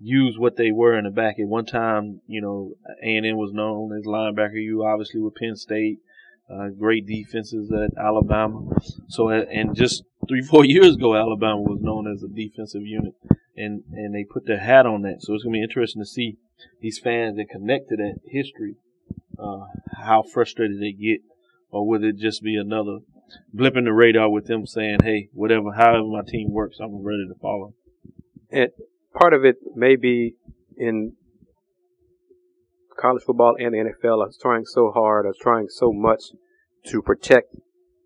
use 0.00 0.36
what 0.38 0.56
they 0.56 0.70
were 0.70 0.98
in 0.98 1.04
the 1.04 1.10
back. 1.10 1.36
At 1.38 1.46
one 1.46 1.66
time, 1.66 2.20
you 2.26 2.40
know, 2.40 2.72
A 3.02 3.16
and 3.16 3.26
M 3.26 3.36
was 3.36 3.52
known 3.52 3.96
as 3.96 4.04
linebacker. 4.04 4.62
You 4.62 4.84
obviously 4.84 5.20
with 5.20 5.34
Penn 5.36 5.56
State, 5.56 5.98
uh, 6.50 6.68
great 6.78 7.06
defenses 7.06 7.70
at 7.72 7.96
Alabama. 7.98 8.68
So, 9.08 9.28
and 9.28 9.74
just 9.74 10.02
three, 10.28 10.42
four 10.42 10.64
years 10.64 10.96
ago, 10.96 11.14
Alabama 11.14 11.60
was 11.60 11.80
known 11.80 12.10
as 12.12 12.22
a 12.22 12.28
defensive 12.28 12.82
unit, 12.82 13.14
and 13.56 13.82
and 13.92 14.14
they 14.14 14.24
put 14.24 14.46
their 14.46 14.60
hat 14.60 14.86
on 14.86 15.02
that. 15.02 15.18
So 15.20 15.34
it's 15.34 15.44
gonna 15.44 15.54
be 15.54 15.62
interesting 15.62 16.02
to 16.02 16.06
see 16.06 16.36
these 16.80 16.98
fans 16.98 17.36
that 17.36 17.48
connect 17.50 17.90
to 17.90 17.96
that 17.96 18.16
history 18.26 18.76
uh, 19.38 19.66
how 20.04 20.22
frustrated 20.22 20.80
they 20.80 20.92
get, 20.92 21.20
or 21.70 21.86
would 21.86 22.04
it 22.04 22.16
just 22.16 22.42
be 22.42 22.56
another 22.56 22.98
blip 23.52 23.76
in 23.76 23.84
the 23.84 23.92
radar 23.92 24.30
with 24.30 24.46
them 24.46 24.66
saying, 24.66 24.98
"Hey, 25.02 25.28
whatever, 25.32 25.72
however 25.72 26.04
my 26.04 26.22
team 26.26 26.52
works, 26.52 26.78
I'm 26.80 27.02
ready 27.02 27.26
to 27.28 27.38
follow." 27.40 27.74
And 28.50 28.70
part 29.14 29.34
of 29.34 29.44
it 29.44 29.56
may 29.74 29.96
be 29.96 30.36
in 30.76 31.12
college 32.98 33.22
football 33.24 33.56
and 33.58 33.74
the 33.74 33.78
NFL 33.78 34.20
are 34.20 34.30
trying 34.40 34.64
so 34.64 34.90
hard, 34.90 35.26
are 35.26 35.34
trying 35.40 35.68
so 35.68 35.92
much 35.92 36.32
to 36.86 37.02
protect 37.02 37.54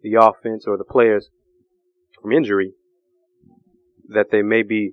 the 0.02 0.14
offense 0.14 0.64
or 0.66 0.76
the 0.76 0.84
players 0.84 1.28
from 2.20 2.32
injury 2.32 2.72
that 4.08 4.30
they 4.30 4.42
may 4.42 4.62
be 4.62 4.92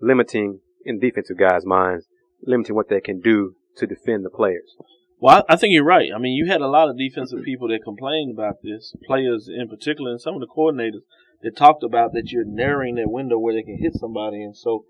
limiting 0.00 0.60
in 0.84 1.00
defensive 1.00 1.38
guys' 1.38 1.64
minds, 1.64 2.06
limiting 2.44 2.76
what 2.76 2.88
they 2.88 3.00
can 3.00 3.20
do 3.20 3.56
to 3.76 3.86
defend 3.86 4.24
the 4.24 4.30
players. 4.30 4.76
Well, 5.18 5.44
I, 5.48 5.54
I 5.54 5.56
think 5.56 5.72
you're 5.72 5.84
right. 5.84 6.10
I 6.14 6.18
mean, 6.18 6.34
you 6.34 6.46
had 6.46 6.60
a 6.60 6.68
lot 6.68 6.88
of 6.88 6.98
defensive 6.98 7.42
people 7.44 7.68
that 7.68 7.84
complained 7.84 8.32
about 8.32 8.56
this, 8.62 8.94
players 9.06 9.48
in 9.48 9.68
particular, 9.68 10.10
and 10.10 10.20
some 10.20 10.34
of 10.34 10.40
the 10.40 10.46
coordinators 10.46 11.04
that 11.42 11.56
talked 11.56 11.82
about 11.82 12.12
that 12.12 12.30
you're 12.30 12.44
narrowing 12.44 12.96
that 12.96 13.10
window 13.10 13.38
where 13.38 13.54
they 13.54 13.62
can 13.62 13.78
hit 13.80 13.94
somebody. 13.94 14.42
And 14.42 14.56
so, 14.56 14.84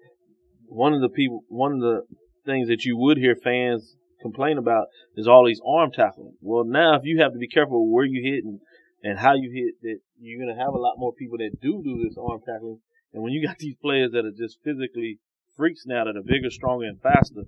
one 0.69 0.95
of 0.95 1.01
the 1.01 1.09
people, 1.09 1.45
one 1.49 1.73
of 1.73 1.81
the 1.81 2.03
things 2.45 2.69
that 2.69 2.85
you 2.85 2.97
would 2.97 3.19
hear 3.19 3.37
fans 3.37 3.97
complain 4.21 4.59
about 4.59 4.87
is 5.15 5.29
all 5.29 5.47
these 5.47 5.61
arm 5.67 5.91
tackling. 5.93 6.35
Well, 6.41 6.65
now 6.65 6.97
if 6.97 7.03
you 7.05 7.21
have 7.21 7.33
to 7.33 7.39
be 7.39 7.49
careful 7.49 7.93
where 7.93 8.05
you 8.05 8.23
hit 8.23 8.45
and, 8.45 8.61
and 9.03 9.19
how 9.19 9.35
you 9.35 9.51
hit, 9.53 9.75
that 9.83 9.99
you're 10.19 10.45
going 10.45 10.55
to 10.55 10.61
have 10.61 10.75
a 10.75 10.79
lot 10.79 10.95
more 10.97 11.13
people 11.13 11.39
that 11.39 11.61
do 11.61 11.83
do 11.85 12.03
this 12.03 12.17
arm 12.19 12.41
tackling. 12.41 12.81
And 13.13 13.23
when 13.23 13.33
you 13.33 13.47
got 13.47 13.59
these 13.61 13.77
players 13.81 14.13
that 14.13 14.25
are 14.25 14.35
just 14.37 14.59
physically 14.65 15.19
freaks 15.57 15.83
now 15.87 16.05
that 16.05 16.17
are 16.17 16.27
bigger, 16.27 16.51
stronger, 16.51 16.87
and 16.87 17.01
faster, 17.01 17.43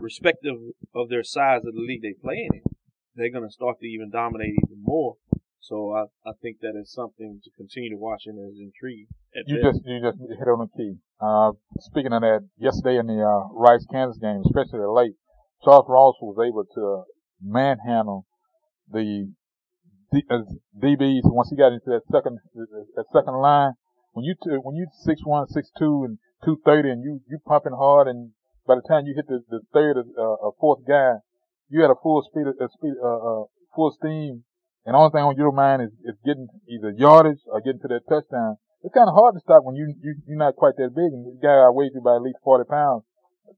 respective 0.00 0.56
of 0.94 1.08
their 1.08 1.24
size 1.24 1.62
of 1.64 1.74
the 1.74 1.80
league 1.80 2.02
they 2.02 2.14
play 2.14 2.48
in, 2.52 2.62
they're 3.14 3.32
going 3.32 3.46
to 3.46 3.52
start 3.52 3.78
to 3.80 3.86
even 3.86 4.10
dominate 4.10 4.54
even 4.64 4.82
more. 4.82 5.16
So 5.60 5.92
I, 5.92 6.04
I 6.28 6.32
think 6.40 6.60
that 6.60 6.78
is 6.80 6.92
something 6.92 7.40
to 7.44 7.50
continue 7.56 7.90
to 7.90 7.96
watch 7.96 8.22
and 8.26 8.38
is 8.38 8.58
intrigued. 8.58 9.10
You 9.46 9.62
just 9.62 9.80
you 9.84 10.00
just 10.00 10.18
hit 10.18 10.48
on 10.48 10.64
the 10.64 10.70
key. 10.76 10.96
Uh, 11.20 11.52
speaking 11.80 12.12
of 12.12 12.22
that, 12.22 12.48
yesterday 12.56 12.96
in 12.98 13.06
the 13.06 13.20
uh, 13.20 13.52
Rice 13.52 13.84
Kansas 13.90 14.18
game, 14.18 14.42
especially 14.46 14.80
late, 14.86 15.14
Charles 15.64 15.86
Ross 15.88 16.14
was 16.22 16.38
able 16.40 16.64
to 16.74 17.04
manhandle 17.42 18.26
the 18.90 19.30
D, 20.12 20.22
uh, 20.30 20.48
DBs 20.80 21.20
once 21.24 21.50
he 21.50 21.56
got 21.56 21.72
into 21.72 21.90
that 21.90 22.02
second 22.10 22.38
that 22.54 23.04
second 23.12 23.34
line. 23.34 23.72
When 24.12 24.24
you 24.24 24.34
t- 24.34 24.56
when 24.62 24.74
you 24.74 24.86
six 25.04 25.20
one 25.24 25.46
six 25.48 25.70
two 25.78 26.04
and 26.04 26.18
two 26.44 26.58
thirty 26.64 26.90
and 26.90 27.02
you 27.02 27.20
you 27.28 27.38
pumping 27.46 27.74
hard 27.76 28.08
and 28.08 28.30
by 28.68 28.76
the 28.76 28.84
time 28.84 29.08
you 29.08 29.16
hit 29.16 29.24
the, 29.26 29.40
the 29.48 29.64
third 29.72 29.96
or 29.96 30.36
uh, 30.36 30.52
fourth 30.60 30.84
guy, 30.84 31.24
you 31.72 31.80
had 31.80 31.88
a 31.88 31.96
full 31.96 32.20
speed, 32.20 32.44
uh, 32.44 32.68
speed, 32.68 32.92
uh, 33.00 33.08
uh, 33.08 33.44
full 33.72 33.96
steam, 33.96 34.44
and 34.84 34.92
the 34.92 34.98
only 35.00 35.10
thing 35.10 35.24
on 35.24 35.40
your 35.40 35.52
mind 35.52 35.80
is, 35.80 35.92
is 36.04 36.20
getting 36.20 36.46
either 36.68 36.92
yardage 36.92 37.40
or 37.48 37.64
getting 37.64 37.80
to 37.80 37.88
that 37.88 38.04
touchdown. 38.04 38.60
It's 38.84 38.92
kind 38.92 39.08
of 39.08 39.16
hard 39.16 39.34
to 39.34 39.40
stop 39.40 39.64
when 39.64 39.74
you, 39.74 39.96
you 40.04 40.20
you're 40.28 40.38
not 40.38 40.54
quite 40.54 40.76
that 40.76 40.94
big, 40.94 41.10
and 41.10 41.24
the 41.24 41.34
guy 41.40 41.64
outweighs 41.64 41.96
you 41.96 42.04
by 42.04 42.20
at 42.20 42.22
least 42.22 42.44
forty 42.44 42.68
pounds 42.68 43.02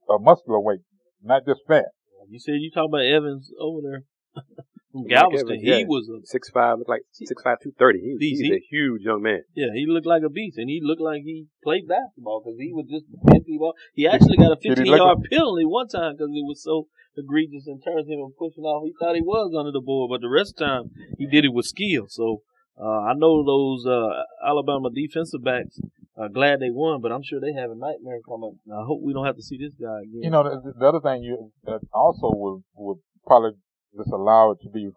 of 0.08 0.22
muscular 0.22 0.62
weight, 0.62 0.80
not 1.22 1.42
just 1.44 1.60
fat. 1.66 1.90
You 2.30 2.38
said 2.38 2.62
you 2.62 2.70
talk 2.70 2.88
about 2.88 3.04
Evans 3.04 3.50
over 3.60 3.82
there. 3.82 4.02
From 4.92 5.06
Galveston, 5.06 5.50
Evans, 5.50 5.62
yeah. 5.62 5.76
he 5.78 5.84
was 5.84 6.08
a 6.10 6.26
Six 6.26 6.50
five, 6.50 6.78
looked 6.78 6.90
like 6.90 7.02
six 7.12 7.30
five, 7.42 7.58
two 7.62 7.72
thirty. 7.78 8.00
He, 8.00 8.16
Beast. 8.18 8.42
he's 8.42 8.50
He- 8.50 8.56
a 8.56 8.62
huge 8.70 9.02
young 9.02 9.22
man. 9.22 9.42
yeah, 9.54 9.70
he 9.74 9.86
looked 9.86 10.06
like 10.06 10.22
a 10.26 10.28
beast, 10.28 10.58
and 10.58 10.68
he 10.68 10.80
looked 10.82 11.00
like 11.00 11.22
he 11.22 11.46
played 11.62 11.86
basketball 11.86 12.42
because 12.42 12.58
he 12.58 12.72
was 12.72 12.86
just 12.90 13.06
defend 13.10 13.46
people. 13.46 13.72
He 13.94 14.06
actually 14.08 14.36
got 14.36 14.50
a 14.52 14.58
15 14.60 14.84
look 14.86 14.98
yard 14.98 15.18
penalty 15.30 15.64
one 15.64 15.86
time 15.88 16.14
because 16.18 16.30
it 16.34 16.42
was 16.42 16.62
so 16.62 16.88
egregious 17.16 17.66
in 17.66 17.80
terms 17.80 18.06
of 18.06 18.18
him 18.18 18.32
pushing 18.38 18.64
off. 18.64 18.82
He 18.84 18.92
thought 18.98 19.14
he 19.14 19.22
was 19.22 19.54
under 19.56 19.70
the 19.72 19.80
board, 19.80 20.10
but 20.10 20.20
the 20.20 20.28
rest 20.32 20.54
of 20.54 20.56
the 20.58 20.64
time 20.66 20.84
he 21.18 21.26
did 21.26 21.44
it 21.44 21.52
with 21.54 21.66
skill. 21.66 22.06
So 22.08 22.42
uh, 22.80 23.10
I 23.10 23.14
know 23.14 23.44
those 23.46 23.86
uh, 23.86 24.24
Alabama 24.46 24.90
defensive 24.90 25.44
backs 25.44 25.78
are 26.16 26.28
glad 26.28 26.58
they 26.60 26.70
won, 26.70 27.00
but 27.00 27.12
I'm 27.12 27.22
sure 27.22 27.38
they 27.40 27.52
have 27.54 27.70
a 27.70 27.76
nightmare 27.78 28.20
coming. 28.26 28.58
I 28.72 28.82
hope 28.86 29.00
we 29.02 29.12
don't 29.12 29.26
have 29.26 29.36
to 29.36 29.42
see 29.42 29.58
this 29.58 29.74
guy 29.78 30.02
again. 30.02 30.22
You 30.26 30.30
know, 30.30 30.42
the, 30.42 30.72
the 30.78 30.86
other 30.86 31.00
thing 31.00 31.22
you 31.22 31.52
that 31.64 31.80
also 31.92 32.30
would 32.34 32.62
would 32.74 32.98
probably 33.26 33.52
just 33.96 34.10
allow 34.12 34.52
it 34.52 34.58
to 34.62 34.68
be 34.68 34.90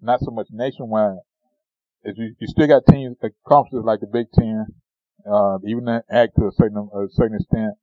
not 0.00 0.20
so 0.20 0.30
much 0.30 0.48
nationwide 0.50 1.18
is 2.04 2.16
you, 2.18 2.34
you 2.38 2.46
still 2.48 2.66
got 2.66 2.82
teams, 2.90 3.16
conferences 3.46 3.84
like 3.84 4.00
the 4.00 4.06
Big 4.06 4.26
Ten, 4.32 4.66
uh, 5.30 5.58
even 5.66 5.84
the 5.84 6.02
ACC 6.10 6.34
to 6.34 6.48
a 6.48 6.52
certain 6.52 6.88
a 6.92 7.06
certain 7.10 7.36
extent, 7.36 7.74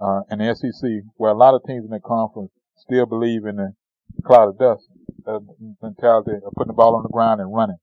uh, 0.00 0.20
and 0.30 0.40
the 0.40 0.54
SEC, 0.54 0.90
where 1.16 1.32
a 1.32 1.36
lot 1.36 1.54
of 1.54 1.62
teams 1.66 1.84
in 1.84 1.90
the 1.90 2.00
conference 2.00 2.50
still 2.76 3.06
believe 3.06 3.44
in 3.44 3.56
the 3.56 3.74
cloud 4.24 4.48
of 4.48 4.58
dust 4.58 4.84
uh, 5.26 5.40
mentality 5.82 6.32
of 6.44 6.52
putting 6.54 6.68
the 6.68 6.74
ball 6.74 6.94
on 6.94 7.02
the 7.02 7.08
ground 7.08 7.40
and 7.40 7.52
running. 7.52 7.78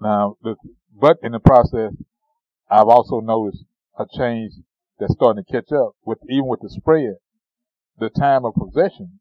Now, 0.00 0.36
the, 0.42 0.56
but 0.92 1.18
in 1.22 1.32
the 1.32 1.40
process, 1.40 1.92
I've 2.70 2.88
also 2.88 3.20
noticed 3.20 3.64
a 3.98 4.06
change 4.16 4.52
that's 4.98 5.14
starting 5.14 5.44
to 5.44 5.52
catch 5.52 5.70
up 5.72 5.92
with 6.04 6.18
even 6.28 6.46
with 6.46 6.60
the 6.60 6.70
spread. 6.70 7.14
The 7.98 8.10
time 8.10 8.44
of 8.44 8.54
possession 8.54 9.20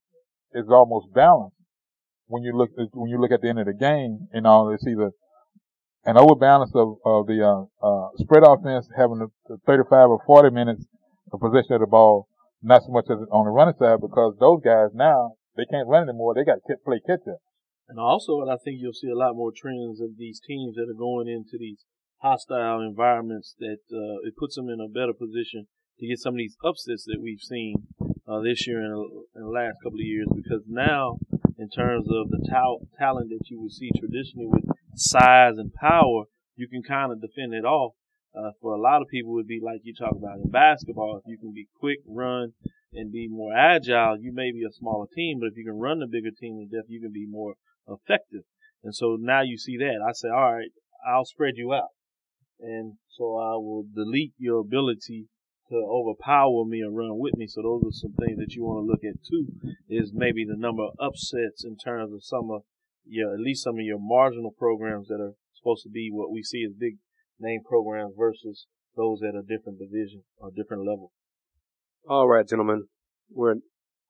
is 0.54 0.69
almost 0.69 1.13
balanced 1.13 1.58
when 2.27 2.43
you 2.43 2.55
look 2.55 2.71
when 2.93 3.09
you 3.09 3.19
look 3.19 3.31
at 3.31 3.41
the 3.41 3.49
end 3.49 3.59
of 3.59 3.65
the 3.65 3.73
game. 3.73 4.27
You 4.33 4.41
know, 4.41 4.69
it's 4.69 4.86
either 4.88 5.12
an 6.05 6.17
overbalance 6.17 6.71
of, 6.75 6.97
of 7.05 7.27
the 7.27 7.39
uh, 7.39 7.63
uh, 7.86 8.09
spread 8.17 8.43
offense 8.43 8.89
having 8.97 9.19
the, 9.19 9.27
the 9.47 9.57
35 9.65 10.09
or 10.09 10.19
40 10.25 10.49
minutes 10.49 10.86
of 11.31 11.39
possession 11.39 11.73
of 11.73 11.81
the 11.81 11.88
ball, 11.88 12.27
not 12.62 12.83
so 12.83 12.91
much 12.91 13.05
as 13.09 13.17
on 13.31 13.45
the 13.45 13.51
running 13.51 13.75
side 13.79 14.01
because 14.01 14.36
those 14.39 14.59
guys 14.63 14.89
now 14.93 15.33
they 15.55 15.65
can't 15.69 15.88
run 15.88 16.09
anymore. 16.09 16.33
They 16.33 16.43
got 16.43 16.59
to 16.67 16.75
play 16.83 16.99
catch 17.05 17.27
up. 17.29 17.39
And 17.89 17.99
also, 17.99 18.41
I 18.47 18.57
think 18.57 18.79
you'll 18.79 18.93
see 18.93 19.09
a 19.09 19.17
lot 19.17 19.36
more 19.36 19.51
trends 19.55 20.01
of 20.01 20.17
these 20.17 20.39
teams 20.39 20.75
that 20.75 20.89
are 20.89 20.97
going 20.97 21.27
into 21.27 21.57
these 21.59 21.86
hostile 22.21 22.81
environments 22.81 23.55
that 23.59 23.83
uh, 23.91 24.25
it 24.25 24.36
puts 24.38 24.55
them 24.55 24.69
in 24.69 24.79
a 24.79 24.88
better 24.88 25.13
position 25.13 25.67
to 25.99 26.07
get 26.07 26.17
some 26.17 26.36
of 26.36 26.38
these 26.38 26.57
upsets 26.63 27.03
that 27.05 27.21
we've 27.21 27.41
seen 27.41 27.88
uh, 28.27 28.39
this 28.39 28.65
year 28.65 28.79
and 28.79 28.95
in 29.36 29.43
the 29.43 29.49
last 29.49 29.75
couple 29.83 29.99
of 29.99 30.07
years. 30.07 30.27
Because 30.33 30.63
now, 30.67 31.19
in 31.58 31.70
terms 31.70 32.08
of 32.10 32.30
the 32.30 32.46
tal- 32.50 32.88
talent 32.98 33.30
that 33.30 33.50
you 33.50 33.62
would 33.62 33.72
see 33.72 33.89
traditionally 33.98 34.48
with 34.48 34.66
size 34.96 35.58
and 35.58 35.74
power, 35.74 36.26
you 36.56 36.68
can 36.68 36.84
kind 36.84 37.12
of 37.12 37.22
defend 37.22 37.54
it 37.54 37.66
off. 37.66 37.94
Uh, 38.36 38.50
for 38.62 38.74
a 38.74 38.82
lot 38.82 39.02
of 39.02 39.08
people, 39.10 39.32
would 39.32 39.48
be 39.48 39.62
like 39.63 39.82
you 39.84 39.94
talk 39.94 40.16
about 40.16 40.39
in 40.44 40.50
basketball. 40.50 41.18
If 41.18 41.24
you 41.28 41.38
can 41.38 41.54
be 41.54 41.68
quick, 41.80 42.00
run, 42.08 42.54
and 42.92 43.12
be 43.12 43.28
more 43.28 43.56
agile, 43.56 44.18
you 44.20 44.34
may 44.34 44.52
be 44.52 44.63
a 44.68 44.74
smaller 44.74 45.06
team, 45.16 45.39
but 45.39 45.48
if 45.48 45.58
you 45.58 45.66
can 45.66 45.80
run 45.80 46.00
the 46.00 46.08
bigger 46.08 46.32
team 46.32 46.58
to 46.58 46.76
death, 46.76 46.86
you 46.88 47.00
can 47.00 47.12
be 47.12 47.28
more 47.28 47.54
effective. 47.88 48.42
And 48.84 48.96
so 48.96 49.18
now 49.20 49.42
you 49.42 49.58
see 49.58 49.78
that. 49.78 50.04
I 50.04 50.13
say, 50.13 50.30
all 50.30 50.54
right, 50.54 50.72
I'll 51.08 51.26
spread 51.26 51.54
you 51.58 51.74
out. 51.74 51.89
And 52.60 52.94
so 53.18 53.36
I 53.38 53.56
will 53.56 53.86
delete 53.94 54.34
your 54.38 54.60
ability 54.60 55.28
to 55.69 55.76
overpower 55.76 56.65
me 56.65 56.82
and 56.82 56.95
run 56.95 57.17
with 57.17 57.36
me. 57.36 57.47
So 57.47 57.62
those 57.62 57.84
are 57.88 57.95
some 57.95 58.13
things 58.19 58.38
that 58.38 58.54
you 58.54 58.63
want 58.63 58.86
to 58.86 58.91
look 58.91 59.04
at 59.04 59.23
too, 59.23 59.47
is 59.89 60.12
maybe 60.13 60.45
the 60.45 60.58
number 60.58 60.84
of 60.84 60.95
upsets 60.99 61.63
in 61.63 61.78
terms 61.78 62.13
of 62.13 62.23
some 62.23 62.52
of 62.52 62.63
your, 63.06 63.34
at 63.34 63.39
least 63.39 63.63
some 63.63 63.76
of 63.76 63.86
your 63.86 63.99
marginal 63.99 64.52
programs 64.52 65.08
that 65.08 65.21
are 65.21 65.34
supposed 65.54 65.84
to 65.84 65.89
be 65.89 66.10
what 66.12 66.32
we 66.32 66.43
see 66.43 66.63
as 66.65 66.73
big 66.73 66.97
name 67.39 67.62
programs 67.67 68.13
versus 68.17 68.67
those 68.95 69.21
at 69.23 69.36
a 69.36 69.41
different 69.41 69.80
division 69.80 70.23
or 70.38 70.52
different 70.56 70.86
level. 70.86 71.12
All 72.08 72.28
right, 72.28 72.47
gentlemen, 72.47 72.88
we're 73.32 73.56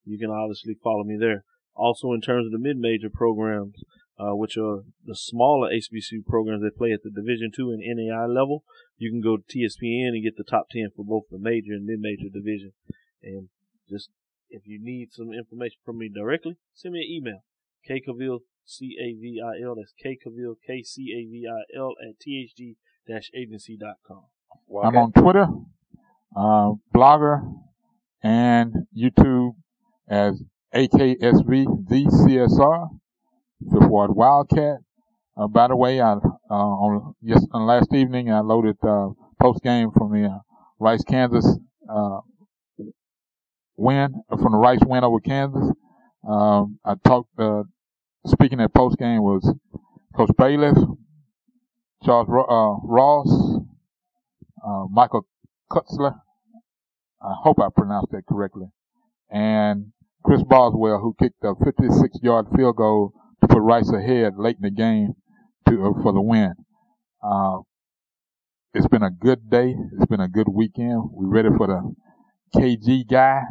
you 0.06 0.17
can 0.17 0.30
obviously 0.30 0.78
follow 0.82 1.04
me 1.04 1.17
there. 1.19 1.43
Also 1.75 2.13
in 2.13 2.21
terms 2.21 2.45
of 2.45 2.54
the 2.54 2.60
mid-major 2.60 3.10
programs, 3.13 3.84
uh, 4.19 4.36
which 4.36 4.58
are 4.58 4.84
the 5.05 5.15
smaller 5.15 5.69
HBCU 5.69 6.25
programs 6.27 6.62
that 6.62 6.77
play 6.77 6.91
at 6.91 7.03
the 7.03 7.10
Division 7.10 7.51
two 7.55 7.71
and 7.71 7.82
NAI 7.82 8.25
level, 8.25 8.65
you 8.97 9.10
can 9.10 9.21
go 9.21 9.38
to 9.38 9.43
TSPN 9.43 10.10
and 10.10 10.21
get 10.23 10.36
the 10.38 10.43
top 10.43 10.67
10 10.71 10.89
for 10.95 11.05
both 11.05 11.23
the 11.32 11.39
major 11.39 11.71
and 11.71 11.86
mid-major 11.86 12.27
division. 12.32 12.73
And 13.23 13.49
just, 13.89 14.10
if 14.49 14.63
you 14.65 14.77
need 14.82 15.13
some 15.13 15.32
information 15.32 15.77
from 15.86 15.99
me 15.99 16.10
directly, 16.13 16.58
send 16.73 16.93
me 16.93 16.99
an 16.99 17.08
email. 17.10 17.43
kcavil, 17.89 18.41
C-A-V-I-L, 18.65 19.75
that's 19.75 19.93
kcavil, 20.03 20.55
K-C-A-V-I-L 20.67 21.95
at 22.08 22.19
thg-agency.com. 22.19 24.23
I'm 24.84 24.97
on 24.97 25.13
Twitter, 25.13 25.47
uh, 26.36 26.73
Blogger, 26.93 27.41
and 28.21 28.86
YouTube 28.95 29.55
as 30.08 30.43
AKSV 30.75 31.88
the 31.88 32.05
CSR, 32.05 32.89
Fifth 33.59 33.89
Ward 33.89 34.15
Wildcat. 34.15 34.77
Uh, 35.37 35.47
by 35.47 35.67
the 35.67 35.75
way, 35.75 36.01
I 36.01 36.13
uh, 36.13 36.53
on 36.53 37.15
yes 37.21 37.45
on 37.51 37.65
last 37.65 37.93
evening 37.93 38.31
I 38.31 38.39
loaded 38.39 38.77
uh, 38.83 39.09
post 39.41 39.63
game 39.63 39.91
from 39.91 40.11
the 40.11 40.27
uh, 40.27 40.39
Rice 40.79 41.03
Kansas 41.03 41.57
uh, 41.89 42.19
win 43.77 44.13
from 44.29 44.51
the 44.51 44.57
Rice 44.57 44.79
win 44.85 45.03
over 45.03 45.19
Kansas. 45.19 45.71
Um, 46.27 46.79
I 46.85 46.95
talked 47.05 47.29
uh, 47.39 47.63
speaking 48.25 48.59
at 48.59 48.73
post 48.73 48.97
game 48.97 49.21
was 49.21 49.53
Coach 50.15 50.31
Bailiff, 50.37 50.77
Charles 52.03 52.27
Ro- 52.27 52.81
Ross, 52.83 53.61
Michael 54.89 55.25
Kutzler. 55.71 56.15
I 57.21 57.33
hope 57.43 57.59
I 57.59 57.67
pronounced 57.75 58.11
that 58.11 58.25
correctly. 58.25 58.67
And 59.29 59.91
Chris 60.23 60.43
Boswell, 60.43 60.99
who 60.99 61.15
kicked 61.19 61.43
a 61.43 61.53
56 61.63 62.19
yard 62.21 62.47
field 62.55 62.75
goal 62.77 63.13
to 63.41 63.47
put 63.47 63.60
Rice 63.60 63.91
ahead 63.91 64.34
late 64.38 64.58
in 64.58 64.63
the 64.63 64.71
game 64.71 65.13
to, 65.67 65.86
uh, 65.86 66.02
for 66.02 66.13
the 66.13 66.21
win. 66.21 66.54
Uh, 67.23 67.60
it's 68.73 68.88
been 68.88 69.04
a 69.04 69.12
good 69.12 69.49
day. 69.49 69.75
It's 69.93 70.06
been 70.06 70.19
a 70.19 70.28
good 70.28 70.47
weekend. 70.47 71.02
We're 71.12 71.28
ready 71.28 71.49
for 71.58 71.67
the 71.67 72.60
KG 72.60 73.08
guy 73.08 73.41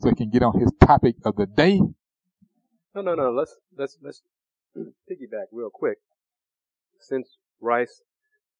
so 0.00 0.08
he 0.08 0.14
can 0.14 0.30
get 0.30 0.42
on 0.42 0.58
his 0.58 0.72
topic 0.80 1.16
of 1.24 1.36
the 1.36 1.46
day. 1.46 1.80
No, 2.94 3.02
no, 3.02 3.14
no. 3.14 3.30
Let's 3.30 3.54
let's 3.76 3.98
let's 4.02 4.22
piggyback 4.76 5.46
real 5.52 5.70
quick. 5.72 5.98
Since 7.00 7.36
Rice 7.60 8.02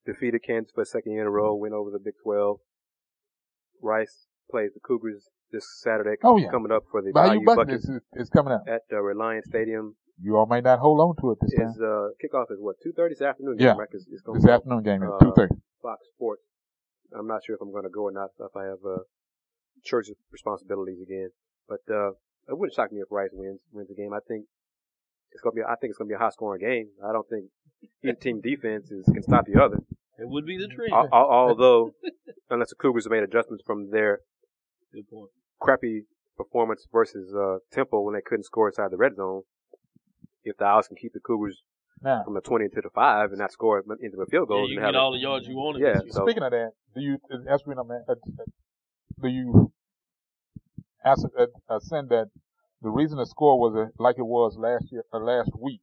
defeated 0.04 0.42
Kansas 0.46 0.72
for 0.74 0.82
a 0.82 0.86
second 0.86 1.12
year 1.12 1.22
in 1.22 1.26
a 1.26 1.30
row, 1.30 1.54
went 1.54 1.74
over 1.74 1.90
the 1.90 1.98
Big 1.98 2.14
12. 2.22 2.58
Rice 3.82 4.26
plays 4.50 4.70
the 4.74 4.80
Cougars 4.80 5.28
this 5.52 5.66
Saturday. 5.82 6.16
Oh, 6.22 6.36
yeah. 6.36 6.50
coming 6.50 6.72
up 6.72 6.84
for 6.90 7.02
the 7.02 7.12
Bayou 7.12 7.40
Bayou 7.44 7.74
is, 7.74 7.90
is 8.14 8.28
coming 8.30 8.52
out. 8.52 8.68
at 8.68 8.82
uh, 8.92 9.00
Reliant 9.00 9.44
Stadium. 9.46 9.96
You 10.20 10.36
all 10.36 10.46
might 10.46 10.64
not 10.64 10.78
hold 10.78 11.00
on 11.00 11.14
to 11.20 11.32
it 11.32 11.38
this 11.40 11.52
time. 11.54 11.68
Is 11.68 11.80
uh, 11.80 12.08
kickoff 12.22 12.50
is 12.50 12.58
what 12.58 12.76
two 12.82 12.92
thirty 12.96 13.14
this 13.14 13.22
afternoon? 13.22 13.56
Yeah. 13.58 13.72
game, 13.72 13.78
right? 13.80 13.88
'Cause 13.90 14.06
it's 14.10 14.22
gonna 14.22 14.38
This 14.38 14.46
be 14.46 14.52
afternoon 14.52 14.82
game 14.82 15.02
at 15.02 15.10
uh, 15.10 15.18
2.30. 15.20 15.48
Fox 15.82 16.00
Sports. 16.14 16.42
I'm 17.16 17.26
not 17.26 17.44
sure 17.44 17.54
if 17.54 17.60
I'm 17.60 17.70
going 17.70 17.84
to 17.84 17.90
go 17.90 18.04
or 18.08 18.12
not. 18.12 18.30
If 18.40 18.56
I 18.56 18.64
have 18.64 18.82
uh, 18.84 19.02
church 19.84 20.06
responsibilities 20.32 21.00
again, 21.02 21.30
but 21.68 21.80
uh, 21.92 22.10
it 22.48 22.56
wouldn't 22.58 22.74
shock 22.74 22.90
me 22.92 23.00
if 23.00 23.08
Rice 23.10 23.30
wins 23.32 23.60
wins 23.72 23.88
the 23.88 23.94
game. 23.94 24.12
I 24.12 24.18
think 24.26 24.46
it's 25.32 25.40
gonna 25.42 25.54
be. 25.54 25.62
I 25.62 25.76
think 25.76 25.90
it's 25.90 25.98
gonna 25.98 26.08
be 26.08 26.14
a 26.14 26.18
high 26.18 26.30
scoring 26.30 26.60
game. 26.60 26.88
I 27.06 27.12
don't 27.12 27.28
think 27.28 27.50
either 28.02 28.14
team 28.18 28.40
defense 28.40 28.90
is, 28.90 29.04
can 29.12 29.22
stop 29.22 29.44
the 29.46 29.60
other. 29.62 29.78
It 30.18 30.28
would 30.28 30.46
be 30.46 30.56
the 30.56 30.66
trend. 30.68 30.92
Al- 30.94 31.08
al- 31.12 31.30
Although, 31.30 31.92
unless 32.50 32.70
the 32.70 32.76
Cougars 32.76 33.04
have 33.04 33.10
made 33.12 33.22
adjustments 33.22 33.62
from 33.66 33.90
their 33.90 34.20
Good 34.94 35.08
point. 35.10 35.30
crappy 35.60 36.04
performance 36.38 36.86
versus 36.90 37.34
uh, 37.34 37.58
Temple 37.70 38.04
when 38.04 38.14
they 38.14 38.22
couldn't 38.24 38.44
score 38.44 38.68
inside 38.68 38.90
the 38.90 38.96
red 38.96 39.16
zone, 39.16 39.42
if 40.46 40.56
the 40.56 40.64
Owls 40.64 40.88
can 40.88 40.96
keep 40.96 41.12
the 41.12 41.20
Cougars 41.20 41.62
Now, 42.02 42.22
from 42.24 42.34
the 42.34 42.40
20 42.40 42.68
to 42.68 42.80
the 42.80 42.90
5 42.90 43.30
and 43.30 43.38
not 43.38 43.52
score 43.52 43.78
into 43.80 44.16
the 44.16 44.26
field 44.26 44.48
Yeah, 44.48 44.54
goals 44.56 44.70
you 44.70 44.76
and 44.76 44.84
can 44.84 44.92
get 44.92 44.98
all 44.98 45.12
the 45.12 45.18
yards 45.18 45.46
you 45.46 45.56
wanted. 45.56 45.82
Yeah, 45.82 46.00
so- 46.10 46.24
speaking 46.24 46.42
of 46.42 46.50
that, 46.52 46.72
do 46.94 47.00
you, 47.00 47.18
as 47.48 47.64
we 47.66 47.74
know, 47.74 47.84
man, 47.84 48.04
uh, 48.08 48.12
uh, 48.12 48.44
do 49.20 49.28
you 49.28 49.72
ask, 51.04 51.24
uh, 51.38 51.46
uh, 51.68 51.78
send 51.80 52.08
that 52.10 52.30
the 52.82 52.90
reason 52.90 53.18
the 53.18 53.26
score 53.26 53.58
was 53.58 53.74
uh, 53.74 53.90
like 54.02 54.18
it 54.18 54.26
was 54.26 54.56
last 54.56 54.90
year, 54.92 55.02
uh, 55.12 55.18
last 55.18 55.50
week 55.58 55.80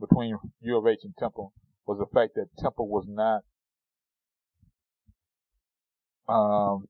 between 0.00 0.36
U 0.60 0.76
of 0.76 0.86
H 0.86 1.00
and 1.04 1.16
Temple 1.16 1.52
was 1.86 1.98
the 1.98 2.06
fact 2.12 2.34
that 2.34 2.46
Temple 2.58 2.88
was 2.88 3.06
not, 3.08 3.42
um, 6.28 6.88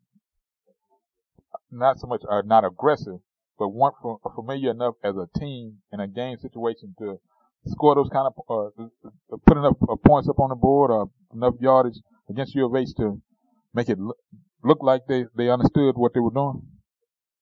not 1.71 1.99
so 1.99 2.07
much, 2.07 2.23
uh, 2.29 2.43
not 2.45 2.65
aggressive, 2.65 3.19
but 3.59 3.69
weren't 3.69 3.95
familiar 4.35 4.71
enough 4.71 4.95
as 5.03 5.15
a 5.17 5.27
team 5.39 5.79
in 5.93 6.01
a 6.01 6.09
game 6.09 6.39
situation 6.39 6.95
to 6.99 7.19
score 7.67 7.95
those 7.95 8.09
kind 8.11 8.29
of, 8.29 8.35
uh, 8.49 8.83
uh, 8.85 9.37
put 9.47 9.57
enough 9.57 9.77
uh, 9.89 9.97
points 9.97 10.29
up 10.29 10.39
on 10.39 10.51
the 10.51 10.55
board 10.55 10.91
or 10.91 11.11
enough 11.35 11.55
yardage 11.61 11.99
against 12.29 12.55
U 12.55 12.67
of 12.67 12.77
H 12.77 12.95
to 12.97 13.21
make 13.75 13.89
it 13.89 13.99
look, 13.99 14.19
look 14.63 14.79
like 14.83 15.03
they, 15.09 15.25
they 15.37 15.49
understood 15.49 15.97
what 15.97 16.15
they 16.15 16.21
were 16.21 16.31
doing. 16.31 16.63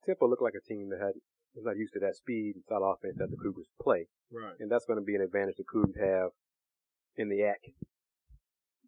Temple 0.07 0.31
looked 0.31 0.43
like 0.43 0.55
a 0.55 0.67
team 0.67 0.91
that 0.91 1.01
had 1.01 1.15
was 1.55 1.65
not 1.65 1.77
used 1.77 1.93
to 1.95 2.01
that 2.01 2.17
speed 2.17 2.55
and 2.57 2.65
style 2.65 2.83
offense 2.83 3.15
that 3.19 3.31
the 3.31 3.37
Cougars 3.37 3.69
play. 3.81 4.07
Right. 4.33 4.55
And 4.59 4.71
that's 4.71 4.85
going 4.87 4.99
to 4.99 5.05
be 5.05 5.15
an 5.15 5.23
advantage 5.23 5.57
the 5.57 5.65
Cougars 5.65 5.95
have 6.01 6.31
in 7.17 7.29
the 7.29 7.43
ACC 7.43 7.75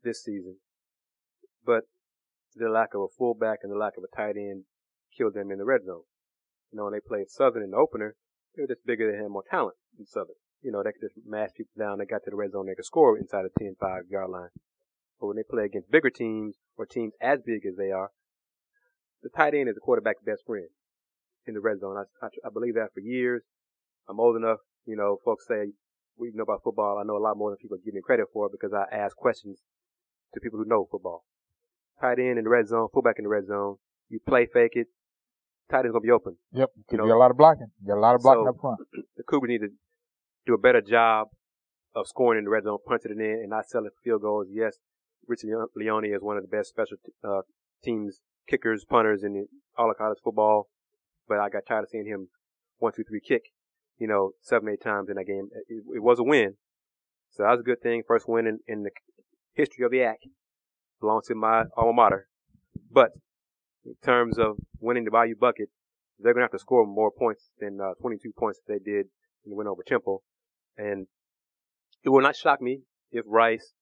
this 0.03 0.25
season. 0.25 0.57
But 1.65 1.85
the 2.55 2.69
lack 2.69 2.95
of 2.95 3.03
a 3.03 3.13
fullback 3.17 3.61
and 3.63 3.71
the 3.71 3.79
lack 3.79 3.95
of 3.97 4.05
a 4.05 4.17
tight 4.17 4.37
end 4.37 4.65
killed 5.17 5.35
them 5.35 5.51
in 5.51 5.59
the 5.59 5.65
red 5.65 5.85
zone. 5.85 6.03
You 6.73 6.79
know, 6.79 6.85
when 6.85 6.93
they 6.93 7.01
played 7.01 7.31
Southern 7.31 7.63
in 7.63 7.71
the 7.71 7.77
opener, 7.77 8.17
they 8.55 8.63
were 8.63 8.69
just 8.69 8.87
bigger, 8.87 9.11
they 9.11 9.19
had 9.19 9.31
more 9.31 9.45
talent 9.49 9.77
in 9.99 10.07
Southern. 10.07 10.37
You 10.63 10.73
know, 10.73 10.83
they 10.83 10.93
could 10.93 11.09
just 11.09 11.19
mash 11.27 11.51
people 11.57 11.73
down, 11.79 11.99
they 11.99 12.07
got 12.07 12.25
to 12.25 12.31
the 12.31 12.37
red 12.37 12.53
zone, 12.53 12.67
they 12.67 12.75
could 12.75 12.85
score 12.85 13.17
inside 13.19 13.45
the 13.45 13.51
10, 13.59 13.77
5 13.81 14.03
yard 14.11 14.31
line. 14.31 14.51
But 15.21 15.29
when 15.29 15.37
they 15.37 15.45
play 15.49 15.65
against 15.65 15.91
bigger 15.91 16.11
teams 16.11 16.57
or 16.77 16.87
teams 16.87 17.15
as 17.21 17.41
big 17.45 17.65
as 17.67 17.77
they 17.77 17.91
are, 17.91 18.11
the 19.23 19.31
tight 19.31 19.55
end 19.55 19.69
is 19.69 19.75
the 19.75 19.81
quarterback's 19.81 20.23
best 20.23 20.45
friend 20.47 20.69
in 21.47 21.55
the 21.55 21.61
red 21.61 21.81
zone. 21.81 21.97
I, 21.97 22.27
I, 22.27 22.29
I 22.47 22.51
believe 22.53 22.75
that 22.75 22.93
for 22.93 23.01
years. 23.01 23.43
I'm 24.09 24.21
old 24.21 24.37
enough, 24.37 24.59
you 24.85 24.97
know, 24.97 25.19
folks 25.25 25.47
say 25.49 25.73
we 26.19 26.31
know 26.35 26.43
about 26.43 26.63
football. 26.63 26.99
I 26.99 27.05
know 27.05 27.17
a 27.17 27.23
lot 27.23 27.37
more 27.37 27.51
than 27.51 27.59
people 27.59 27.77
give 27.85 27.95
me 27.95 28.01
credit 28.01 28.27
for 28.33 28.49
because 28.49 28.73
I 28.73 28.85
ask 28.95 29.17
questions 29.17 29.61
to 30.35 30.41
people 30.41 30.59
who 30.59 30.65
know 30.65 30.87
football. 30.91 31.25
Tight 32.01 32.19
end 32.19 32.39
in 32.39 32.45
the 32.45 32.51
red 32.51 32.69
zone, 32.69 32.89
fullback 32.93 33.17
in 33.19 33.25
the 33.25 33.31
red 33.31 33.47
zone. 33.47 33.77
You 34.09 34.21
play 34.27 34.47
fake 34.47 34.73
it. 34.75 34.89
Tight 35.71 35.81
end's 35.81 35.93
gonna 35.93 36.01
be 36.01 36.11
open. 36.11 36.37
Yep. 36.53 36.71
You 36.77 36.85
You 36.93 36.99
know- 36.99 37.17
a 37.17 37.19
lot 37.19 37.31
of 37.31 37.37
blocking. 37.37 37.67
You 37.81 37.87
get 37.89 37.97
a 37.97 38.01
lot 38.01 38.15
of 38.15 38.23
blocking 38.23 38.45
So- 38.45 38.51
up 38.51 38.61
front. 38.61 38.81
The 39.17 39.23
Cougars 39.25 39.49
need 39.49 39.61
to 39.61 39.69
do 40.47 40.55
a 40.55 40.59
better 40.59 40.81
job 40.81 41.29
of 41.95 42.07
scoring 42.07 42.39
in 42.39 42.45
the 42.45 42.51
red 42.51 42.65
zone, 42.65 42.79
punching 42.87 43.11
it 43.11 43.19
in, 43.21 43.41
and 43.41 43.51
not 43.51 43.67
selling 43.67 43.91
field 44.05 44.23
goals. 44.23 44.47
Yes, 44.51 44.77
Richard 45.27 45.51
Leone 45.75 46.05
is 46.05 46.21
one 46.23 46.37
of 46.37 46.43
the 46.43 46.49
best 46.49 46.69
special 46.69 46.99
uh, 47.25 47.41
teams 47.83 48.21
kickers, 48.49 48.85
punters 48.89 49.25
in 49.25 49.33
the, 49.33 49.47
all 49.77 49.91
of 49.91 49.97
college 49.97 50.19
football. 50.23 50.69
But 51.27 51.39
I 51.41 51.49
got 51.49 51.63
tired 51.67 51.83
of 51.85 51.89
seeing 51.91 52.07
him 52.07 52.29
one, 52.79 52.93
two, 52.95 53.03
three 53.03 53.21
kick, 53.27 53.43
you 53.99 54.07
know, 54.07 54.33
seven, 54.43 54.69
eight 54.69 54.83
times 54.83 55.09
in 55.09 55.17
that 55.17 55.25
game. 55.25 55.49
It, 55.69 55.83
it 55.97 56.03
was 56.03 56.21
a 56.21 56.23
win, 56.23 56.55
so 57.31 57.43
that 57.43 57.51
was 57.51 57.61
a 57.61 57.65
good 57.65 57.81
thing. 57.83 58.03
First 58.07 58.29
win 58.29 58.47
in, 58.47 58.61
in 58.69 58.85
the 58.85 58.91
history 59.55 59.85
of 59.85 59.91
the 59.91 60.01
ACC. 60.03 60.31
Belongs 61.01 61.27
to 61.27 61.35
my 61.35 61.65
alma 61.77 61.93
mater. 61.93 62.29
But 62.91 63.11
in 63.87 63.95
terms 64.05 64.39
of 64.39 64.57
winning 64.81 65.05
the 65.05 65.11
Bayou 65.11 65.35
Bucket, 65.39 65.69
they're 66.19 66.35
gonna 66.35 66.45
have 66.45 66.53
to 66.53 66.59
score 66.59 66.87
more 66.87 67.11
points 67.11 67.51
than 67.59 67.79
uh, 67.81 67.95
22 68.01 68.33
points 68.37 68.61
that 68.67 68.73
they 68.73 68.79
did 68.79 69.07
in 69.45 69.51
the 69.51 69.57
win 69.57 69.67
over 69.67 69.83
Temple. 69.87 70.23
And 70.77 71.07
it 72.05 72.09
will 72.09 72.23
not 72.23 72.37
shock 72.37 72.61
me 72.61 72.81
if 73.11 73.25
Rice 73.27 73.73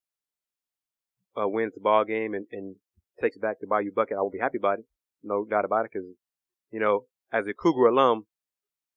uh, 1.36 1.48
wins 1.48 1.72
the 1.74 1.80
ball 1.80 2.04
game 2.04 2.34
and, 2.34 2.46
and 2.52 2.76
takes 3.20 3.38
back 3.38 3.60
to 3.60 3.66
Bayou 3.66 3.90
Bucket. 3.94 4.16
I 4.16 4.20
won't 4.20 4.32
be 4.32 4.38
happy 4.38 4.58
about 4.58 4.80
it, 4.80 4.84
no 5.22 5.44
doubt 5.44 5.64
about 5.64 5.86
it, 5.86 5.90
because 5.92 6.08
you 6.70 6.80
know, 6.80 7.04
as 7.32 7.46
a 7.46 7.54
Cougar 7.54 7.86
alum, 7.86 8.26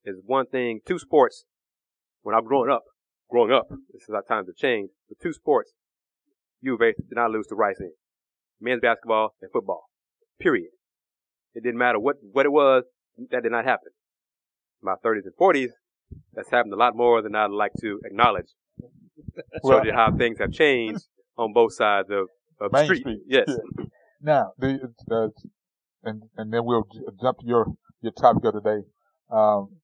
is 0.03 0.17
one 0.25 0.45
thing. 0.47 0.79
Two 0.85 0.99
sports. 0.99 1.45
When 2.21 2.35
I'm 2.35 2.45
growing 2.45 2.71
up, 2.71 2.83
growing 3.29 3.51
up, 3.51 3.67
this 3.93 4.03
is 4.03 4.09
how 4.13 4.21
times 4.21 4.47
have 4.47 4.55
changed. 4.55 4.91
The 5.09 5.15
two 5.21 5.33
sports, 5.33 5.73
U 6.61 6.75
of 6.75 6.81
H 6.81 6.95
did 6.97 7.15
not 7.15 7.31
lose 7.31 7.47
to 7.47 7.55
Rice 7.55 7.79
in 7.79 7.91
men's 8.59 8.81
basketball 8.81 9.35
and 9.41 9.51
football. 9.51 9.85
Period. 10.39 10.69
It 11.55 11.63
didn't 11.63 11.77
matter 11.79 11.99
what 11.99 12.17
what 12.31 12.45
it 12.45 12.51
was. 12.51 12.83
That 13.31 13.43
did 13.43 13.51
not 13.51 13.65
happen. 13.65 13.89
My 14.81 14.93
30s 15.03 15.23
and 15.25 15.33
40s, 15.39 15.69
that's 16.33 16.49
happened 16.51 16.73
a 16.73 16.77
lot 16.77 16.95
more 16.95 17.21
than 17.23 17.35
I'd 17.35 17.49
like 17.51 17.71
to 17.81 17.99
acknowledge. 18.05 18.45
Well- 19.63 19.79
Showed 19.79 19.85
you 19.87 19.93
how 19.93 20.15
things 20.15 20.37
have 20.39 20.51
changed 20.51 21.03
on 21.37 21.51
both 21.53 21.73
sides 21.73 22.09
of, 22.11 22.27
of 22.61 22.71
the 22.71 22.83
street. 22.83 22.99
Street. 22.99 23.19
Yes. 23.27 23.45
Yeah. 23.47 23.85
Now, 24.21 24.51
the, 24.59 24.91
uh, 25.11 25.27
and 26.03 26.23
and 26.37 26.53
then 26.53 26.63
we'll 26.65 26.83
j- 26.93 26.99
jump 27.21 27.39
to 27.39 27.45
your 27.47 27.65
your 28.01 28.11
topic 28.13 28.43
of 28.45 28.53
the 28.53 28.61
day. 28.61 28.81
Um, 29.31 29.77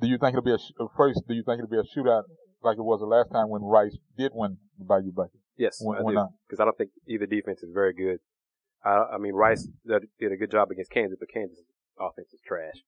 do 0.00 0.08
you 0.08 0.18
think 0.18 0.30
it'll 0.34 0.42
be 0.42 0.52
a 0.54 0.58
sh- 0.58 0.72
uh, 0.80 0.86
first? 0.96 1.22
Do 1.28 1.34
you 1.34 1.42
think 1.46 1.58
it'll 1.60 1.70
be 1.70 1.78
a 1.78 1.82
shootout 1.98 2.24
like 2.62 2.78
it 2.78 2.82
was 2.82 3.00
the 3.00 3.06
last 3.06 3.30
time 3.32 3.48
when 3.48 3.62
Rice 3.62 3.96
did 4.18 4.32
win 4.34 4.56
the 4.78 4.84
Bayou 4.84 5.12
Bucket? 5.12 5.38
Yes, 5.56 5.80
I 5.80 5.98
do. 6.02 6.14
not? 6.14 6.30
Because 6.48 6.60
I 6.60 6.64
don't 6.64 6.76
think 6.76 6.90
either 7.08 7.26
defense 7.26 7.62
is 7.62 7.70
very 7.72 7.92
good. 7.92 8.18
I, 8.84 9.14
I 9.14 9.18
mean, 9.18 9.34
Rice 9.34 9.68
did 9.86 10.08
did 10.18 10.32
a 10.32 10.36
good 10.36 10.50
job 10.50 10.70
against 10.70 10.90
Kansas, 10.90 11.16
but 11.18 11.28
Kansas 11.32 11.58
offense 11.98 12.32
is 12.32 12.40
trash. 12.46 12.82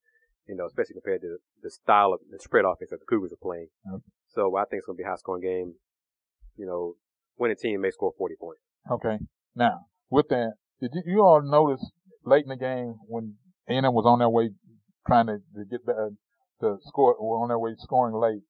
You 0.47 0.55
know, 0.55 0.65
especially 0.65 0.93
compared 0.93 1.21
to 1.21 1.37
the 1.63 1.71
style 1.71 2.13
of 2.13 2.19
the 2.29 2.37
spread 2.39 2.65
offense 2.65 2.91
that 2.91 2.99
the 2.99 3.05
Cougars 3.09 3.33
are 3.33 3.41
playing. 3.41 3.67
Okay. 3.91 4.03
So 4.27 4.55
I 4.57 4.65
think 4.65 4.79
it's 4.79 4.85
going 4.85 4.97
to 4.97 5.01
be 5.01 5.07
a 5.07 5.09
high 5.09 5.15
scoring 5.15 5.41
game. 5.41 5.73
You 6.55 6.67
know, 6.67 6.93
winning 7.37 7.57
team 7.59 7.81
may 7.81 7.91
score 7.91 8.13
40 8.17 8.35
points. 8.39 8.61
Okay. 8.91 9.17
Now, 9.55 9.87
with 10.09 10.27
that, 10.29 10.53
did 10.79 10.91
you, 10.93 11.01
you 11.05 11.21
all 11.21 11.41
notice 11.41 11.83
late 12.23 12.43
in 12.43 12.49
the 12.49 12.57
game 12.57 12.95
when 13.07 13.35
A&M 13.69 13.93
was 13.93 14.05
on 14.05 14.19
their 14.19 14.29
way 14.29 14.51
trying 15.07 15.27
to, 15.27 15.37
to 15.55 15.65
get 15.69 15.85
the, 15.85 16.15
to 16.61 16.77
score, 16.81 17.15
were 17.19 17.41
on 17.41 17.49
their 17.49 17.59
way 17.59 17.71
scoring 17.77 18.15
late? 18.15 18.41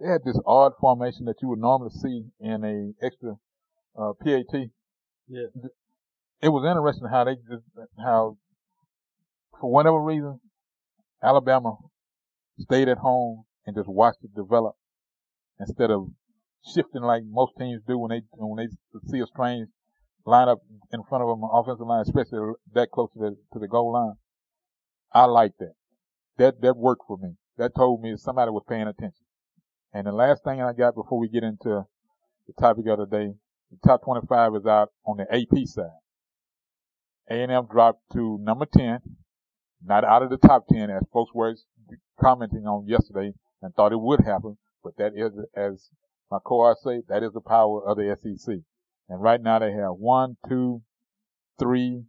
They 0.00 0.08
had 0.08 0.22
this 0.24 0.40
odd 0.44 0.72
formation 0.80 1.26
that 1.26 1.36
you 1.40 1.48
would 1.48 1.60
normally 1.60 1.90
see 1.90 2.24
in 2.40 2.64
a 2.64 3.04
extra 3.04 3.34
uh, 3.96 4.12
PAT. 4.20 4.70
Yeah. 5.28 5.46
It 6.42 6.48
was 6.48 6.64
interesting 6.68 7.08
how 7.10 7.24
they 7.24 7.36
just, 7.36 7.64
how, 7.98 8.36
for 9.60 9.70
whatever 9.70 10.00
reason, 10.00 10.40
Alabama 11.22 11.76
stayed 12.58 12.88
at 12.88 12.98
home 12.98 13.44
and 13.66 13.74
just 13.74 13.88
watched 13.88 14.18
it 14.22 14.34
develop 14.34 14.74
instead 15.58 15.90
of 15.90 16.08
shifting 16.74 17.02
like 17.02 17.22
most 17.28 17.52
teams 17.58 17.82
do 17.86 17.98
when 17.98 18.10
they 18.10 18.22
when 18.32 18.56
they 18.56 19.10
see 19.10 19.20
a 19.20 19.26
strange 19.26 19.68
line 20.26 20.48
up 20.48 20.58
in 20.92 21.02
front 21.08 21.22
of 21.22 21.28
them 21.28 21.48
offensive 21.50 21.86
line, 21.86 22.02
especially 22.02 22.52
that 22.72 22.90
close 22.90 23.10
to 23.12 23.18
the 23.18 23.36
to 23.52 23.58
the 23.58 23.68
goal 23.68 23.92
line. 23.92 24.14
I 25.12 25.24
like 25.26 25.52
that. 25.60 25.74
That 26.38 26.60
that 26.62 26.76
worked 26.76 27.02
for 27.06 27.18
me. 27.18 27.36
That 27.56 27.74
told 27.74 28.02
me 28.02 28.16
somebody 28.16 28.50
was 28.50 28.64
paying 28.68 28.88
attention. 28.88 29.24
And 29.92 30.06
the 30.06 30.12
last 30.12 30.42
thing 30.42 30.60
I 30.60 30.72
got 30.72 30.94
before 30.94 31.18
we 31.18 31.28
get 31.28 31.44
into 31.44 31.84
the 32.46 32.52
topic 32.58 32.86
of 32.88 32.98
the 32.98 33.06
day, 33.06 33.32
the 33.70 33.88
top 33.88 34.02
25 34.04 34.56
is 34.56 34.66
out 34.66 34.88
on 35.06 35.18
the 35.18 35.32
AP 35.32 35.66
side. 35.66 35.84
A&M 37.30 37.66
dropped 37.70 38.02
to 38.12 38.38
number 38.40 38.66
10, 38.66 39.00
not 39.84 40.04
out 40.04 40.22
of 40.22 40.30
the 40.30 40.36
top 40.36 40.66
10 40.68 40.90
as 40.90 41.02
folks 41.12 41.32
were 41.34 41.54
commenting 42.20 42.66
on 42.66 42.86
yesterday 42.86 43.32
and 43.62 43.74
thought 43.74 43.92
it 43.92 44.00
would 44.00 44.20
happen, 44.20 44.56
but 44.82 44.96
that 44.98 45.12
is, 45.16 45.32
as 45.56 45.90
my 46.30 46.38
co 46.44 46.74
say, 46.82 47.02
that 47.08 47.22
is 47.22 47.32
the 47.32 47.40
power 47.40 47.86
of 47.86 47.96
the 47.96 48.16
SEC. 48.22 48.56
And 49.08 49.22
right 49.22 49.40
now 49.40 49.58
they 49.58 49.72
have 49.72 49.92
one, 49.96 50.36
two, 50.48 50.82
three, 51.58 52.04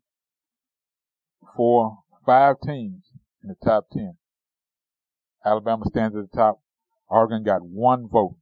four, 1.55 1.99
five 2.25 2.55
teams 2.65 3.03
in 3.43 3.49
the 3.49 3.55
top 3.65 3.87
10. 3.91 4.17
Alabama 5.45 5.85
stands 5.85 6.15
at 6.15 6.29
the 6.29 6.37
top. 6.37 6.61
Oregon 7.07 7.43
got 7.43 7.61
one 7.61 8.07
vote. 8.11 8.35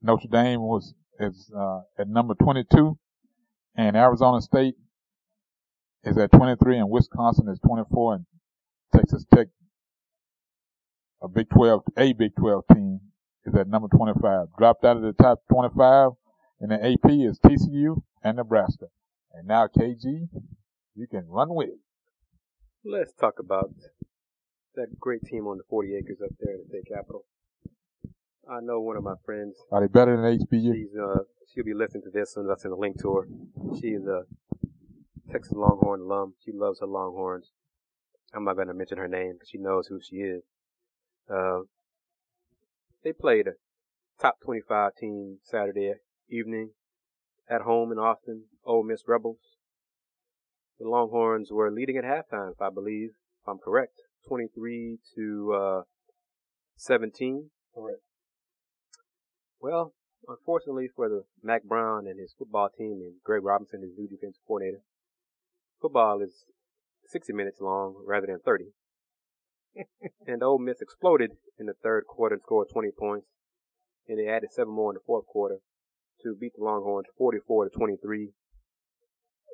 Notre 0.00 0.28
Dame 0.28 0.60
was 0.60 0.94
is 1.18 1.50
uh, 1.56 1.80
at 1.98 2.08
number 2.08 2.34
22, 2.34 2.96
and 3.78 3.96
Arizona 3.96 4.42
State 4.42 4.74
is 6.02 6.18
at 6.18 6.32
23, 6.32 6.78
and 6.78 6.90
Wisconsin 6.90 7.48
is 7.48 7.60
24, 7.60 8.14
and 8.14 8.26
Texas 8.94 9.24
Tech, 9.32 9.46
a 11.22 11.28
Big 11.28 11.48
12, 11.48 11.82
a 11.96 12.12
Big 12.12 12.34
12 12.36 12.64
team, 12.74 13.00
is 13.46 13.54
at 13.54 13.68
number 13.68 13.88
25. 13.88 14.48
Dropped 14.58 14.84
out 14.84 14.96
of 14.96 15.02
the 15.02 15.12
top 15.12 15.38
25 15.50 16.10
in 16.60 16.70
the 16.70 16.74
AP 16.74 17.10
is 17.10 17.38
TCU 17.38 18.02
and 18.22 18.36
Nebraska. 18.36 18.86
And 19.32 19.46
now 19.46 19.68
KG, 19.68 20.28
you 20.96 21.06
can 21.08 21.28
run 21.28 21.54
with 21.54 21.68
it. 21.68 21.78
Let's 22.84 23.12
talk 23.12 23.38
about 23.38 23.70
that 24.74 24.98
great 24.98 25.22
team 25.22 25.46
on 25.46 25.58
the 25.58 25.64
40 25.70 25.94
acres 25.94 26.18
up 26.24 26.30
there 26.40 26.54
in 26.54 26.62
the 26.62 26.68
state 26.68 26.88
capital. 26.92 27.24
I 28.50 28.60
know 28.60 28.80
one 28.80 28.96
of 28.96 29.04
my 29.04 29.14
friends. 29.26 29.56
Are 29.70 29.80
they 29.80 29.88
better 29.88 30.16
than 30.16 30.38
HBU? 30.38 30.72
She's 30.72 30.96
uh, 30.96 31.24
she'll 31.52 31.64
be 31.64 31.74
listening 31.74 32.04
to 32.04 32.10
this 32.10 32.30
as 32.30 32.34
soon 32.34 32.50
as 32.50 32.58
I 32.58 32.62
send 32.62 32.72
a 32.72 32.76
link 32.76 33.00
to 33.02 33.16
her. 33.16 33.28
She 33.78 33.88
is 33.88 34.06
a 34.06 34.22
Texas 35.30 35.52
Longhorn 35.54 36.00
alum. 36.00 36.34
She 36.44 36.52
loves 36.52 36.80
her 36.80 36.86
Longhorns. 36.86 37.50
I'm 38.34 38.44
not 38.44 38.56
going 38.56 38.68
to 38.68 38.74
mention 38.74 38.98
her 38.98 39.08
name 39.08 39.34
because 39.34 39.48
she 39.50 39.58
knows 39.58 39.88
who 39.88 40.00
she 40.02 40.16
is. 40.16 40.42
Uh, 41.30 41.60
they 43.04 43.12
played 43.12 43.46
a 43.48 43.52
top 44.20 44.40
25 44.42 44.92
team 44.98 45.38
Saturday 45.44 45.94
evening 46.30 46.70
at 47.50 47.62
home 47.62 47.92
in 47.92 47.98
Austin, 47.98 48.44
Ole 48.64 48.82
Miss 48.84 49.02
Rebels. 49.06 49.56
The 50.78 50.88
Longhorns 50.88 51.50
were 51.50 51.70
leading 51.70 51.96
at 51.96 52.04
halftime, 52.04 52.52
if 52.52 52.60
I 52.60 52.70
believe, 52.70 53.10
if 53.42 53.48
I'm 53.48 53.58
correct, 53.58 54.00
23 54.26 54.98
to 55.16 55.52
uh, 55.54 55.82
17. 56.76 57.50
Correct. 57.74 58.00
Well, 59.60 59.92
unfortunately 60.26 60.88
for 60.94 61.08
the 61.08 61.24
Mack 61.42 61.64
Brown 61.64 62.06
and 62.06 62.18
his 62.20 62.34
football 62.38 62.68
team 62.68 63.00
and 63.02 63.14
Greg 63.24 63.42
Robinson, 63.42 63.82
his 63.82 63.96
new 63.96 64.06
defensive 64.06 64.42
coordinator, 64.46 64.82
football 65.80 66.22
is 66.22 66.44
60 67.06 67.32
minutes 67.32 67.60
long 67.60 67.96
rather 68.06 68.26
than 68.26 68.38
30. 68.44 68.66
and 70.26 70.42
Ole 70.42 70.58
Miss 70.58 70.80
exploded 70.80 71.32
in 71.58 71.66
the 71.66 71.74
third 71.82 72.04
quarter 72.06 72.34
and 72.34 72.42
scored 72.42 72.68
20 72.72 72.90
points. 72.98 73.26
And 74.06 74.18
they 74.18 74.30
added 74.30 74.50
seven 74.52 74.72
more 74.72 74.90
in 74.92 74.94
the 74.94 75.04
fourth 75.04 75.26
quarter 75.26 75.58
to 76.22 76.36
beat 76.40 76.52
the 76.56 76.64
Longhorns 76.64 77.08
44 77.16 77.68
to 77.68 77.76
23 77.76 78.30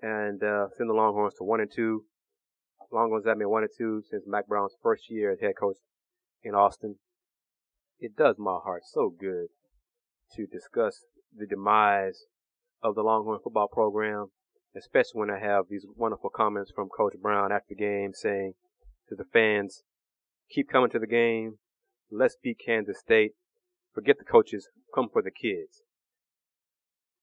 and 0.02 0.42
uh, 0.42 0.68
send 0.76 0.90
the 0.90 0.94
Longhorns 0.94 1.34
to 1.38 1.44
one 1.44 1.60
and 1.60 1.70
two. 1.74 2.04
Longhorns 2.92 3.26
have 3.26 3.38
been 3.38 3.50
one 3.50 3.62
and 3.62 3.72
two 3.76 4.02
since 4.08 4.24
Mack 4.26 4.46
Brown's 4.46 4.76
first 4.82 5.10
year 5.10 5.32
as 5.32 5.40
head 5.40 5.54
coach 5.58 5.78
in 6.42 6.54
Austin. 6.54 6.96
It 7.98 8.16
does 8.16 8.36
my 8.38 8.58
heart 8.62 8.82
so 8.84 9.10
good 9.18 9.48
to 10.36 10.46
discuss 10.46 11.04
the 11.36 11.46
demise 11.46 12.24
of 12.82 12.94
the 12.94 13.02
Longhorn 13.02 13.40
football 13.42 13.68
program, 13.68 14.26
especially 14.76 15.20
when 15.20 15.30
I 15.30 15.38
have 15.38 15.64
these 15.68 15.86
wonderful 15.96 16.30
comments 16.30 16.72
from 16.74 16.88
Coach 16.88 17.14
Brown 17.20 17.52
after 17.52 17.68
the 17.70 17.74
game 17.76 18.12
saying 18.14 18.54
to 19.08 19.14
the 19.14 19.24
fans, 19.24 19.82
keep 20.50 20.68
coming 20.68 20.90
to 20.90 20.98
the 20.98 21.06
game. 21.06 21.58
Let's 22.10 22.36
beat 22.42 22.60
Kansas 22.64 22.98
State. 22.98 23.32
Forget 23.94 24.18
the 24.18 24.24
coaches. 24.24 24.68
Come 24.94 25.08
for 25.12 25.22
the 25.22 25.30
kids. 25.30 25.82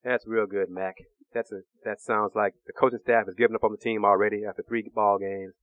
That's 0.04 0.28
real 0.28 0.48
good, 0.48 0.70
Mack. 0.70 0.96
That's 1.34 1.52
a, 1.52 1.62
that 1.86 2.02
sounds 2.02 2.32
like 2.36 2.56
the 2.66 2.74
coaching 2.74 3.00
staff 3.00 3.26
has 3.26 3.36
given 3.36 3.56
up 3.56 3.64
on 3.64 3.72
the 3.72 3.78
team 3.78 4.04
already 4.04 4.44
after 4.48 4.64
three 4.64 4.90
ball 4.94 5.20
games. 5.20 5.54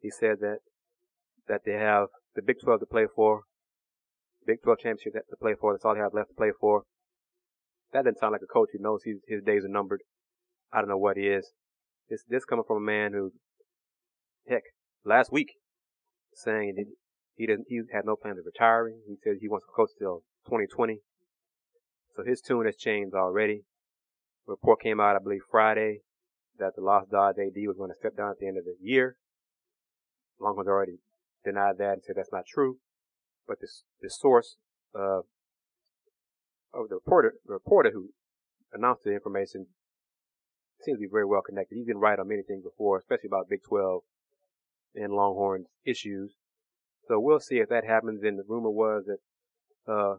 He 0.00 0.10
said 0.10 0.40
that, 0.40 0.58
that 1.46 1.62
they 1.64 1.72
have 1.72 2.08
the 2.34 2.42
Big 2.42 2.56
12 2.62 2.80
to 2.80 2.86
play 2.86 3.06
for, 3.14 3.42
Big 4.46 4.62
12 4.62 4.78
championship 4.78 5.12
to 5.28 5.36
play 5.36 5.54
for. 5.58 5.72
That's 5.72 5.84
all 5.84 5.94
they 5.94 6.00
have 6.00 6.14
left 6.14 6.30
to 6.30 6.34
play 6.34 6.52
for. 6.58 6.84
That 7.92 8.04
doesn't 8.04 8.18
sound 8.18 8.32
like 8.32 8.42
a 8.42 8.52
coach 8.52 8.70
who 8.72 8.82
knows 8.82 9.02
his, 9.04 9.18
his 9.26 9.42
days 9.42 9.64
are 9.64 9.68
numbered. 9.68 10.02
I 10.72 10.78
don't 10.78 10.88
know 10.88 10.98
what 10.98 11.16
he 11.16 11.26
is. 11.26 11.50
This, 12.08 12.24
this 12.28 12.44
coming 12.44 12.64
from 12.66 12.78
a 12.78 12.86
man 12.86 13.12
who, 13.12 13.32
heck, 14.48 14.62
last 15.04 15.32
week, 15.32 15.48
saying 16.34 16.74
he, 16.76 16.84
he 17.34 17.46
didn't, 17.46 17.66
he 17.68 17.80
had 17.92 18.04
no 18.04 18.16
plans 18.16 18.38
of 18.38 18.44
retiring. 18.46 19.00
He 19.06 19.16
said 19.22 19.34
he 19.40 19.48
wants 19.48 19.66
to 19.66 19.72
coach 19.74 19.90
till 19.98 20.22
2020. 20.46 20.98
So 22.16 22.22
his 22.24 22.40
tune 22.40 22.66
has 22.66 22.76
changed 22.76 23.14
already. 23.14 23.62
report 24.46 24.80
came 24.80 25.00
out, 25.00 25.16
I 25.16 25.22
believe, 25.22 25.42
Friday 25.50 26.00
that 26.60 26.76
DeLoss 26.78 27.10
Dodds 27.10 27.38
AD 27.38 27.56
was 27.66 27.76
going 27.76 27.90
to 27.90 27.96
step 27.96 28.16
down 28.16 28.30
at 28.30 28.38
the 28.38 28.46
end 28.46 28.58
of 28.58 28.64
the 28.64 28.76
year. 28.80 29.16
Longhorns 30.38 30.68
already 30.68 30.98
denied 31.44 31.78
that 31.78 31.94
and 31.94 32.02
said 32.04 32.16
that's 32.16 32.32
not 32.32 32.44
true. 32.46 32.76
But 33.50 33.60
this, 33.60 33.82
the 34.00 34.08
source, 34.08 34.54
uh, 34.94 35.22
of 36.72 36.88
the 36.88 36.94
reporter, 36.94 37.34
the 37.44 37.54
reporter 37.54 37.90
who 37.92 38.10
announced 38.72 39.02
the 39.02 39.10
information 39.12 39.66
seems 40.80 40.98
to 40.98 41.00
be 41.00 41.08
very 41.10 41.26
well 41.26 41.42
connected. 41.42 41.74
He's 41.74 41.88
been 41.88 41.98
right 41.98 42.16
on 42.16 42.28
many 42.28 42.42
things 42.42 42.62
before, 42.62 42.98
especially 42.98 43.26
about 43.26 43.48
Big 43.50 43.64
12 43.68 44.02
and 44.94 45.12
Longhorns 45.12 45.66
issues. 45.84 46.30
So 47.08 47.18
we'll 47.18 47.40
see 47.40 47.56
if 47.56 47.68
that 47.70 47.84
happens. 47.84 48.22
And 48.22 48.38
the 48.38 48.44
rumor 48.46 48.70
was 48.70 49.06
that, 49.06 49.92
uh, 49.92 50.16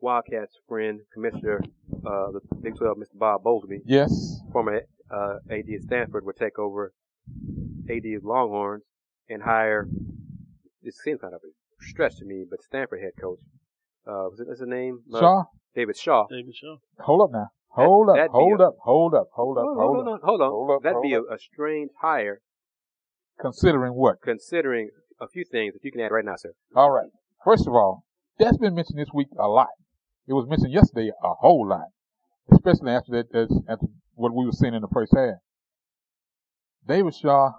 Wildcats 0.00 0.58
friend, 0.68 1.00
Commissioner 1.14 1.62
uh, 2.06 2.32
the 2.32 2.40
Big 2.60 2.76
12, 2.76 2.98
Mr. 2.98 3.18
Bob 3.18 3.44
Bowlesby, 3.44 3.78
Yes. 3.86 4.40
former 4.52 4.82
uh, 5.10 5.36
AD 5.48 5.70
at 5.74 5.82
Stanford, 5.86 6.26
would 6.26 6.36
take 6.36 6.58
over 6.58 6.92
AD 7.88 8.04
of 8.14 8.24
Longhorns 8.24 8.82
and 9.30 9.42
hire. 9.42 9.88
It 10.82 10.92
seems 11.02 11.22
kind 11.22 11.32
of 11.32 11.40
stretch 11.84 12.16
to 12.16 12.24
me, 12.24 12.44
but 12.48 12.62
Stanford 12.62 13.00
head 13.02 13.12
coach. 13.20 13.38
Uh, 14.06 14.28
was 14.30 14.40
it 14.40 14.46
what's 14.46 14.60
his 14.60 14.68
name? 14.68 15.00
Uh, 15.12 15.20
Shaw, 15.20 15.42
David 15.74 15.96
Shaw. 15.96 16.26
David 16.28 16.54
Shaw. 16.54 16.76
hold 17.00 17.22
up 17.22 17.30
now. 17.32 17.48
Hold 17.70 18.08
up, 18.10 18.16
that'd 18.16 18.30
be 18.32 18.38
hold 18.38 18.60
a- 18.60 18.64
up, 18.64 18.74
hold 18.82 19.14
up, 19.14 19.28
hold 19.34 19.58
up, 19.58 19.64
Hold, 19.64 19.78
hold 19.78 19.96
hold 19.96 20.08
on, 20.08 20.20
hold 20.22 20.40
on. 20.42 20.50
Hold 20.50 20.70
up, 20.70 20.82
That'd 20.82 21.02
be 21.02 21.14
a, 21.14 21.20
a 21.22 21.38
strange 21.38 21.90
hire, 22.00 22.40
Considering 23.40 23.94
what? 23.94 24.20
considering 24.22 24.90
a 25.20 25.26
few 25.26 25.44
things 25.44 25.72
that 25.74 25.82
you 25.84 25.90
can 25.90 26.00
add 26.00 26.12
right 26.12 26.24
now, 26.24 26.36
sir. 26.36 26.52
All 26.76 26.90
right. 26.92 27.10
First 27.44 27.66
of 27.66 27.72
all, 27.74 28.04
that's 28.38 28.56
been 28.58 28.74
mentioned 28.74 28.98
this 29.00 29.12
week 29.12 29.26
a 29.38 29.48
lot. 29.48 29.68
It 30.28 30.32
was 30.34 30.46
mentioned 30.48 30.72
yesterday 30.72 31.10
a 31.22 31.34
whole 31.34 31.66
lot, 31.68 31.88
especially 32.52 32.92
after 32.92 33.10
that, 33.12 33.34
as, 33.34 33.50
after 33.68 33.86
what 34.14 34.32
we 34.34 34.44
were 34.46 34.52
seeing 34.52 34.74
in 34.74 34.82
the 34.82 34.88
first 34.92 35.12
half. 35.16 35.36
David 36.86 37.14
Shaw, 37.14 37.52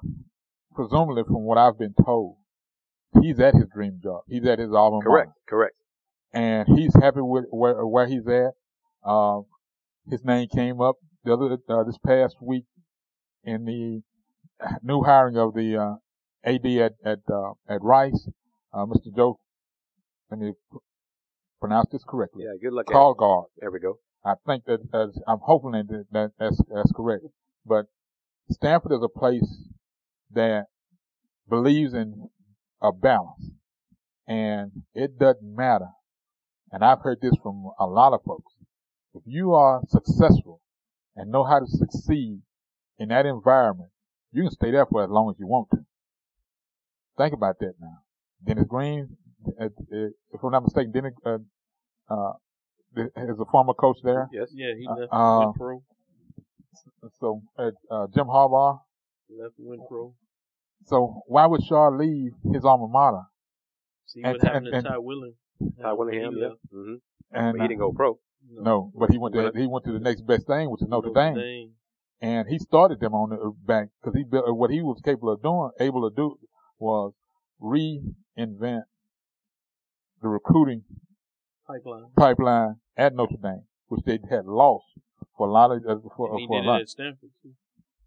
presumably 0.73 1.23
from 1.23 1.43
what 1.43 1.57
I've 1.57 1.77
been 1.77 1.93
told, 2.05 2.37
he's 3.21 3.39
at 3.39 3.53
his 3.55 3.65
dream 3.73 3.99
job. 4.03 4.21
He's 4.27 4.45
at 4.45 4.59
his 4.59 4.71
alma 4.71 5.01
mater. 5.03 5.09
Correct, 5.09 5.31
correct. 5.49 5.75
and 6.33 6.67
he's 6.77 6.93
happy 6.95 7.21
with 7.21 7.45
where, 7.51 7.85
where 7.85 8.07
he's 8.07 8.27
at. 8.27 8.51
Um, 9.09 9.45
his 10.09 10.23
name 10.23 10.47
came 10.53 10.81
up 10.81 10.95
the 11.23 11.33
other 11.33 11.57
uh, 11.69 11.83
this 11.83 11.97
past 12.05 12.35
week 12.41 12.65
in 13.43 13.65
the 13.65 14.01
new 14.83 15.01
hiring 15.03 15.37
of 15.37 15.53
the 15.53 15.77
uh, 15.77 15.95
AD 16.43 16.65
at 16.65 16.93
at 17.05 17.19
uh, 17.31 17.51
at 17.69 17.81
Rice, 17.81 18.27
uh, 18.73 18.85
Mr. 18.85 19.15
Joe. 19.15 19.39
Let 20.31 20.39
me 20.39 20.53
pronounce 21.59 21.89
this 21.91 22.03
correctly. 22.07 22.43
Yeah, 22.45 22.53
good 22.61 22.73
luck. 22.73 22.87
Karlgaard. 22.87 23.45
There 23.59 23.71
we 23.71 23.79
go. 23.79 23.99
I 24.23 24.33
think 24.47 24.65
that 24.65 24.79
that's, 24.91 25.19
I'm 25.27 25.37
hoping 25.43 25.71
that, 25.71 26.05
that 26.11 26.31
that's 26.39 26.59
that's 26.73 26.91
correct. 26.95 27.23
But 27.65 27.85
Stanford 28.49 28.91
is 28.91 29.03
a 29.03 29.19
place 29.19 29.47
that 30.31 30.65
believes 31.49 31.93
in 31.93 32.29
a 32.81 32.91
balance, 32.91 33.49
and 34.27 34.71
it 34.93 35.17
doesn't 35.17 35.55
matter. 35.55 35.89
And 36.71 36.83
I've 36.83 37.01
heard 37.01 37.19
this 37.21 37.35
from 37.41 37.71
a 37.79 37.85
lot 37.85 38.13
of 38.13 38.21
folks. 38.25 38.53
If 39.13 39.23
you 39.25 39.53
are 39.53 39.81
successful 39.87 40.61
and 41.15 41.31
know 41.31 41.43
how 41.43 41.59
to 41.59 41.67
succeed 41.67 42.41
in 42.99 43.09
that 43.09 43.25
environment, 43.25 43.89
you 44.31 44.43
can 44.43 44.51
stay 44.51 44.71
there 44.71 44.85
for 44.85 45.03
as 45.03 45.09
long 45.09 45.29
as 45.29 45.35
you 45.39 45.47
want 45.47 45.69
to. 45.71 45.77
Think 47.17 47.33
about 47.33 47.55
that 47.59 47.73
now. 47.79 47.99
Dennis 48.45 48.65
Green, 48.67 49.15
uh, 49.59 49.65
uh, 49.65 49.69
if 50.33 50.43
I'm 50.43 50.51
not 50.51 50.63
mistaken, 50.63 50.91
Dennis 50.91 51.13
uh, 51.25 51.37
uh, 52.09 52.33
is 52.97 53.39
a 53.39 53.45
former 53.49 53.73
coach 53.73 53.97
there. 54.03 54.27
Yes. 54.33 54.49
Yeah, 54.53 54.73
he 54.77 54.85
Uh, 54.85 54.95
left 54.95 55.13
uh, 55.13 55.37
went 55.39 55.55
pro. 55.55 55.83
So 57.19 57.41
uh, 57.57 57.71
uh, 57.89 58.07
Jim 58.13 58.25
Harbaugh. 58.27 58.81
Left 59.29 59.57
and 59.57 59.67
went 59.69 59.81
pro. 59.87 60.13
So 60.83 61.21
why 61.27 61.45
would 61.45 61.63
Shaw 61.63 61.89
leave 61.89 62.33
his 62.53 62.63
alma 62.65 62.87
mater? 62.87 63.23
See 64.05 64.21
And- 64.23 64.33
what 64.33 64.41
happened 64.43 64.67
and- 64.67 64.83
to 64.85 64.89
Ty 64.91 64.97
Willing. 64.99 65.35
Ty 65.81 65.93
Willingham, 65.93 66.33
He 66.33 66.39
yeah. 66.41 66.47
left. 66.47 66.59
hmm 66.71 66.93
And 67.31 67.57
But 67.57 67.61
he 67.63 67.67
didn't 67.69 67.79
go 67.79 67.91
pro. 67.93 68.19
no, 68.49 68.91
but 68.95 69.09
he 69.11 69.17
went 69.17 69.33
to 69.35 69.51
he 69.55 69.67
went 69.67 69.85
to 69.85 69.91
the 69.93 69.99
next 69.99 70.21
best 70.21 70.45
thing, 70.47 70.69
which 70.69 70.81
is 70.81 70.87
Notre, 70.87 71.11
Dame, 71.13 71.73
and 72.21 72.47
he 72.47 72.59
started 72.59 72.99
them 72.99 73.13
on 73.15 73.29
the 73.29 73.53
back 73.65 73.89
because 74.01 74.15
he 74.15 74.23
built 74.23 74.45
what 74.55 74.69
he 74.69 74.81
was 74.81 75.01
capable 75.01 75.29
of 75.31 75.41
doing, 75.41 75.71
able 75.79 76.07
to 76.09 76.15
do 76.15 76.37
was 76.77 77.13
reinvent 77.61 78.83
the 80.21 80.27
recruiting 80.27 80.83
Pipeline. 81.67 82.11
pipeline 82.15 82.75
at 82.97 83.15
Notre 83.15 83.37
Dame, 83.41 83.63
which 83.87 84.03
they 84.05 84.19
had 84.29 84.45
lost 84.45 84.85
for 85.37 85.47
a 85.47 85.51
lot 85.51 85.71
of 85.71 85.83
uh, 85.85 85.95
for, 86.15 86.31
And 86.31 86.39
he 86.41 86.47
for 86.47 86.57
a 86.59 86.61
did 86.61 86.67
lot. 86.67 86.79
it 86.79 86.81
at 86.83 86.89
Stanford 86.89 87.31
too. 87.41 87.53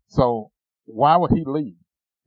So 0.09 0.53
why 0.85 1.17
would 1.17 1.33
he 1.33 1.45
leave? 1.45 1.77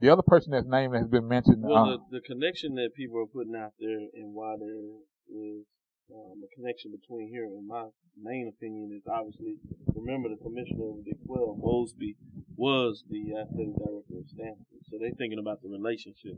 The 0.01 0.09
other 0.09 0.23
person 0.23 0.51
that's 0.51 0.65
name 0.65 0.93
has 0.93 1.05
been 1.05 1.27
mentioned. 1.27 1.61
Well, 1.61 1.85
uh, 1.85 1.97
the, 2.09 2.19
the 2.19 2.21
connection 2.21 2.73
that 2.75 2.89
people 2.95 3.21
are 3.21 3.29
putting 3.29 3.55
out 3.55 3.73
there 3.79 4.01
and 4.17 4.33
why 4.33 4.55
there 4.57 4.81
is 5.29 5.61
um, 6.09 6.41
a 6.41 6.49
connection 6.55 6.89
between 6.89 7.29
here 7.29 7.45
and 7.45 7.67
my 7.67 7.85
main 8.19 8.49
opinion 8.49 8.89
is 8.97 9.05
obviously, 9.05 9.57
remember 9.93 10.29
the 10.29 10.41
commissioner 10.41 10.89
of 10.89 10.97
the 10.97 11.13
Big 11.13 11.25
12, 11.25 11.57
Mosby, 11.61 12.17
was 12.57 13.03
the 13.09 13.37
athletic 13.37 13.77
director 13.77 14.17
of 14.17 14.27
Stanford. 14.27 14.65
So 14.89 14.97
they're 14.99 15.13
thinking 15.17 15.39
about 15.39 15.61
the 15.61 15.69
relationship 15.69 16.33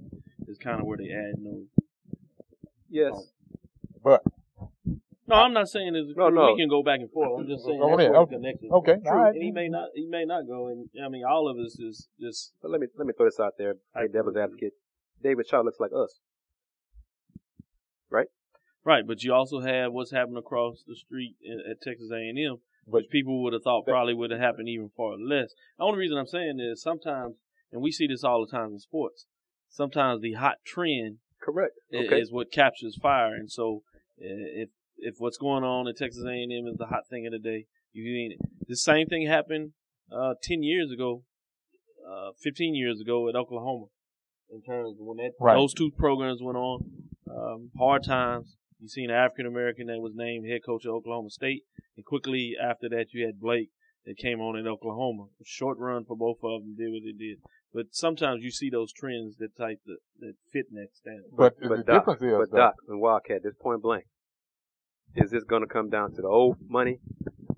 is 0.48 0.58
kind 0.58 0.82
of 0.82 0.86
where 0.86 0.98
they 0.98 1.12
add 1.12 1.40
no. 1.40 1.64
Yes. 2.90 3.14
but 4.04 4.22
No, 5.26 5.36
I'm 5.36 5.54
not 5.54 5.70
saying 5.70 5.96
it's, 5.96 6.18
No, 6.18 6.30
no. 6.30 6.52
we 6.54 6.60
can 6.60 6.68
go 6.70 6.84
back 6.84 7.00
and 7.00 7.10
forth. 7.10 7.40
I'm 7.42 7.48
just 7.48 7.66
saying 7.66 7.80
Go 7.80 7.96
that's 7.96 8.10
Okay. 8.10 8.36
is. 8.36 8.72
okay, 8.72 8.96
True. 9.02 9.12
right. 9.12 9.34
And 9.34 9.42
he 9.44 9.52
may 9.52 9.70
not, 9.70 9.90
he 9.96 10.06
may 10.06 10.26
not 10.26 10.46
go. 10.48 10.68
And 10.68 10.90
I 11.04 11.08
mean, 11.08 11.24
all 11.24 11.48
of 11.50 11.58
us 11.58 11.80
is 11.80 12.10
just 12.20 12.54
But 12.62 12.72
let 12.72 12.82
me 12.82 12.88
let 12.98 13.08
me 13.08 13.14
throw 13.16 13.28
this 13.28 13.40
out 13.40 13.54
there. 13.58 13.76
Hey, 13.96 14.08
devil's 14.12 14.36
advocate. 14.36 14.74
David 15.22 15.48
Shaw 15.48 15.62
looks 15.62 15.80
like 15.80 15.92
us. 15.96 16.20
Right? 18.10 18.28
Right, 18.86 19.08
but 19.08 19.24
you 19.24 19.34
also 19.34 19.62
have 19.62 19.94
what's 19.94 20.12
happened 20.12 20.38
across 20.38 20.84
the 20.86 20.96
street 20.96 21.36
at, 21.50 21.72
at 21.72 21.82
Texas 21.82 22.10
A&M, 22.12 22.58
which 22.86 23.06
people 23.10 23.42
would 23.44 23.54
have 23.54 23.64
thought 23.64 23.86
probably 23.86 24.14
would 24.14 24.32
have 24.32 24.42
happened 24.42 24.68
even 24.68 24.90
far 24.96 25.16
less. 25.18 25.54
The 25.78 25.86
only 25.86 26.00
reason 26.00 26.18
I'm 26.18 26.28
saying 26.28 26.60
is 26.60 26.82
sometimes, 26.82 27.36
and 27.72 27.82
we 27.82 27.92
see 27.92 28.08
this 28.08 28.26
all 28.26 28.46
the 28.46 28.52
time 28.52 28.74
in 28.74 28.80
sports, 28.80 29.26
sometimes 29.70 30.22
the 30.22 30.34
hot 30.34 30.58
trend 30.66 31.20
Correct. 31.42 31.76
Okay. 31.96 32.20
is 32.20 32.30
what 32.30 32.52
captures 32.52 32.98
fire. 33.02 33.36
And 33.36 33.50
so, 33.50 33.84
uh, 34.22 34.28
if 34.64 34.70
if 34.98 35.16
what's 35.18 35.38
going 35.38 35.64
on 35.64 35.88
at 35.88 35.98
Texas 35.98 36.24
A&M 36.26 36.68
is 36.68 36.78
the 36.78 36.88
hot 36.88 37.08
thing 37.10 37.26
of 37.28 37.32
the 37.34 37.40
day, 37.40 37.66
you 37.92 38.16
ain't 38.18 38.34
it. 38.34 38.68
The 38.68 38.76
same 38.78 39.08
thing 39.08 39.28
happened 39.28 39.72
uh, 40.12 40.34
ten 40.42 40.64
years 40.64 40.92
ago, 40.92 41.24
uh, 42.08 42.32
fifteen 42.42 42.76
years 42.76 43.00
ago 43.02 43.30
at 43.30 43.36
Oklahoma. 43.36 43.86
In 44.52 44.62
terms 44.62 45.00
of 45.00 45.06
when 45.06 45.18
that 45.18 45.32
Right. 45.40 45.56
those 45.56 45.74
two 45.74 45.90
programs 45.98 46.40
went 46.42 46.58
on, 46.58 46.82
um, 47.30 47.72
hard 47.78 48.04
times. 48.04 48.56
You 48.80 48.88
seen 48.88 49.10
an 49.10 49.16
African 49.16 49.46
American 49.46 49.88
that 49.88 50.00
was 50.00 50.14
named 50.14 50.46
head 50.48 50.62
coach 50.66 50.86
at 50.86 50.90
Oklahoma 50.90 51.30
State, 51.30 51.64
and 51.96 52.06
quickly 52.06 52.54
after 52.62 52.90
that 52.90 53.08
you 53.14 53.26
had 53.26 53.40
Blake 53.40 53.70
that 54.06 54.18
came 54.18 54.42
on 54.42 54.58
at 54.58 54.68
Oklahoma. 54.68 55.28
A 55.40 55.46
short 55.46 55.78
run 55.80 56.04
for 56.06 56.18
both 56.18 56.38
of 56.44 56.62
them, 56.62 56.76
did 56.78 56.92
what 56.92 57.02
they 57.04 57.14
did. 57.18 57.38
But 57.74 57.86
sometimes 57.92 58.44
you 58.44 58.52
see 58.52 58.70
those 58.70 58.92
trends 58.92 59.38
that 59.38 59.56
type 59.58 59.80
that, 59.86 59.98
that 60.20 60.34
fit 60.52 60.66
in 60.70 60.76
that 60.76 60.94
standard. 60.94 61.32
But, 61.36 61.56
But 61.60 61.78
the 61.78 61.84
Doc, 61.84 62.02
difference 62.06 62.22
is, 62.22 62.38
but 62.38 62.52
though, 62.52 62.58
Doc 62.58 62.76
and 62.90 63.00
Wildcat, 63.00 63.42
this 63.44 63.56
point 63.60 63.82
blank, 63.82 64.04
is 65.16 65.32
this 65.32 65.44
going 65.44 65.62
to 65.62 65.68
come 65.68 65.90
down 65.90 66.12
to 66.16 66.22
the 66.22 66.28
old 66.28 66.58
money 66.68 67.00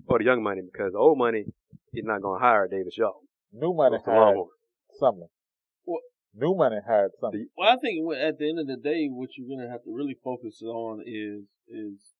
or 0.06 0.18
the 0.18 0.24
young 0.24 0.42
money? 0.42 0.62
Because 0.62 0.92
the 0.92 0.98
old 0.98 1.18
money 1.18 1.44
is 1.92 2.04
not 2.04 2.22
going 2.22 2.40
to 2.40 2.44
hire 2.46 2.68
Davis 2.68 2.94
Shaw. 2.94 3.12
new 3.52 3.72
money 3.74 3.96
It's 3.96 4.04
the 4.04 4.10
hired 4.10 4.24
Longhorns. 4.26 4.50
Sumlin. 5.00 5.28
Well- 5.86 6.00
new 6.34 6.54
money 6.54 6.76
hired 6.86 7.12
Sumlin. 7.22 7.44
Well, 7.56 7.72
I 7.72 7.76
think 7.76 7.98
at 8.14 8.38
the 8.38 8.48
end 8.48 8.58
of 8.60 8.66
the 8.66 8.76
day, 8.76 9.08
what 9.08 9.30
you're 9.36 9.48
gonna 9.48 9.70
have 9.70 9.84
to 9.84 9.94
really 9.94 10.16
focus 10.22 10.60
on 10.62 11.02
is 11.06 11.44
is 11.68 12.12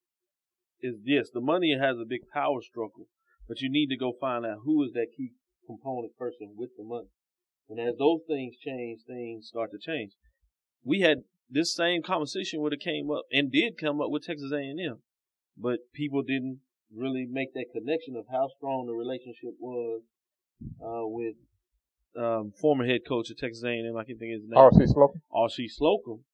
is 0.81 0.95
yes, 1.05 1.31
the 1.33 1.41
money 1.41 1.77
has 1.79 1.99
a 1.99 2.05
big 2.05 2.23
power 2.33 2.61
struggle, 2.63 3.09
but 3.49 3.61
you 3.61 3.71
need 3.71 3.89
to 3.89 3.97
go 3.97 4.13
find 4.21 4.45
out 4.47 4.59
who 4.65 4.83
is 4.85 4.93
that 4.93 5.09
key 5.17 5.33
component 5.67 6.17
person 6.17 6.55
with 6.57 6.71
the 6.77 6.85
money. 6.85 7.09
And 7.69 7.81
as 7.81 7.97
those 7.99 8.21
things 8.29 8.57
change, 8.57 9.01
things 9.07 9.49
start 9.49 9.71
to 9.73 9.79
change. 9.79 10.13
We 10.85 11.01
had 11.01 11.25
this 11.51 11.75
same 11.75 12.03
conversation 12.03 12.61
would 12.61 12.73
have 12.73 12.81
came 12.81 13.11
up 13.11 13.25
and 13.33 13.51
did 13.51 13.77
come 13.79 14.01
up 14.01 14.11
with 14.11 14.25
Texas 14.25 14.53
A&M, 14.53 14.99
but 15.57 15.79
people 15.93 16.23
didn't 16.23 16.61
really 16.95 17.27
make 17.29 17.53
that 17.55 17.67
connection 17.73 18.17
of 18.17 18.25
how 18.31 18.49
strong 18.57 18.87
the 18.87 18.95
relationship 18.95 19.55
was 19.59 20.03
uh, 20.81 21.07
with 21.07 21.35
um, 22.17 22.53
former 22.61 22.87
head 22.87 23.01
coach 23.07 23.31
of 23.31 23.37
Texas 23.37 23.65
A&M. 23.65 23.97
I 23.97 24.05
can 24.05 24.19
think 24.19 24.35
of 24.35 24.41
his 24.43 24.49
name. 24.49 24.59
R.C. 24.59 24.87
Slocum. 24.87 25.21
R.C. 25.33 25.69
Slocum 25.69 26.25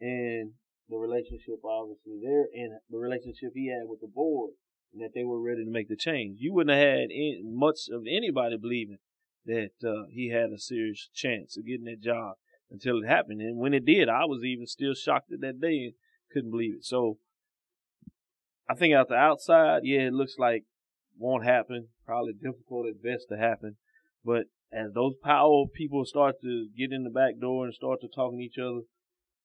and 0.00 0.52
the 0.88 0.96
relationship 0.96 1.64
obviously 1.64 2.20
there 2.22 2.46
and 2.52 2.78
the 2.90 2.98
relationship 2.98 3.52
he 3.54 3.68
had 3.68 3.88
with 3.88 4.00
the 4.00 4.08
board 4.12 4.52
and 4.92 5.02
that 5.02 5.12
they 5.14 5.24
were 5.24 5.40
ready 5.40 5.64
to 5.64 5.70
make 5.70 5.88
the 5.88 5.96
change. 5.96 6.38
You 6.40 6.52
wouldn't 6.52 6.76
have 6.76 6.86
had 6.86 7.08
any, 7.10 7.42
much 7.44 7.88
of 7.90 8.02
anybody 8.08 8.56
believing 8.56 8.98
that 9.46 9.72
uh, 9.84 10.06
he 10.10 10.30
had 10.30 10.50
a 10.50 10.58
serious 10.58 11.08
chance 11.14 11.56
of 11.56 11.66
getting 11.66 11.84
that 11.84 12.00
job 12.00 12.34
until 12.70 13.02
it 13.02 13.08
happened. 13.08 13.40
And 13.40 13.58
when 13.58 13.74
it 13.74 13.84
did, 13.84 14.08
I 14.08 14.24
was 14.24 14.42
even 14.44 14.66
still 14.66 14.94
shocked 14.94 15.32
at 15.32 15.40
that 15.40 15.60
day 15.60 15.84
and 15.84 15.92
couldn't 16.32 16.50
believe 16.50 16.74
it. 16.76 16.84
So 16.84 17.18
I 18.68 18.74
think 18.74 18.94
out 18.94 19.08
the 19.08 19.14
outside, 19.14 19.80
yeah, 19.84 20.00
it 20.00 20.12
looks 20.12 20.36
like 20.38 20.64
won't 21.18 21.44
happen. 21.44 21.88
Probably 22.06 22.32
difficult 22.32 22.86
at 22.88 23.02
best 23.02 23.26
to 23.30 23.36
happen. 23.36 23.76
But 24.24 24.44
as 24.72 24.92
those 24.92 25.14
power 25.22 25.64
people 25.72 26.04
start 26.04 26.36
to 26.42 26.68
get 26.76 26.92
in 26.92 27.04
the 27.04 27.10
back 27.10 27.38
door 27.40 27.64
and 27.64 27.74
start 27.74 28.00
to 28.00 28.08
talking 28.08 28.38
to 28.38 28.44
each 28.44 28.58
other, 28.58 28.80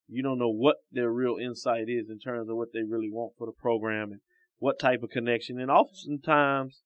you 0.08 0.24
don't 0.24 0.40
know 0.40 0.52
what 0.52 0.78
their 0.92 1.12
real 1.12 1.38
insight 1.42 1.88
is 1.88 2.10
in 2.10 2.20
terms 2.20 2.50
of 2.50 2.56
what 2.56 2.70
they 2.74 2.82
really 2.82 3.12
want 3.12 3.34
for 3.38 3.46
the 3.46 3.54
program 3.54 4.12
and 4.12 4.22
what 4.58 4.80
type 4.80 5.04
of 5.04 5.10
connection. 5.12 5.60
And 5.60 5.70
oftentimes, 5.70 6.82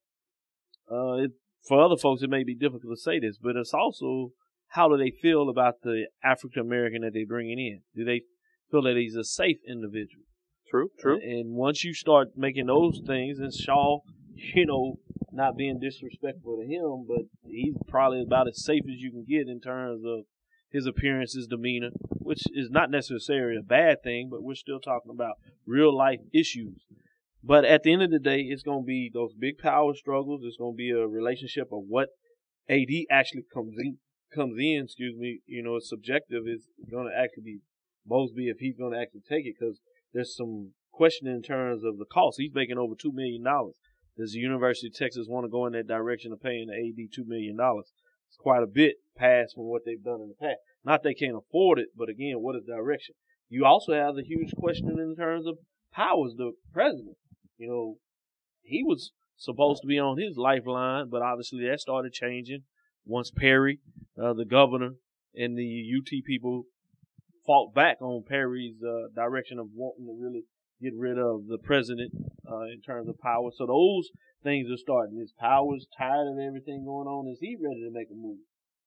uh, 0.91 1.13
it, 1.13 1.31
for 1.67 1.81
other 1.81 1.95
folks, 1.95 2.21
it 2.21 2.29
may 2.29 2.43
be 2.43 2.55
difficult 2.55 2.93
to 2.93 3.01
say 3.01 3.19
this, 3.19 3.37
but 3.41 3.55
it's 3.55 3.73
also 3.73 4.31
how 4.69 4.89
do 4.89 4.97
they 4.97 5.11
feel 5.21 5.49
about 5.49 5.81
the 5.83 6.07
African 6.23 6.61
American 6.61 7.01
that 7.01 7.11
they're 7.13 7.25
bringing 7.25 7.59
in? 7.59 7.81
Do 7.95 8.03
they 8.03 8.23
feel 8.69 8.81
that 8.83 8.97
he's 8.97 9.15
a 9.15 9.23
safe 9.23 9.57
individual? 9.67 10.25
True, 10.73 10.89
true. 10.99 11.19
And 11.21 11.53
once 11.53 11.83
you 11.83 11.93
start 11.93 12.29
making 12.35 12.65
those 12.65 12.99
things, 13.05 13.37
and 13.37 13.53
Shaw, 13.53 13.99
you 14.55 14.65
know, 14.65 14.95
not 15.31 15.55
being 15.55 15.79
disrespectful 15.79 16.57
to 16.57 16.65
him, 16.65 17.05
but 17.07 17.27
he's 17.47 17.75
probably 17.87 18.23
about 18.23 18.47
as 18.47 18.65
safe 18.65 18.81
as 18.87 18.99
you 18.99 19.11
can 19.11 19.23
get 19.23 19.47
in 19.47 19.59
terms 19.61 20.01
of 20.03 20.25
his 20.71 20.87
appearance, 20.87 21.33
his 21.33 21.45
demeanor, 21.45 21.91
which 22.09 22.41
is 22.55 22.71
not 22.71 22.89
necessarily 22.89 23.57
a 23.57 23.61
bad 23.61 24.01
thing, 24.03 24.29
but 24.31 24.41
we're 24.41 24.55
still 24.55 24.79
talking 24.79 25.11
about 25.13 25.35
real 25.67 25.95
life 25.95 26.21
issues. 26.33 26.81
But 27.43 27.65
at 27.65 27.83
the 27.83 27.93
end 27.93 28.01
of 28.01 28.09
the 28.09 28.17
day, 28.17 28.39
it's 28.39 28.63
going 28.63 28.81
to 28.81 28.87
be 28.87 29.11
those 29.13 29.33
big 29.37 29.59
power 29.59 29.93
struggles. 29.93 30.41
It's 30.43 30.57
going 30.57 30.73
to 30.73 30.77
be 30.77 30.89
a 30.89 31.05
relationship 31.05 31.67
of 31.71 31.83
what 31.87 32.09
AD 32.67 32.89
actually 33.11 33.45
comes 33.53 33.75
in, 33.77 33.97
comes 34.33 34.55
in, 34.57 34.85
excuse 34.85 35.15
me, 35.19 35.41
you 35.45 35.61
know, 35.61 35.75
it's 35.75 35.89
subjective. 35.89 36.43
It's 36.47 36.65
going 36.89 37.11
to 37.11 37.15
actually 37.15 37.43
be 37.43 37.57
Mosby 38.07 38.49
if 38.49 38.57
he's 38.57 38.75
going 38.75 38.93
to 38.93 38.99
actually 38.99 39.21
take 39.29 39.45
it 39.45 39.53
because 39.59 39.79
there's 40.13 40.35
some 40.35 40.71
question 40.91 41.27
in 41.27 41.41
terms 41.41 41.83
of 41.83 41.97
the 41.97 42.05
cost. 42.05 42.37
He's 42.39 42.53
making 42.53 42.77
over 42.77 42.93
$2 42.93 43.13
million. 43.13 43.43
Does 44.17 44.33
the 44.33 44.39
University 44.39 44.87
of 44.87 44.93
Texas 44.93 45.25
want 45.27 45.45
to 45.45 45.49
go 45.49 45.65
in 45.65 45.73
that 45.73 45.87
direction 45.87 46.31
of 46.31 46.41
paying 46.41 46.67
the 46.67 46.73
AD 46.73 47.09
$2 47.19 47.27
million? 47.27 47.57
It's 47.59 48.37
quite 48.37 48.63
a 48.63 48.67
bit 48.67 48.95
past 49.17 49.55
from 49.55 49.65
what 49.65 49.83
they've 49.85 50.03
done 50.03 50.21
in 50.21 50.29
the 50.29 50.45
past. 50.45 50.59
Not 50.85 51.03
they 51.03 51.13
can't 51.13 51.37
afford 51.37 51.79
it, 51.79 51.89
but 51.97 52.09
again, 52.09 52.35
what 52.37 52.55
is 52.55 52.63
direction? 52.65 53.15
You 53.49 53.65
also 53.65 53.93
have 53.93 54.15
the 54.15 54.23
huge 54.23 54.51
question 54.57 54.89
in 54.99 55.15
terms 55.15 55.47
of 55.47 55.57
Powers, 55.93 56.33
the 56.37 56.53
president. 56.73 57.17
You 57.57 57.69
know, 57.69 57.95
he 58.63 58.83
was 58.83 59.11
supposed 59.37 59.81
to 59.83 59.87
be 59.87 59.99
on 59.99 60.17
his 60.17 60.37
lifeline, 60.37 61.09
but 61.09 61.21
obviously 61.21 61.67
that 61.67 61.79
started 61.79 62.13
changing 62.13 62.63
once 63.05 63.31
Perry, 63.31 63.79
uh, 64.21 64.33
the 64.33 64.45
governor, 64.45 64.91
and 65.35 65.57
the 65.57 65.83
UT 65.95 66.23
people 66.25 66.63
fought 67.45 67.73
back 67.73 68.01
on 68.01 68.23
Perry's 68.27 68.81
uh, 68.83 69.13
direction 69.15 69.59
of 69.59 69.67
wanting 69.73 70.05
to 70.05 70.13
really 70.19 70.43
get 70.81 70.93
rid 70.97 71.17
of 71.17 71.47
the 71.47 71.57
president 71.57 72.11
uh, 72.49 72.63
in 72.63 72.81
terms 72.85 73.07
of 73.07 73.19
power. 73.19 73.49
So 73.55 73.65
those 73.65 74.09
things 74.43 74.69
are 74.69 74.77
starting. 74.77 75.19
Is 75.21 75.33
Powers 75.39 75.87
tired 75.97 76.27
of 76.27 76.39
everything 76.39 76.83
going 76.85 77.07
on? 77.07 77.31
Is 77.31 77.39
he 77.39 77.55
ready 77.55 77.81
to 77.83 77.91
make 77.91 78.07
a 78.11 78.15
move? 78.15 78.39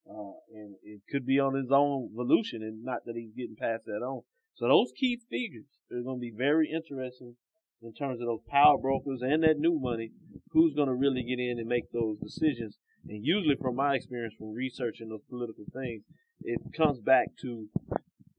Uh, 0.09 0.39
and 0.55 0.75
it 0.85 1.01
could 1.11 1.27
be 1.27 1.41
on 1.41 1.55
his 1.55 1.71
own 1.73 2.11
volition, 2.15 2.63
and 2.63 2.85
not 2.85 3.05
that 3.07 3.17
he's 3.17 3.35
getting 3.35 3.57
past 3.59 3.85
that 3.87 4.05
on. 4.05 4.23
So 4.55 4.69
those 4.69 4.93
key 4.99 5.19
figures 5.29 5.67
are 5.91 6.03
going 6.03 6.19
to 6.19 6.21
be 6.21 6.33
very 6.37 6.71
interesting 6.71 7.35
in 7.83 7.93
terms 7.93 8.21
of 8.21 8.27
those 8.27 8.45
power 8.49 8.79
brokers 8.79 9.21
and 9.23 9.43
that 9.43 9.59
new 9.59 9.79
money. 9.81 10.13
Who's 10.53 10.75
going 10.75 10.89
to 10.89 10.95
really 10.95 11.25
get 11.25 11.41
in 11.41 11.59
and 11.59 11.69
make 11.69 11.91
those 11.93 12.19
decisions? 12.23 12.79
And 13.09 13.25
usually, 13.25 13.57
from 13.61 13.77
my 13.77 13.95
experience 13.95 14.35
from 14.39 14.55
researching 14.55 15.09
those 15.09 15.27
political 15.29 15.65
things, 15.73 16.03
it 16.43 16.61
comes 16.77 17.01
back 17.01 17.29
to 17.43 17.69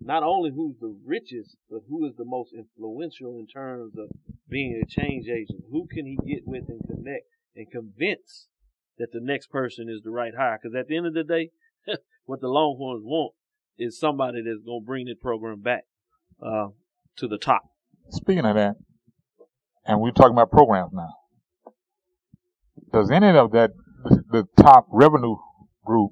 not 0.07 0.23
only 0.23 0.51
who's 0.55 0.77
the 0.79 0.95
richest, 1.05 1.57
but 1.69 1.81
who 1.89 2.07
is 2.07 2.13
the 2.17 2.25
most 2.25 2.53
influential 2.53 3.37
in 3.37 3.45
terms 3.45 3.93
of 3.97 4.09
being 4.49 4.81
a 4.81 4.85
change 4.87 5.27
agent. 5.27 5.65
Who 5.69 5.85
can 5.85 6.05
he 6.05 6.17
get 6.25 6.43
with 6.45 6.63
and 6.69 6.79
connect 6.87 7.25
and 7.55 7.69
convince 7.69 8.47
that 8.97 9.11
the 9.11 9.19
next 9.21 9.51
person 9.51 9.89
is 9.89 10.01
the 10.03 10.11
right 10.11 10.33
hire? 10.35 10.57
Because 10.61 10.75
at 10.75 10.87
the 10.87 10.95
end 10.95 11.07
of 11.07 11.13
the 11.13 11.25
day, 11.25 11.51
what 12.25 12.39
the 12.39 12.47
Longhorns 12.47 13.03
want 13.03 13.33
is 13.77 13.99
somebody 13.99 14.41
that's 14.41 14.63
going 14.65 14.81
to 14.81 14.85
bring 14.85 15.05
the 15.07 15.15
program 15.15 15.61
back 15.61 15.83
uh, 16.41 16.67
to 17.17 17.27
the 17.27 17.37
top. 17.37 17.63
Speaking 18.09 18.45
of 18.45 18.55
that, 18.55 18.75
and 19.85 19.99
we're 19.99 20.11
talking 20.11 20.31
about 20.31 20.51
programs 20.51 20.93
now. 20.93 21.09
Does 22.93 23.11
any 23.11 23.27
of 23.27 23.51
that, 23.51 23.71
the, 24.31 24.45
top 24.57 24.87
revenue 24.89 25.35
group, 25.85 26.11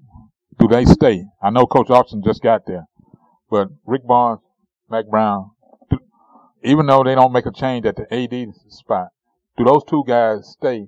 do 0.60 0.68
they 0.68 0.84
stay? 0.86 1.24
I 1.42 1.50
know 1.50 1.66
Coach 1.66 1.90
Austin 1.90 2.22
just 2.26 2.44
got 2.44 2.66
there, 2.68 2.86
but 3.56 3.70
Rick 3.86 4.06
Barnes, 4.06 4.42
Mack 4.90 5.08
Brown, 5.08 5.52
even 6.62 6.88
though 6.88 7.06
they 7.06 7.16
don't 7.16 7.32
make 7.32 7.46
a 7.46 7.54
change 7.54 7.86
at 7.86 7.96
the 7.96 8.14
AD 8.14 8.54
spot, 8.68 9.08
do 9.58 9.64
those 9.64 9.86
two 9.88 10.04
guys 10.06 10.50
stay 10.60 10.88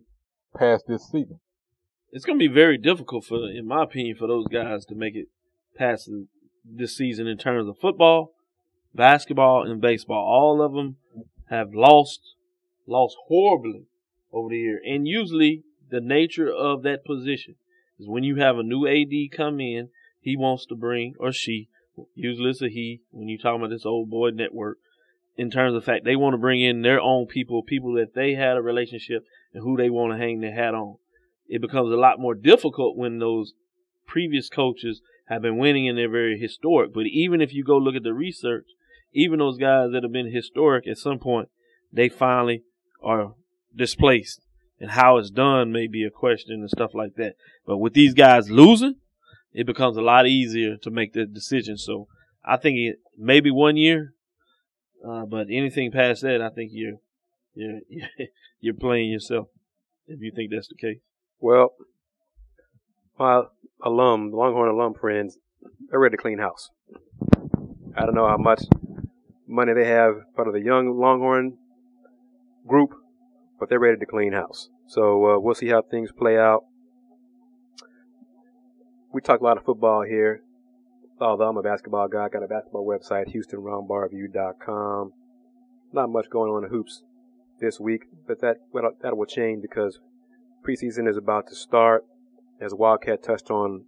past 0.54 0.84
this 0.86 1.06
season? 1.06 1.40
It's 2.12 2.26
going 2.26 2.38
to 2.38 2.46
be 2.46 2.54
very 2.54 2.78
difficult 2.78 3.24
for, 3.24 3.50
in 3.50 3.66
my 3.66 3.84
opinion, 3.84 4.18
for 4.18 4.28
those 4.28 4.48
guys 4.48 4.84
to 4.88 4.96
make 4.96 5.16
it 5.16 5.28
past 5.78 6.10
this 6.66 6.98
season 6.98 7.26
in 7.26 7.38
terms 7.38 7.70
of 7.70 7.78
football, 7.80 8.34
basketball, 8.94 9.64
and 9.66 9.80
baseball. 9.80 10.26
All 10.28 10.62
of 10.62 10.74
them 10.74 10.98
have 11.50 11.74
lost, 11.74 12.20
lost 12.86 13.16
horribly 13.28 13.86
over 14.34 14.50
the 14.50 14.58
year. 14.58 14.82
And 14.86 15.08
usually 15.08 15.64
the 15.90 16.02
nature 16.02 16.52
of 16.52 16.84
that 16.84 17.06
position 17.06 17.56
is 17.98 18.10
when 18.10 18.26
you 18.26 18.36
have 18.36 18.58
a 18.58 18.64
new 18.64 18.86
AD 18.86 19.32
come 19.32 19.62
in, 19.62 19.88
he 20.20 20.36
wants 20.36 20.66
to 20.66 20.76
bring, 20.76 21.16
or 21.18 21.32
she, 21.32 21.70
usually 22.14 22.52
it's 22.52 22.62
a 22.62 22.70
he, 22.70 23.02
when 23.12 23.28
you 23.28 23.38
talking 23.38 23.62
about 23.62 23.70
this 23.70 23.86
old 23.86 24.10
boy 24.10 24.30
network, 24.30 24.78
in 25.36 25.52
terms 25.52 25.76
of 25.76 25.84
fact 25.84 26.04
they 26.04 26.16
want 26.16 26.34
to 26.34 26.38
bring 26.38 26.62
in 26.62 26.82
their 26.82 27.00
own 27.00 27.28
people, 27.28 27.62
people 27.64 27.94
that 27.94 28.16
they 28.16 28.34
had 28.34 28.58
a 28.58 28.62
relationship 28.62 29.24
and 29.54 29.64
who 29.64 29.78
they 29.78 29.90
want 29.90 30.14
to 30.14 30.18
hang 30.18 30.42
their 30.42 30.54
hat 30.54 30.74
on. 30.74 30.98
It 31.48 31.62
becomes 31.62 31.92
a 31.92 31.98
lot 31.98 32.20
more 32.20 32.36
difficult 32.36 32.98
when 32.98 33.20
those 33.20 33.54
previous 34.06 34.50
coaches 34.50 35.02
have 35.28 35.42
been 35.42 35.58
winning 35.58 35.88
and 35.88 35.98
they're 35.98 36.10
very 36.10 36.40
historic. 36.40 36.94
But 36.94 37.06
even 37.08 37.42
if 37.42 37.54
you 37.54 37.64
go 37.64 37.78
look 37.78 37.96
at 37.96 38.04
the 38.04 38.14
research, 38.14 38.66
even 39.14 39.40
those 39.40 39.58
guys 39.58 39.92
that 39.92 40.04
have 40.04 40.12
been 40.12 40.32
historic 40.32 40.88
at 40.88 40.98
some 40.98 41.20
point, 41.20 41.50
they 41.92 42.10
finally 42.10 42.64
are 43.04 43.34
displaced. 43.76 44.42
And 44.80 44.92
how 44.92 45.18
it's 45.18 45.32
done 45.32 45.72
may 45.72 45.88
be 45.88 46.04
a 46.04 46.12
question 46.12 46.60
and 46.60 46.70
stuff 46.70 46.94
like 46.94 47.16
that. 47.16 47.36
But 47.66 47.78
with 47.78 47.94
these 47.94 48.14
guys 48.14 48.52
losing, 48.52 48.96
it 49.54 49.66
becomes 49.66 49.98
a 49.98 50.02
lot 50.02 50.28
easier 50.28 50.78
to 50.78 50.92
make 50.92 51.14
the 51.14 51.26
decision. 51.26 51.78
So 51.78 52.08
I 52.46 52.58
think 52.58 52.78
it 52.78 53.00
maybe 53.18 53.52
one 53.52 53.78
year, 53.78 54.14
uh, 55.08 55.26
but 55.26 55.48
anything 55.50 55.92
past 55.92 56.22
that, 56.22 56.42
I 56.42 56.50
think 56.50 56.72
you're 56.74 57.00
you're 57.54 57.80
you're 58.60 58.74
playing 58.74 59.12
yourself 59.12 59.48
if 60.08 60.22
you 60.22 60.32
think 60.36 60.52
that's 60.52 60.68
the 60.68 60.76
case. 60.76 61.00
Well, 61.40 61.74
my 63.20 63.44
alum, 63.84 64.32
Longhorn 64.32 64.70
alum 64.70 64.94
friends, 64.94 65.38
they're 65.90 66.00
ready 66.00 66.18
to 66.18 66.22
clean 66.22 66.40
house. 66.40 66.70
I 67.96 68.06
don't 68.06 68.16
know 68.16 68.28
how 68.28 68.38
much 68.38 68.62
money 69.48 69.74
they 69.74 69.88
have 69.88 70.16
part 70.36 70.48
of 70.48 70.54
the 70.54 70.62
young 70.62 71.00
Longhorn 71.00 71.58
group, 72.68 72.94
but 73.60 73.70
they're 73.70 73.80
ready 73.80 73.98
to 73.98 74.06
clean 74.06 74.34
house. 74.34 74.70
So 74.88 75.26
uh, 75.26 75.40
we'll 75.40 75.56
see 75.56 75.70
how 75.70 75.82
things 75.82 76.12
play 76.12 76.38
out. 76.38 76.64
We 79.14 79.22
talk 79.22 79.40
a 79.40 79.44
lot 79.44 79.58
of 79.58 79.64
football 79.64 80.04
here. 80.04 80.42
Although 81.20 81.50
I'm 81.50 81.58
a 81.58 81.64
basketball 81.64 82.08
guy, 82.08 82.26
I 82.26 82.30
got 82.30 82.44
a 82.44 82.48
basketball 82.48 82.86
website, 82.86 83.34
HoustonRoundballReview.com. 83.34 85.14
Not 85.94 86.10
much 86.10 86.30
going 86.30 86.52
on 86.52 86.64
in 86.66 86.70
hoops 86.70 87.04
this 87.60 87.80
week, 87.80 88.04
but 88.28 88.42
that 88.42 88.58
that 89.02 89.18
will 89.18 89.26
change 89.26 89.62
because 89.62 90.00
preseason 90.68 91.10
is 91.10 91.18
about 91.18 91.48
to 91.48 91.56
start. 91.56 92.06
As 92.60 92.74
Wildcat 92.74 93.24
touched 93.24 93.50
on 93.50 93.86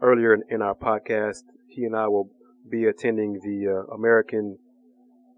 earlier 0.00 0.32
in, 0.32 0.42
in 0.48 0.62
our 0.62 0.74
podcast, 0.74 1.42
he 1.68 1.84
and 1.84 1.94
I 1.94 2.08
will 2.08 2.30
be 2.68 2.86
attending 2.86 3.34
the 3.34 3.68
uh, 3.68 3.94
American 3.94 4.58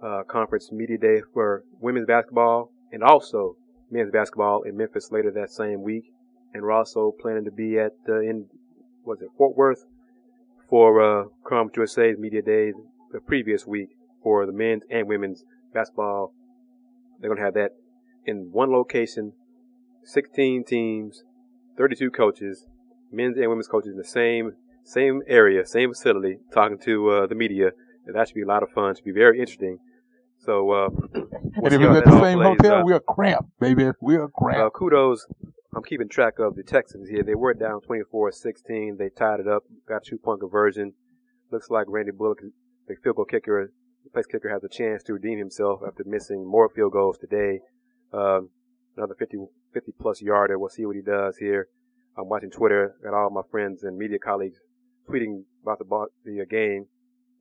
uh, 0.02 0.22
Conference 0.28 0.70
Media 0.70 0.96
Day 0.96 1.22
for 1.34 1.64
women's 1.80 2.06
basketball 2.06 2.70
and 2.92 3.02
also 3.02 3.56
men's 3.90 4.12
basketball 4.12 4.62
in 4.62 4.76
Memphis 4.76 5.10
later 5.10 5.30
that 5.32 5.50
same 5.50 5.82
week. 5.82 6.04
And 6.54 6.62
we're 6.62 6.72
also 6.72 7.12
planning 7.20 7.44
to 7.44 7.50
be 7.50 7.78
at 7.78 7.92
uh, 8.08 8.20
in 8.20 8.46
was 9.08 9.22
it 9.22 9.30
Fort 9.38 9.56
Worth 9.56 9.86
for 10.68 11.00
uh, 11.00 11.24
Conference 11.42 11.96
USA's 11.96 12.18
Media 12.18 12.42
Day 12.42 12.72
the 13.10 13.20
previous 13.20 13.66
week 13.66 13.88
for 14.22 14.44
the 14.44 14.52
men's 14.52 14.82
and 14.90 15.08
women's 15.08 15.44
basketball. 15.72 16.34
They're 17.18 17.30
going 17.30 17.38
to 17.38 17.44
have 17.44 17.54
that 17.54 17.70
in 18.26 18.50
one 18.52 18.70
location, 18.70 19.32
16 20.04 20.64
teams, 20.64 21.24
32 21.78 22.10
coaches, 22.10 22.66
men's 23.10 23.38
and 23.38 23.48
women's 23.48 23.66
coaches 23.66 23.92
in 23.92 23.96
the 23.96 24.04
same 24.04 24.52
same 24.84 25.22
area, 25.26 25.66
same 25.66 25.90
facility, 25.90 26.38
talking 26.52 26.78
to 26.78 27.08
uh, 27.10 27.26
the 27.26 27.34
media. 27.34 27.70
And 28.06 28.14
that 28.14 28.28
should 28.28 28.34
be 28.34 28.42
a 28.42 28.46
lot 28.46 28.62
of 28.62 28.70
fun. 28.70 28.94
Should 28.94 29.04
be 29.04 29.12
very 29.12 29.38
interesting. 29.38 29.78
So, 30.38 30.70
uh, 30.70 30.88
we'll 31.14 31.26
and 31.64 31.74
if 31.74 31.80
it's 31.80 31.96
at 31.96 32.04
the 32.04 32.20
same 32.20 32.40
hotel, 32.40 32.84
we're 32.84 33.00
cramped, 33.00 33.58
baby. 33.58 33.90
We're 34.02 34.28
cramped. 34.28 34.60
Uh, 34.60 34.70
kudos. 34.70 35.26
I'm 35.74 35.82
keeping 35.82 36.08
track 36.08 36.38
of 36.38 36.56
the 36.56 36.62
Texans 36.62 37.08
here. 37.08 37.22
They 37.22 37.34
were 37.34 37.52
down 37.52 37.80
24-16. 37.80 38.96
They 38.96 39.10
tied 39.10 39.40
it 39.40 39.48
up, 39.48 39.64
got 39.86 40.04
two 40.04 40.16
point 40.16 40.40
conversion. 40.40 40.94
Looks 41.50 41.68
like 41.70 41.86
Randy 41.88 42.10
Bullock, 42.10 42.40
the 42.86 42.94
field 43.02 43.16
goal 43.16 43.24
kicker, 43.26 43.70
the 44.04 44.10
place 44.10 44.26
kicker, 44.26 44.48
has 44.48 44.64
a 44.64 44.68
chance 44.68 45.02
to 45.04 45.12
redeem 45.12 45.38
himself 45.38 45.80
after 45.86 46.04
missing 46.06 46.46
more 46.46 46.68
field 46.68 46.92
goals 46.92 47.18
today. 47.18 47.60
Um, 48.12 48.48
another 48.96 49.14
50, 49.18 49.36
50 49.74 49.92
plus 50.00 50.22
yarder. 50.22 50.58
We'll 50.58 50.70
see 50.70 50.86
what 50.86 50.96
he 50.96 51.02
does 51.02 51.36
here. 51.36 51.68
I'm 52.16 52.28
watching 52.28 52.50
Twitter. 52.50 52.96
Got 53.04 53.14
all 53.14 53.30
my 53.30 53.42
friends 53.50 53.82
and 53.82 53.96
media 53.96 54.18
colleagues 54.18 54.58
tweeting 55.08 55.44
about 55.62 55.78
the, 55.78 56.06
the 56.24 56.42
uh, 56.42 56.44
game, 56.48 56.86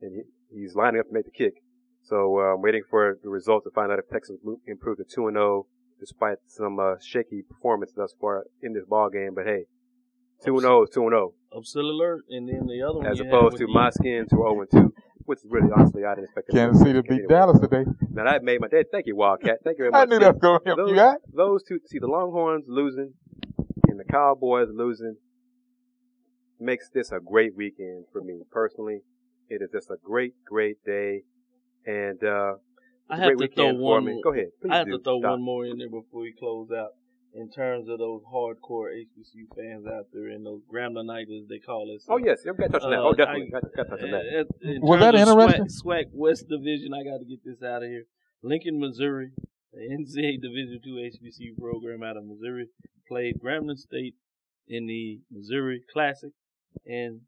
and 0.02 0.14
he, 0.14 0.60
he's 0.60 0.74
lining 0.74 1.00
up 1.00 1.08
to 1.08 1.14
make 1.14 1.24
the 1.24 1.30
kick. 1.30 1.54
So 2.02 2.38
uh, 2.38 2.54
I'm 2.54 2.62
waiting 2.62 2.82
for 2.88 3.18
the 3.22 3.30
results 3.30 3.64
to 3.64 3.70
find 3.70 3.90
out 3.90 3.98
if 3.98 4.08
Texas 4.08 4.36
improved 4.66 4.98
to 4.98 5.04
2 5.04 5.30
0 5.32 5.66
despite 6.00 6.38
some 6.46 6.78
uh, 6.78 6.94
shaky 7.00 7.42
performance 7.42 7.92
thus 7.94 8.14
far 8.20 8.44
in 8.62 8.72
this 8.72 8.84
ball 8.84 9.10
game. 9.10 9.34
But 9.34 9.46
hey, 9.46 9.64
2 10.44 10.58
0 10.58 10.82
is 10.84 10.90
2 10.90 11.00
0. 11.00 11.32
Upset 11.56 11.82
alert, 11.82 12.24
and 12.30 12.48
then 12.48 12.66
the 12.66 12.82
other 12.82 12.98
one. 12.98 13.06
As 13.06 13.20
opposed 13.20 13.56
to 13.58 13.66
my 13.66 13.90
skin 13.90 14.26
to 14.30 14.36
0 14.36 14.64
2, 14.70 14.94
which 15.24 15.38
is 15.40 15.46
really 15.50 15.70
honestly 15.74 16.04
I 16.04 16.14
didn't 16.14 16.24
expect. 16.24 16.50
Kansas 16.50 16.80
City 16.80 16.94
to 16.94 17.02
beat 17.02 17.12
anyway. 17.12 17.28
Dallas 17.28 17.60
today. 17.60 17.84
Now 18.10 18.24
that 18.24 18.42
made 18.42 18.60
my 18.60 18.68
day. 18.68 18.84
Thank 18.90 19.06
you, 19.06 19.16
Wildcat. 19.16 19.58
Thank 19.64 19.78
you 19.78 19.84
very 19.84 19.90
much. 19.92 20.02
I 20.02 20.04
knew 20.10 20.18
that 20.18 20.34
was 20.34 20.40
going 20.40 20.60
to 20.60 20.66
help 20.66 20.78
those, 20.78 20.90
you 20.90 21.00
out. 21.00 21.16
Those 21.32 21.62
two, 21.64 21.78
see 21.86 21.98
the 21.98 22.06
Longhorns 22.06 22.64
losing 22.68 23.14
and 23.88 23.98
the 23.98 24.04
Cowboys 24.04 24.68
losing 24.72 25.16
makes 26.60 26.88
this 26.90 27.10
a 27.12 27.18
great 27.20 27.56
weekend 27.56 28.04
for 28.12 28.20
me 28.20 28.42
personally. 28.50 29.00
It 29.48 29.62
is 29.62 29.70
just 29.72 29.90
a 29.90 29.96
great, 30.02 30.34
great 30.44 30.76
day. 30.84 31.22
And, 31.86 32.22
uh, 32.22 32.54
I 33.10 33.16
have 33.16 33.36
to 33.36 33.48
throw 33.48 33.74
one 33.74 34.04
more. 34.04 34.20
Go 34.22 34.32
ahead. 34.32 34.48
I 34.70 34.78
have 34.78 34.86
do. 34.86 34.98
to 34.98 35.02
throw 35.02 35.20
Stop. 35.20 35.30
one 35.32 35.42
more 35.42 35.64
in 35.66 35.78
there 35.78 35.88
before 35.88 36.22
we 36.22 36.34
close 36.38 36.68
out. 36.70 36.90
In 37.34 37.50
terms 37.50 37.88
of 37.88 37.98
those 37.98 38.22
hardcore 38.24 38.88
HBCU 38.88 39.54
fans 39.54 39.86
out 39.86 40.06
there 40.12 40.28
and 40.28 40.44
those 40.44 40.62
Gramblinites, 40.72 41.46
they 41.48 41.58
call 41.58 41.86
it. 41.94 42.02
So, 42.02 42.14
oh 42.14 42.16
yes, 42.16 42.40
I'm 42.48 42.56
got 42.56 42.66
to 42.66 42.72
touch 42.72 42.82
on 42.82 42.90
that. 42.90 42.98
Uh, 42.98 43.02
oh, 43.02 43.12
definitely, 43.12 43.52
I, 43.54 43.60
got, 43.60 43.76
got 43.76 43.82
to 43.84 43.90
touch 43.90 44.02
on 44.02 44.10
that. 44.10 44.24
Eh, 44.24 44.70
in 44.72 44.80
Was 44.80 45.00
that 45.00 45.14
interesting? 45.14 45.66
SWAC, 45.66 45.84
SWAC 45.84 46.04
West 46.12 46.48
Division, 46.48 46.94
I 46.94 47.04
got 47.04 47.18
to 47.18 47.26
get 47.28 47.44
this 47.44 47.62
out 47.62 47.82
of 47.82 47.88
here. 47.88 48.04
Lincoln, 48.42 48.80
Missouri, 48.80 49.30
the 49.72 49.80
NCAA 49.92 50.40
Division 50.40 50.80
two 50.82 50.96
HBCU 50.96 51.60
program 51.60 52.02
out 52.02 52.16
of 52.16 52.24
Missouri 52.24 52.68
played 53.06 53.36
Grambling 53.44 53.78
State 53.78 54.14
in 54.66 54.86
the 54.86 55.20
Missouri 55.30 55.82
Classic, 55.92 56.32
and 56.86 57.20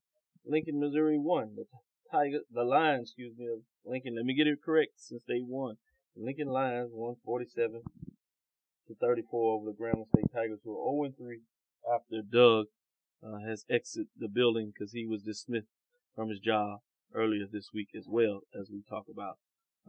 Lincoln, 0.46 0.80
Missouri 0.80 1.18
won. 1.18 1.56
The 1.56 1.64
Tiger, 2.10 2.40
the 2.52 2.64
Lions, 2.64 3.10
excuse 3.10 3.36
me, 3.36 3.46
of 3.46 3.60
Lincoln. 3.84 4.16
Let 4.16 4.24
me 4.24 4.34
get 4.34 4.46
it 4.46 4.58
correct 4.64 4.92
since 4.96 5.22
they 5.26 5.40
won. 5.40 5.76
Lincoln 6.16 6.48
Lions 6.48 6.90
won 6.92 7.16
47 7.24 7.82
to 8.88 8.94
34 9.00 9.54
over 9.54 9.66
the 9.66 9.76
Grambling 9.76 10.08
State 10.08 10.32
Tigers, 10.34 10.60
who 10.64 10.76
are 10.76 11.08
0 11.08 11.14
3 11.16 11.40
after 11.94 12.22
Doug 12.22 12.66
uh, 13.24 13.38
has 13.46 13.64
exited 13.70 14.08
the 14.18 14.28
building 14.28 14.72
because 14.72 14.92
he 14.92 15.06
was 15.06 15.22
dismissed 15.22 15.68
from 16.14 16.28
his 16.28 16.40
job 16.40 16.80
earlier 17.14 17.46
this 17.50 17.70
week 17.72 17.88
as 17.96 18.06
well 18.08 18.40
as 18.58 18.68
we 18.70 18.82
talk 18.88 19.04
about 19.10 19.38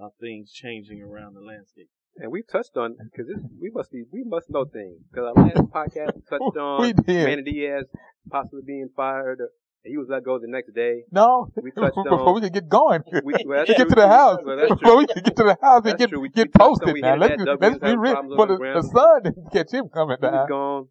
uh, 0.01 0.09
things 0.19 0.51
changing 0.51 1.01
around 1.01 1.33
the 1.33 1.41
landscape. 1.41 1.89
And 2.17 2.31
we 2.31 2.43
touched 2.43 2.75
on 2.75 2.97
because 3.03 3.31
we 3.59 3.71
must 3.73 3.91
be 3.91 4.03
we 4.11 4.23
must 4.25 4.49
know 4.49 4.65
things 4.65 4.99
because 5.09 5.33
our 5.35 5.43
last 5.43 5.71
podcast 5.71 6.27
touched 6.29 6.57
on. 6.57 6.93
Manny 7.07 7.41
Diaz 7.41 7.85
possibly 8.29 8.61
being 8.65 8.89
fired 8.95 9.39
he 9.83 9.97
was 9.97 10.07
let 10.09 10.23
go 10.23 10.37
the 10.39 10.47
next 10.47 10.73
day. 10.73 11.03
No, 11.11 11.51
we 11.61 11.71
touched 11.71 11.95
before 12.09 12.33
we 12.35 12.41
could 12.41 12.53
get 12.53 12.69
going. 12.69 13.03
We, 13.23 13.33
well, 13.45 13.65
get 13.67 13.89
to 13.89 13.95
the 13.95 14.07
house. 14.07 14.39
Well, 14.43 14.67
before 14.69 14.97
we 14.97 15.07
could 15.07 15.23
get 15.23 15.35
to 15.35 15.43
the 15.43 15.57
house 15.61 15.83
and 15.85 15.97
get, 15.97 16.09
get 16.09 16.19
we 16.19 16.29
posted 16.29 16.95
now. 17.01 17.15
Let's, 17.15 17.41
let's 17.59 17.77
be 17.79 17.95
real. 17.95 18.35
For 18.35 18.47
the, 18.47 18.57
the 18.57 18.83
sun 18.83 19.23
didn't 19.23 19.51
catch 19.51 19.71
him 19.71 19.89
coming 19.89 20.17
he 20.19 20.27
down. 20.27 20.33
was 20.33 20.49
gone. 20.49 20.87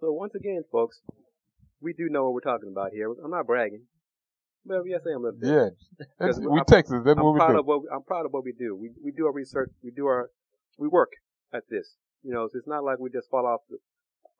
So 0.00 0.12
once 0.12 0.34
again, 0.34 0.62
folks, 0.70 1.00
we 1.80 1.92
do 1.92 2.08
know 2.08 2.24
what 2.24 2.34
we're 2.34 2.52
talking 2.52 2.70
about 2.70 2.92
here. 2.92 3.12
I'm 3.22 3.30
not 3.30 3.46
bragging. 3.46 3.82
But 4.64 4.82
yes, 4.86 5.00
I 5.06 5.14
am. 5.14 5.24
Yeah, 5.42 5.70
we 6.20 6.60
Texas. 6.66 7.02
That's 7.04 7.18
I'm 7.18 7.24
what 7.24 7.32
we 7.32 7.38
proud 7.38 7.52
do. 7.52 7.58
Of 7.60 7.66
what, 7.66 7.82
I'm 7.92 8.02
proud 8.02 8.26
of 8.26 8.32
what 8.32 8.44
we 8.44 8.52
do. 8.52 8.76
We 8.76 8.90
we 9.02 9.10
do 9.10 9.26
our 9.26 9.32
research. 9.32 9.70
We 9.82 9.90
do 9.90 10.06
our 10.06 10.30
we 10.78 10.86
work 10.86 11.12
at 11.52 11.64
this. 11.70 11.96
You 12.22 12.34
know, 12.34 12.46
so 12.46 12.58
it's 12.58 12.68
not 12.68 12.84
like 12.84 12.98
we 12.98 13.08
just 13.08 13.30
fall 13.30 13.46
off 13.46 13.60
the, 13.70 13.78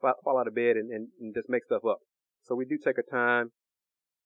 fall 0.01 0.39
out 0.39 0.47
of 0.47 0.55
bed 0.55 0.77
and, 0.77 0.91
and, 0.91 1.09
and 1.21 1.35
just 1.35 1.49
make 1.49 1.65
stuff 1.65 1.83
up. 1.89 2.01
So 2.43 2.55
we 2.55 2.65
do 2.65 2.79
take 2.83 2.97
our 2.99 3.05
time. 3.11 3.53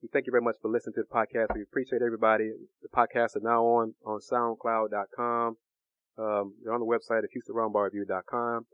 We 0.02 0.08
thank 0.12 0.26
you 0.26 0.32
very 0.32 0.42
much 0.42 0.56
for 0.60 0.70
listening 0.70 0.94
to 0.94 1.02
the 1.02 1.14
podcast. 1.14 1.54
We 1.54 1.62
appreciate 1.62 2.02
everybody. 2.04 2.52
The 2.82 2.88
podcasts 2.88 3.36
are 3.36 3.42
now 3.42 3.64
on, 3.64 3.94
on 4.04 4.20
soundcloud.com. 4.20 5.56
Um, 6.16 6.54
they're 6.62 6.72
on 6.72 6.80
the 6.80 6.86
website 6.86 7.24
at 7.24 7.30
HoustonRoundballReview.com. 7.32 8.66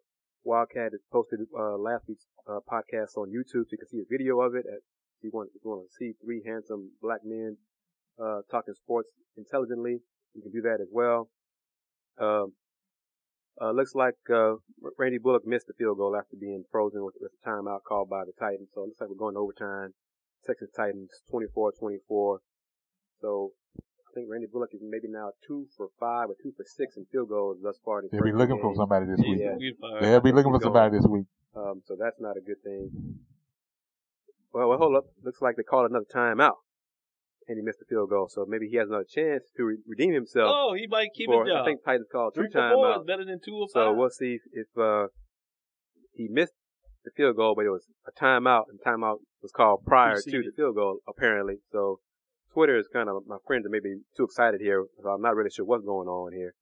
Wildcat 0.44 0.92
has 0.92 1.00
posted, 1.12 1.40
uh, 1.56 1.76
last 1.76 2.04
week's, 2.08 2.26
uh, 2.48 2.60
podcast 2.70 3.16
on 3.16 3.28
YouTube 3.28 3.68
so 3.68 3.72
you 3.72 3.78
can 3.78 3.88
see 3.88 4.00
a 4.00 4.08
video 4.10 4.40
of 4.40 4.54
it. 4.54 4.66
At, 4.66 4.80
if 5.18 5.24
you 5.24 5.30
want, 5.32 5.50
if 5.54 5.62
you 5.64 5.70
want 5.70 5.88
to 5.88 5.94
see 5.94 6.14
three 6.24 6.42
handsome 6.44 6.90
black 7.00 7.20
men, 7.24 7.56
uh, 8.18 8.40
talking 8.50 8.74
sports 8.74 9.08
intelligently, 9.36 10.00
you 10.34 10.42
can 10.42 10.50
do 10.50 10.62
that 10.62 10.80
as 10.80 10.88
well. 10.92 11.30
Um, 12.18 12.52
uh, 13.60 13.72
looks 13.72 13.94
like, 13.94 14.16
uh, 14.32 14.54
Randy 14.98 15.18
Bullock 15.18 15.46
missed 15.46 15.66
the 15.66 15.74
field 15.74 15.98
goal 15.98 16.16
after 16.16 16.36
being 16.40 16.64
frozen 16.70 17.04
with, 17.04 17.14
with 17.20 17.32
a 17.32 17.48
timeout 17.48 17.82
called 17.86 18.08
by 18.08 18.24
the 18.24 18.32
Titans. 18.38 18.68
So 18.74 18.82
it 18.82 18.86
looks 18.86 19.00
like 19.00 19.10
we're 19.10 19.16
going 19.16 19.34
to 19.34 19.40
overtime. 19.40 19.94
Texas 20.46 20.70
Titans 20.74 21.10
24-24. 21.32 22.38
So 23.20 23.52
I 23.76 24.10
think 24.14 24.28
Randy 24.30 24.46
Bullock 24.50 24.70
is 24.72 24.80
maybe 24.82 25.08
now 25.08 25.30
two 25.46 25.66
for 25.76 25.88
five 26.00 26.30
or 26.30 26.36
two 26.42 26.52
for 26.56 26.64
six 26.64 26.96
in 26.96 27.04
field 27.12 27.28
goals 27.28 27.58
thus 27.62 27.78
far. 27.84 28.02
They'll 28.10 28.22
be 28.22 28.32
looking 28.32 28.56
game. 28.56 28.62
for 28.62 28.74
somebody 28.74 29.06
this 29.06 29.20
week. 29.20 29.38
Yeah. 29.38 30.00
They'll 30.00 30.20
be 30.20 30.32
looking 30.32 30.52
for 30.52 30.60
somebody 30.60 30.96
this 30.96 31.06
week. 31.06 31.26
Um, 31.54 31.82
so 31.84 31.96
that's 32.00 32.18
not 32.18 32.36
a 32.36 32.40
good 32.40 32.62
thing. 32.64 32.90
Well, 34.52 34.68
well, 34.68 34.78
hold 34.78 34.96
up. 34.96 35.04
Looks 35.22 35.40
like 35.40 35.56
they 35.56 35.62
called 35.62 35.90
another 35.90 36.06
timeout. 36.12 36.56
And 37.50 37.58
he 37.58 37.62
missed 37.66 37.80
the 37.80 37.84
field 37.90 38.10
goal, 38.10 38.28
so 38.30 38.46
maybe 38.46 38.68
he 38.70 38.76
has 38.76 38.86
another 38.88 39.10
chance 39.10 39.42
to 39.56 39.64
re- 39.64 39.82
redeem 39.84 40.14
himself. 40.14 40.54
Oh, 40.54 40.72
he 40.78 40.86
might 40.86 41.08
keep 41.16 41.26
for, 41.26 41.42
his 41.44 41.50
job. 41.50 41.62
I 41.62 41.64
think 41.64 41.82
Titans 41.84 42.06
called 42.06 42.32
two 42.32 42.42
Three 42.42 42.50
for 42.52 42.70
four 42.70 42.86
timeouts. 42.86 43.06
better 43.08 43.24
than 43.24 43.40
two 43.44 43.56
or 43.56 43.66
five. 43.66 43.90
So 43.90 43.92
we'll 43.92 44.10
see 44.10 44.38
if, 44.38 44.42
if 44.52 44.78
uh, 44.78 45.08
he 46.12 46.28
missed 46.30 46.52
the 47.04 47.10
field 47.16 47.34
goal, 47.34 47.54
but 47.56 47.66
it 47.66 47.70
was 47.70 47.86
a 48.06 48.12
timeout, 48.12 48.66
and 48.70 48.78
timeout 48.86 49.16
was 49.42 49.50
called 49.50 49.84
prior 49.84 50.20
to 50.20 50.30
the 50.30 50.52
field 50.54 50.76
goal, 50.76 50.98
apparently. 51.08 51.56
So 51.72 51.98
Twitter 52.52 52.74
Twitter 52.74 52.78
is 52.78 52.86
kind 52.92 53.08
of 53.08 53.22
my 53.26 53.38
friends 53.46 53.66
are 53.66 53.70
maybe 53.70 53.96
too 54.16 54.24
excited 54.24 54.60
here, 54.60 54.84
so 55.02 55.08
I'm 55.08 55.22
not 55.22 55.34
really 55.34 55.50
sure 55.50 55.64
what's 55.64 55.84
going 55.84 56.06
on 56.06 56.32
here. 56.32 56.54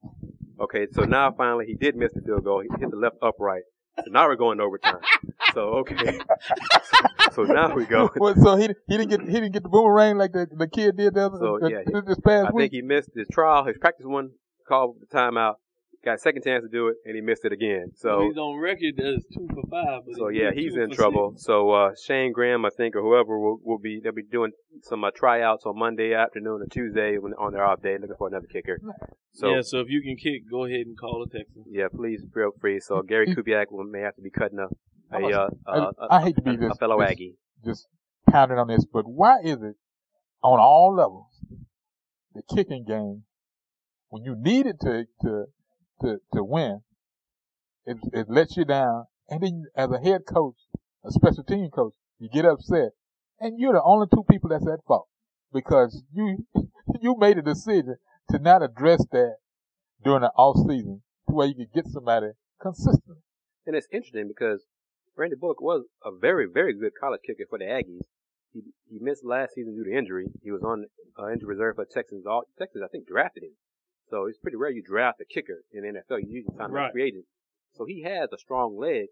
Okay, 0.60 0.86
so 0.92 1.02
now 1.02 1.32
finally 1.32 1.66
he 1.66 1.74
did 1.74 1.96
miss 1.96 2.12
the 2.14 2.22
field 2.22 2.44
goal. 2.44 2.60
He 2.62 2.68
hit 2.80 2.90
the 2.90 2.96
left 2.96 3.16
upright. 3.22 3.62
So 3.98 4.10
now 4.10 4.26
we're 4.26 4.36
going 4.36 4.58
to 4.58 4.64
overtime. 4.64 5.00
So 5.54 5.60
okay, 5.80 6.18
so 7.34 7.42
now 7.44 7.74
we 7.74 7.84
go. 7.86 8.10
Well, 8.16 8.34
so 8.36 8.56
he 8.56 8.68
he 8.86 8.96
didn't 8.96 9.10
get 9.10 9.20
he 9.22 9.32
didn't 9.34 9.52
get 9.52 9.62
the 9.62 9.68
boomerang 9.68 10.16
like 10.18 10.32
the 10.32 10.46
the 10.50 10.68
kid 10.68 10.96
did 10.96 11.14
the 11.14 11.26
other 11.26 11.38
So, 11.38 11.58
the- 11.60 11.70
yeah, 11.70 11.82
he- 11.86 12.06
this 12.06 12.20
past 12.20 12.48
I 12.48 12.50
week. 12.52 12.70
think 12.70 12.72
he 12.72 12.82
missed 12.82 13.10
his 13.14 13.28
trial, 13.32 13.64
his 13.64 13.76
practice 13.78 14.06
one, 14.06 14.30
called 14.68 14.96
the 15.00 15.06
timeout, 15.06 15.54
got 16.04 16.14
a 16.14 16.18
second 16.18 16.42
chance 16.44 16.62
to 16.64 16.68
do 16.68 16.88
it, 16.88 16.96
and 17.04 17.14
he 17.14 17.20
missed 17.20 17.44
it 17.44 17.52
again. 17.52 17.90
So 17.96 18.22
he's 18.28 18.36
on 18.36 18.58
record 18.60 18.98
as 19.00 19.24
two 19.34 19.46
for 19.54 19.62
five. 19.70 20.02
But 20.06 20.16
So 20.16 20.28
he 20.28 20.40
yeah, 20.40 20.50
he's 20.54 20.76
in 20.76 20.90
trouble. 20.90 21.32
six. 21.32 21.44
So 21.44 21.70
uh, 21.70 21.90
Shayne 22.06 22.32
Graham, 22.32 22.64
I 22.64 22.70
think, 22.76 22.94
or 22.96 23.02
whoever 23.02 23.38
will, 23.38 23.58
will 23.62 23.78
be 23.78 24.00
they'll 24.02 24.12
be 24.12 24.22
doing 24.22 24.52
some 24.82 25.04
uh, 25.04 25.10
tryouts 25.14 25.64
on 25.66 25.78
Monday 25.78 26.14
afternoon 26.14 26.62
or 26.62 26.66
Tuesday 26.70 27.18
when 27.18 27.32
on 27.34 27.52
their 27.52 27.64
off 27.64 27.82
day, 27.82 27.96
looking 28.00 28.16
for 28.16 28.28
another 28.28 28.46
kicker. 28.52 28.78
So 29.32 29.48
yeah, 29.50 29.56
yeah, 29.56 29.62
so 29.62 29.80
if 29.80 29.88
you 29.88 30.02
can 30.02 30.16
kick, 30.16 30.50
go 30.50 30.64
ahead 30.64 30.86
and 30.86 30.96
call 30.98 31.22
a 31.22 31.26
Texan. 31.28 31.64
Yeah, 31.70 31.88
please 31.94 32.22
feel 32.34 32.50
free. 32.60 32.80
So 32.80 33.02
Gary 33.02 33.26
Kubiak 33.34 33.66
will, 33.70 33.84
may 33.84 34.00
have 34.00 34.14
to 34.16 34.22
be 34.22 34.30
cutting 34.30 34.58
up 34.58 34.70
a, 35.12 35.16
uh, 35.16 35.48
I, 35.66 35.78
uh, 35.78 35.92
I 36.10 36.22
hate 36.22 36.36
to 36.36 36.42
be 36.42 36.56
this, 36.56 36.72
a 36.72 36.74
fellow 36.74 37.00
this 37.00 37.10
Aggie. 37.10 37.36
just 37.64 37.86
pounding 38.30 38.58
on 38.58 38.68
this, 38.68 38.84
but 38.84 39.04
why 39.06 39.40
is 39.42 39.62
it 39.62 39.76
on 40.42 40.60
all 40.60 40.94
levels 40.94 41.26
the 42.34 42.42
kicking 42.54 42.84
game 42.84 43.24
when 44.10 44.24
you 44.24 44.34
need 44.36 44.66
it 44.66 44.80
to 44.80 45.04
to 45.22 45.44
to 46.00 46.18
to 46.34 46.44
win, 46.44 46.82
it 47.84 47.98
it 48.12 48.26
lets 48.28 48.56
you 48.56 48.64
down, 48.64 49.06
and 49.28 49.42
then 49.42 49.64
as 49.76 49.90
a 49.90 49.98
head 49.98 50.22
coach, 50.26 50.56
a 51.04 51.10
special 51.10 51.44
team 51.44 51.70
coach, 51.70 51.94
you 52.18 52.28
get 52.32 52.44
upset, 52.44 52.92
and 53.40 53.58
you're 53.58 53.72
the 53.72 53.82
only 53.82 54.06
two 54.12 54.24
people 54.30 54.50
that's 54.50 54.66
at 54.66 54.84
fault 54.86 55.08
because 55.52 56.02
you 56.12 56.46
you 57.00 57.16
made 57.18 57.38
a 57.38 57.42
decision 57.42 57.96
to 58.30 58.38
not 58.38 58.62
address 58.62 59.04
that 59.12 59.36
during 60.04 60.22
the 60.22 60.30
off 60.36 60.56
season 60.68 61.02
to 61.28 61.34
where 61.34 61.46
you 61.46 61.54
could 61.54 61.72
get 61.72 61.86
somebody 61.86 62.28
consistent. 62.60 63.18
And 63.66 63.76
it's 63.76 63.88
interesting 63.92 64.28
because 64.28 64.64
Randy 65.18 65.36
Bullock 65.36 65.60
was 65.60 65.84
a 66.04 66.10
very, 66.16 66.46
very 66.52 66.72
good 66.74 66.92
college 66.98 67.20
kicker 67.26 67.44
for 67.50 67.58
the 67.58 67.64
Aggies. 67.64 68.06
He 68.52 68.62
he 68.88 68.98
missed 69.00 69.24
last 69.24 69.54
season 69.54 69.74
due 69.74 69.84
to 69.84 69.92
injury. 69.96 70.26
He 70.42 70.50
was 70.50 70.62
on 70.62 70.86
uh, 71.18 71.30
injury 71.32 71.48
reserve 71.48 71.76
for 71.76 71.84
Texans. 71.84 72.24
All 72.26 72.44
Texans, 72.58 72.82
I 72.84 72.88
think, 72.88 73.06
drafted 73.06 73.42
him. 73.42 73.52
So 74.08 74.24
it's 74.26 74.38
pretty 74.38 74.56
rare 74.56 74.70
you 74.70 74.82
draft 74.82 75.20
a 75.20 75.24
kicker 75.26 75.60
in 75.72 75.82
the 75.82 75.88
NFL. 76.00 76.22
You 76.22 76.30
usually 76.40 76.56
sign 76.56 76.70
Right. 76.70 76.88
a 76.88 76.92
free 76.92 77.08
agent. 77.08 77.24
So 77.74 77.84
he 77.84 78.02
has 78.04 78.30
a 78.32 78.38
strong 78.38 78.78
leg, 78.78 79.08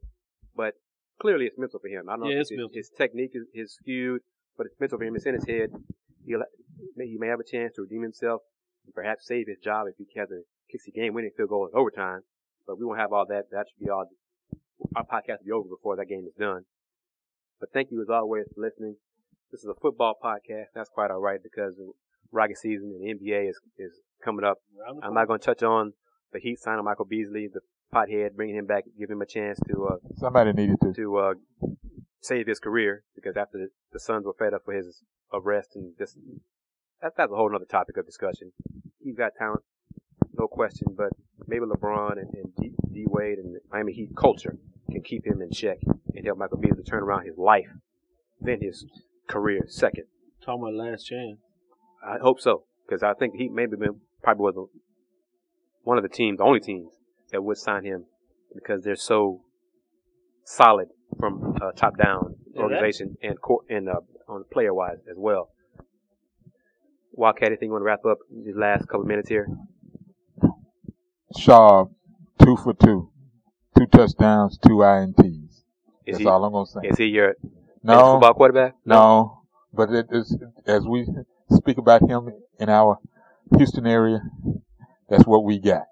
but 0.57 0.75
clearly 1.21 1.45
it's 1.45 1.59
mental 1.59 1.79
for 1.81 1.89
him. 1.89 2.09
I 2.09 2.13
don't 2.13 2.21
know 2.25 2.29
Yeah, 2.31 2.37
if 2.37 2.49
it's 2.49 2.51
his, 2.51 2.89
his 2.89 2.91
technique 2.97 3.33
is, 3.35 3.45
is 3.53 3.75
skewed, 3.75 4.23
but 4.57 4.67
it's 4.67 4.81
mental 4.81 4.97
for 4.99 5.05
him. 5.05 5.15
It's 5.17 5.27
in 5.27 5.35
his 5.35 5.45
head. 5.47 5.71
He'll 6.25 6.43
he 6.97 7.17
may 7.19 7.29
have 7.29 7.41
a 7.41 7.45
chance 7.45 7.75
to 7.77 7.83
redeem 7.83 8.03
himself 8.03 8.41
and 8.87 8.95
perhaps 8.95 9.27
save 9.27 9.49
his 9.49 9.59
job 9.59 9.87
if 9.89 9.95
he 9.99 10.07
has 10.19 10.31
a 10.31 10.41
kicks 10.73 10.87
a 10.89 10.91
game 10.91 11.13
winning 11.15 11.31
field 11.37 11.51
goal 11.51 11.69
in 11.71 11.79
overtime. 11.79 12.21
But 12.67 12.79
we 12.79 12.85
won't 12.87 12.99
have 12.99 13.13
all 13.13 13.27
that. 13.29 13.45
That 13.51 13.67
should 13.69 13.85
be 13.85 13.91
all 13.91 14.07
our 14.95 15.05
podcast 15.05 15.39
will 15.41 15.47
be 15.47 15.53
over 15.53 15.69
before 15.69 15.97
that 15.97 16.07
game 16.07 16.25
is 16.27 16.35
done. 16.39 16.65
But 17.61 17.71
thank 17.73 17.91
you 17.91 18.01
as 18.03 18.09
always 18.11 18.45
for 18.55 18.61
listening. 18.61 18.97
This 19.51 19.61
is 19.61 19.69
a 19.71 19.81
football 19.81 20.15
podcast. 20.23 20.67
That's 20.75 20.91
quite 20.91 21.11
all 21.11 21.21
right 21.21 21.41
because 21.43 21.77
the 21.77 21.91
Rocket 22.33 22.59
season 22.59 22.93
and 22.95 23.21
the 23.21 23.27
NBA 23.27 23.49
is, 23.49 23.59
is 23.79 23.93
coming 24.25 24.45
up. 24.45 24.59
I'm 25.03 25.15
not 25.15 25.27
going 25.27 25.41
to 25.41 25.47
touch 25.47 25.63
on 25.63 25.93
the 26.33 26.41
Heat 26.41 26.59
signing 26.59 26.85
Michael 26.85 27.05
Beasley, 27.05 27.49
the 27.53 27.61
pothead, 27.95 28.35
bringing 28.35 28.57
him 28.57 28.67
back, 28.67 28.85
give 28.99 29.11
him 29.11 29.23
a 29.23 29.27
chance 29.27 29.59
to, 29.69 29.87
uh, 29.87 29.97
Somebody 30.17 30.53
needed 30.53 30.77
to. 30.83 30.93
to, 30.93 31.17
uh, 31.17 31.35
save 32.21 32.47
his 32.47 32.59
career 32.59 33.05
because 33.15 33.37
after 33.37 33.57
the, 33.59 33.69
the 33.93 34.01
Suns 34.01 34.27
were 34.27 34.35
fed 34.37 34.53
up 34.53 34.63
with 34.67 34.85
his 34.85 35.03
arrest 35.33 35.71
and 35.77 35.93
just, 35.97 36.17
that, 37.01 37.13
that's 37.17 37.33
a 37.33 37.37
whole 37.37 37.55
other 37.55 37.65
topic 37.65 37.97
of 37.97 38.05
discussion. 38.05 38.53
He's 38.99 39.17
got 39.17 39.33
talent, 39.39 39.63
no 40.37 40.49
question, 40.49 40.89
but 40.97 41.11
maybe 41.47 41.65
LeBron 41.65 42.13
and, 42.19 42.33
and 42.35 42.55
D, 42.57 42.73
D 42.93 43.05
Wade 43.09 43.39
and 43.39 43.57
Miami 43.73 43.93
Heat 43.93 44.11
culture 44.17 44.57
can 44.91 45.03
keep 45.03 45.27
him 45.27 45.43
in 45.43 45.51
check 45.51 45.79
and 46.15 46.25
help 46.25 46.39
Michael 46.39 46.59
Beasley 46.59 46.83
turn 46.83 47.03
around 47.03 47.27
his 47.27 47.37
life, 47.37 47.69
then 48.41 48.61
his 48.61 48.85
career 49.29 49.65
second. 49.69 50.05
Talking 50.45 50.63
about 50.63 50.75
last 50.75 51.05
chance. 51.05 51.39
I 52.05 52.19
hope 52.21 52.41
so 52.41 52.65
because 52.87 53.03
I 53.03 53.15
think 53.15 53.35
he 53.35 53.49
maybe 53.49 53.77
been, 53.77 54.01
probably 54.23 54.45
was 54.45 54.69
one 55.83 55.97
of 55.99 56.03
the 56.03 56.09
teams, 56.09 56.39
the 56.39 56.45
only 56.45 56.61
teams 56.61 56.93
that 57.33 57.43
would 57.43 57.59
sign 57.59 57.85
him 57.85 58.05
because 58.55 58.85
they're 58.85 58.97
so 58.97 59.43
solid 60.45 60.89
from 61.19 61.57
uh, 61.61 61.73
top 61.73 61.97
down 61.99 62.37
Yeah, 62.55 62.63
organization 62.63 63.17
and 63.23 63.41
court 63.41 63.67
and 63.69 63.89
uh, 63.89 64.01
on 64.29 64.45
player 64.53 64.73
wise 64.73 64.99
as 65.11 65.17
well. 65.17 65.51
Wildcat, 67.13 67.49
anything 67.49 67.69
you 67.69 67.73
want 67.73 67.83
to 67.83 67.87
wrap 67.87 68.05
up 68.05 68.19
these 68.31 68.57
last 68.57 68.87
couple 68.89 69.05
minutes 69.05 69.29
here? 69.29 69.49
Shaw, 71.39 71.87
two 72.43 72.57
for 72.57 72.75
two, 72.75 73.11
two 73.77 73.87
touchdowns, 73.87 74.59
two 74.59 74.79
ints. 74.79 75.17
Is 75.19 75.63
That's 76.07 76.19
he 76.19 76.27
all 76.27 76.45
I'm 76.45 76.53
gonna 76.53 76.67
say. 76.67 76.89
is 76.89 76.99
he 76.99 77.07
your 77.07 77.35
No, 77.83 78.13
football 78.15 78.35
quarterback? 78.35 78.75
no, 78.85 79.43
but 79.73 79.91
it 79.91 80.07
is 80.11 80.37
as 80.67 80.87
we 80.87 81.07
speak 81.51 81.79
about 81.79 82.09
him 82.09 82.31
in 82.59 82.69
our 82.69 82.99
Houston 83.57 83.87
area. 83.87 84.21
That's 85.09 85.27
what 85.27 85.45
we 85.45 85.59
got. 85.59 85.85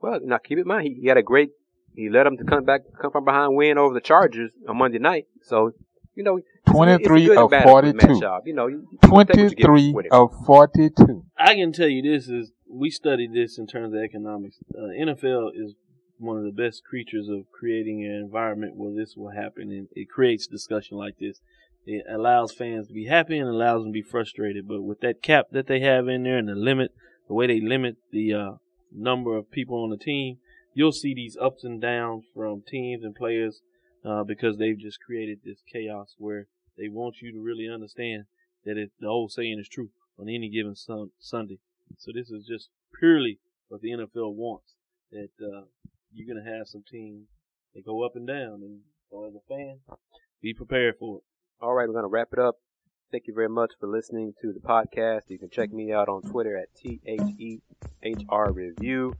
Well, 0.00 0.20
now 0.22 0.38
keep 0.38 0.58
in 0.58 0.66
mind 0.66 0.84
he, 0.86 0.94
he 1.02 1.06
had 1.08 1.16
a 1.16 1.22
great. 1.22 1.50
He 1.94 2.08
led 2.08 2.26
them 2.26 2.36
to 2.36 2.44
come 2.44 2.64
back, 2.64 2.82
come 3.00 3.10
from 3.10 3.24
behind, 3.24 3.56
win 3.56 3.76
over 3.78 3.92
the 3.94 4.00
Chargers 4.00 4.50
on 4.68 4.76
Monday 4.76 4.98
night. 4.98 5.26
So 5.42 5.72
you 6.14 6.24
know, 6.24 6.38
it's- 6.38 6.52
it's 6.66 6.70
a 6.70 6.72
23 6.72 7.26
good 7.26 7.38
of 7.38 7.50
bad 7.50 7.64
with 7.64 7.94
Matt 7.94 8.06
42. 8.06 8.26
You 8.44 8.54
know, 8.54 8.66
you, 8.66 8.86
you 8.90 8.98
take 9.00 9.10
what 9.12 9.28
you 9.36 9.50
get 9.50 9.64
23 9.66 10.08
of 10.10 10.32
42. 10.46 11.24
I 11.38 11.54
can 11.54 11.72
tell 11.72 11.88
you 11.88 12.02
this 12.02 12.28
is 12.28 12.50
we 12.70 12.90
studied 12.90 13.32
this 13.32 13.58
in 13.58 13.66
terms 13.66 13.94
of 13.94 14.00
economics. 14.00 14.58
Uh, 14.76 14.88
NFL 15.00 15.50
is 15.54 15.74
one 16.18 16.36
of 16.36 16.44
the 16.44 16.52
best 16.52 16.82
creatures 16.84 17.28
of 17.28 17.50
creating 17.50 18.04
an 18.04 18.12
environment 18.12 18.76
where 18.76 18.94
this 18.94 19.14
will 19.16 19.30
happen, 19.30 19.70
and 19.70 19.88
it 19.92 20.10
creates 20.10 20.46
discussion 20.46 20.96
like 20.96 21.18
this. 21.18 21.40
It 21.86 22.04
allows 22.10 22.52
fans 22.52 22.88
to 22.88 22.92
be 22.92 23.06
happy 23.06 23.38
and 23.38 23.48
allows 23.48 23.82
them 23.82 23.92
to 23.92 23.92
be 23.92 24.02
frustrated. 24.02 24.68
But 24.68 24.82
with 24.82 25.00
that 25.00 25.22
cap 25.22 25.46
that 25.52 25.68
they 25.68 25.80
have 25.80 26.08
in 26.08 26.24
there 26.24 26.36
and 26.36 26.48
the 26.48 26.54
limit, 26.54 26.92
the 27.28 27.34
way 27.34 27.46
they 27.46 27.60
limit 27.60 27.96
the 28.12 28.34
uh, 28.34 28.50
number 28.92 29.36
of 29.36 29.50
people 29.50 29.82
on 29.82 29.90
the 29.90 29.96
team, 29.96 30.38
you'll 30.74 30.92
see 30.92 31.14
these 31.14 31.36
ups 31.40 31.64
and 31.64 31.80
downs 31.80 32.24
from 32.34 32.62
teams 32.66 33.04
and 33.04 33.14
players 33.14 33.62
uh, 34.04 34.22
because 34.24 34.58
they've 34.58 34.78
just 34.78 35.00
created 35.00 35.40
this 35.44 35.62
chaos 35.72 36.14
where 36.18 36.46
they 36.76 36.88
want 36.88 37.16
you 37.22 37.32
to 37.32 37.40
really 37.40 37.68
understand 37.72 38.24
that 38.64 38.76
it, 38.76 38.90
the 39.00 39.06
old 39.06 39.32
saying 39.32 39.58
is 39.58 39.68
true 39.68 39.90
on 40.18 40.28
any 40.28 40.50
given 40.50 40.74
sun, 40.74 41.10
Sunday. 41.18 41.58
So 41.96 42.12
this 42.14 42.30
is 42.30 42.46
just 42.46 42.68
purely 42.98 43.38
what 43.68 43.80
the 43.80 43.90
NFL 43.90 44.34
wants. 44.34 44.74
That 45.10 45.30
uh, 45.42 45.64
you're 46.12 46.34
gonna 46.34 46.56
have 46.58 46.68
some 46.68 46.84
teams 46.90 47.28
that 47.74 47.84
go 47.84 48.04
up 48.04 48.12
and 48.14 48.26
down, 48.26 48.60
and 48.62 48.80
so 49.10 49.26
as 49.26 49.34
a 49.34 49.40
fan, 49.48 49.78
be 50.42 50.52
prepared 50.52 50.96
for 50.98 51.18
it. 51.18 51.22
All 51.60 51.74
right, 51.74 51.88
we're 51.88 52.00
to 52.00 52.08
wrap 52.08 52.28
it 52.32 52.38
up. 52.38 52.56
Thank 53.10 53.26
you 53.26 53.34
very 53.34 53.48
much 53.48 53.72
for 53.80 53.88
listening 53.88 54.34
to 54.42 54.52
the 54.52 54.60
podcast. 54.60 55.22
You 55.28 55.38
can 55.38 55.48
check 55.48 55.72
me 55.72 55.92
out 55.92 56.08
on 56.08 56.22
Twitter 56.22 56.56
at 56.56 56.68
THEHR 56.76 58.54
Review. 58.54 59.14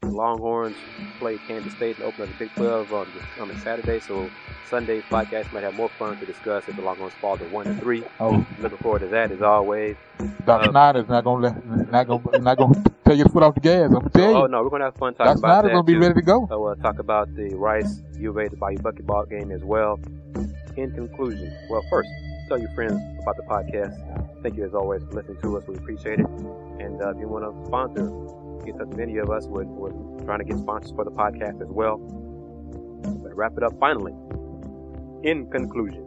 The 0.00 0.08
Longhorns 0.10 0.76
play 1.18 1.38
Kansas 1.48 1.72
State 1.72 1.96
and 1.96 2.04
open 2.04 2.22
up 2.22 2.28
the 2.28 2.34
Big 2.44 2.54
12 2.54 2.92
on 2.92 3.06
this 3.14 3.24
coming 3.36 3.58
Saturday. 3.58 3.98
So 4.00 4.30
Sunday's 4.64 5.02
podcast 5.10 5.52
might 5.52 5.64
have 5.64 5.74
more 5.74 5.88
fun 5.88 6.16
to 6.18 6.26
discuss 6.26 6.68
if 6.68 6.76
the 6.76 6.82
Longhorns 6.82 7.14
fall 7.20 7.36
to 7.36 7.44
one 7.46 7.66
and 7.66 7.78
three. 7.80 8.04
Oh, 8.20 8.46
Looking 8.60 8.78
forward 8.78 9.00
to 9.00 9.08
that 9.08 9.32
as 9.32 9.42
always. 9.42 9.96
Dr. 10.46 10.68
Uh, 10.68 10.70
Snyder's 10.70 11.08
not 11.08 11.24
gonna 11.24 11.48
let, 11.48 11.90
not 11.90 12.06
gonna, 12.06 12.38
not 12.38 12.58
gonna 12.58 12.84
take 13.04 13.18
his 13.18 13.26
foot 13.32 13.42
off 13.42 13.54
the 13.54 13.60
gas. 13.60 13.86
I'm 13.86 13.94
gonna 13.94 14.10
tell 14.10 14.36
Oh 14.36 14.42
you. 14.42 14.48
no, 14.48 14.62
we're 14.62 14.70
gonna 14.70 14.84
have 14.84 14.94
fun 14.96 15.14
talking 15.14 15.26
Dr. 15.34 15.38
about 15.38 15.48
Snyder's 15.48 15.68
that. 15.70 15.74
gonna 15.74 15.82
be 15.82 15.94
too. 15.94 16.00
ready 16.00 16.14
to 16.14 16.22
go. 16.22 16.46
So 16.48 16.62
we'll 16.62 16.76
talk 16.76 16.98
about 17.00 17.34
the 17.34 17.54
Rice 17.56 18.00
U 18.18 18.30
of 18.30 18.36
A, 18.36 18.48
the 18.48 18.56
Bayou 18.56 18.78
Bucket 18.78 19.06
Ball 19.06 19.24
game 19.26 19.50
as 19.50 19.64
well. 19.64 19.98
In 20.76 20.92
conclusion, 20.92 21.52
well, 21.70 21.82
first, 21.90 22.08
tell 22.48 22.58
your 22.58 22.70
friends 22.74 23.00
about 23.22 23.36
the 23.36 23.42
podcast. 23.42 24.42
Thank 24.44 24.56
you 24.56 24.64
as 24.64 24.74
always 24.74 25.02
for 25.02 25.14
listening 25.14 25.40
to 25.42 25.58
us. 25.58 25.66
We 25.66 25.74
appreciate 25.74 26.20
it. 26.20 26.26
And 26.78 27.02
uh, 27.02 27.10
if 27.10 27.18
you 27.18 27.26
want 27.26 27.44
to 27.44 27.66
sponsor, 27.66 28.06
get 28.72 28.80
in 28.80 28.86
touch 28.86 28.96
with 28.96 29.00
any 29.00 29.18
of 29.18 29.30
us. 29.30 29.46
We're, 29.46 29.64
we're 29.64 30.24
trying 30.24 30.38
to 30.38 30.44
get 30.44 30.58
sponsors 30.58 30.92
for 30.92 31.04
the 31.04 31.10
podcast 31.10 31.60
as 31.62 31.68
well. 31.68 31.98
But 31.98 33.34
wrap 33.34 33.52
it 33.56 33.62
up 33.62 33.78
finally. 33.78 34.14
In 35.22 35.50
conclusion, 35.50 36.04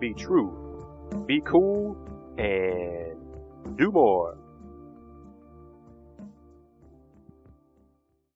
be 0.00 0.14
true, 0.14 1.24
be 1.26 1.40
cool, 1.44 1.96
and 2.38 3.16
do 3.76 3.90
more. 3.92 4.36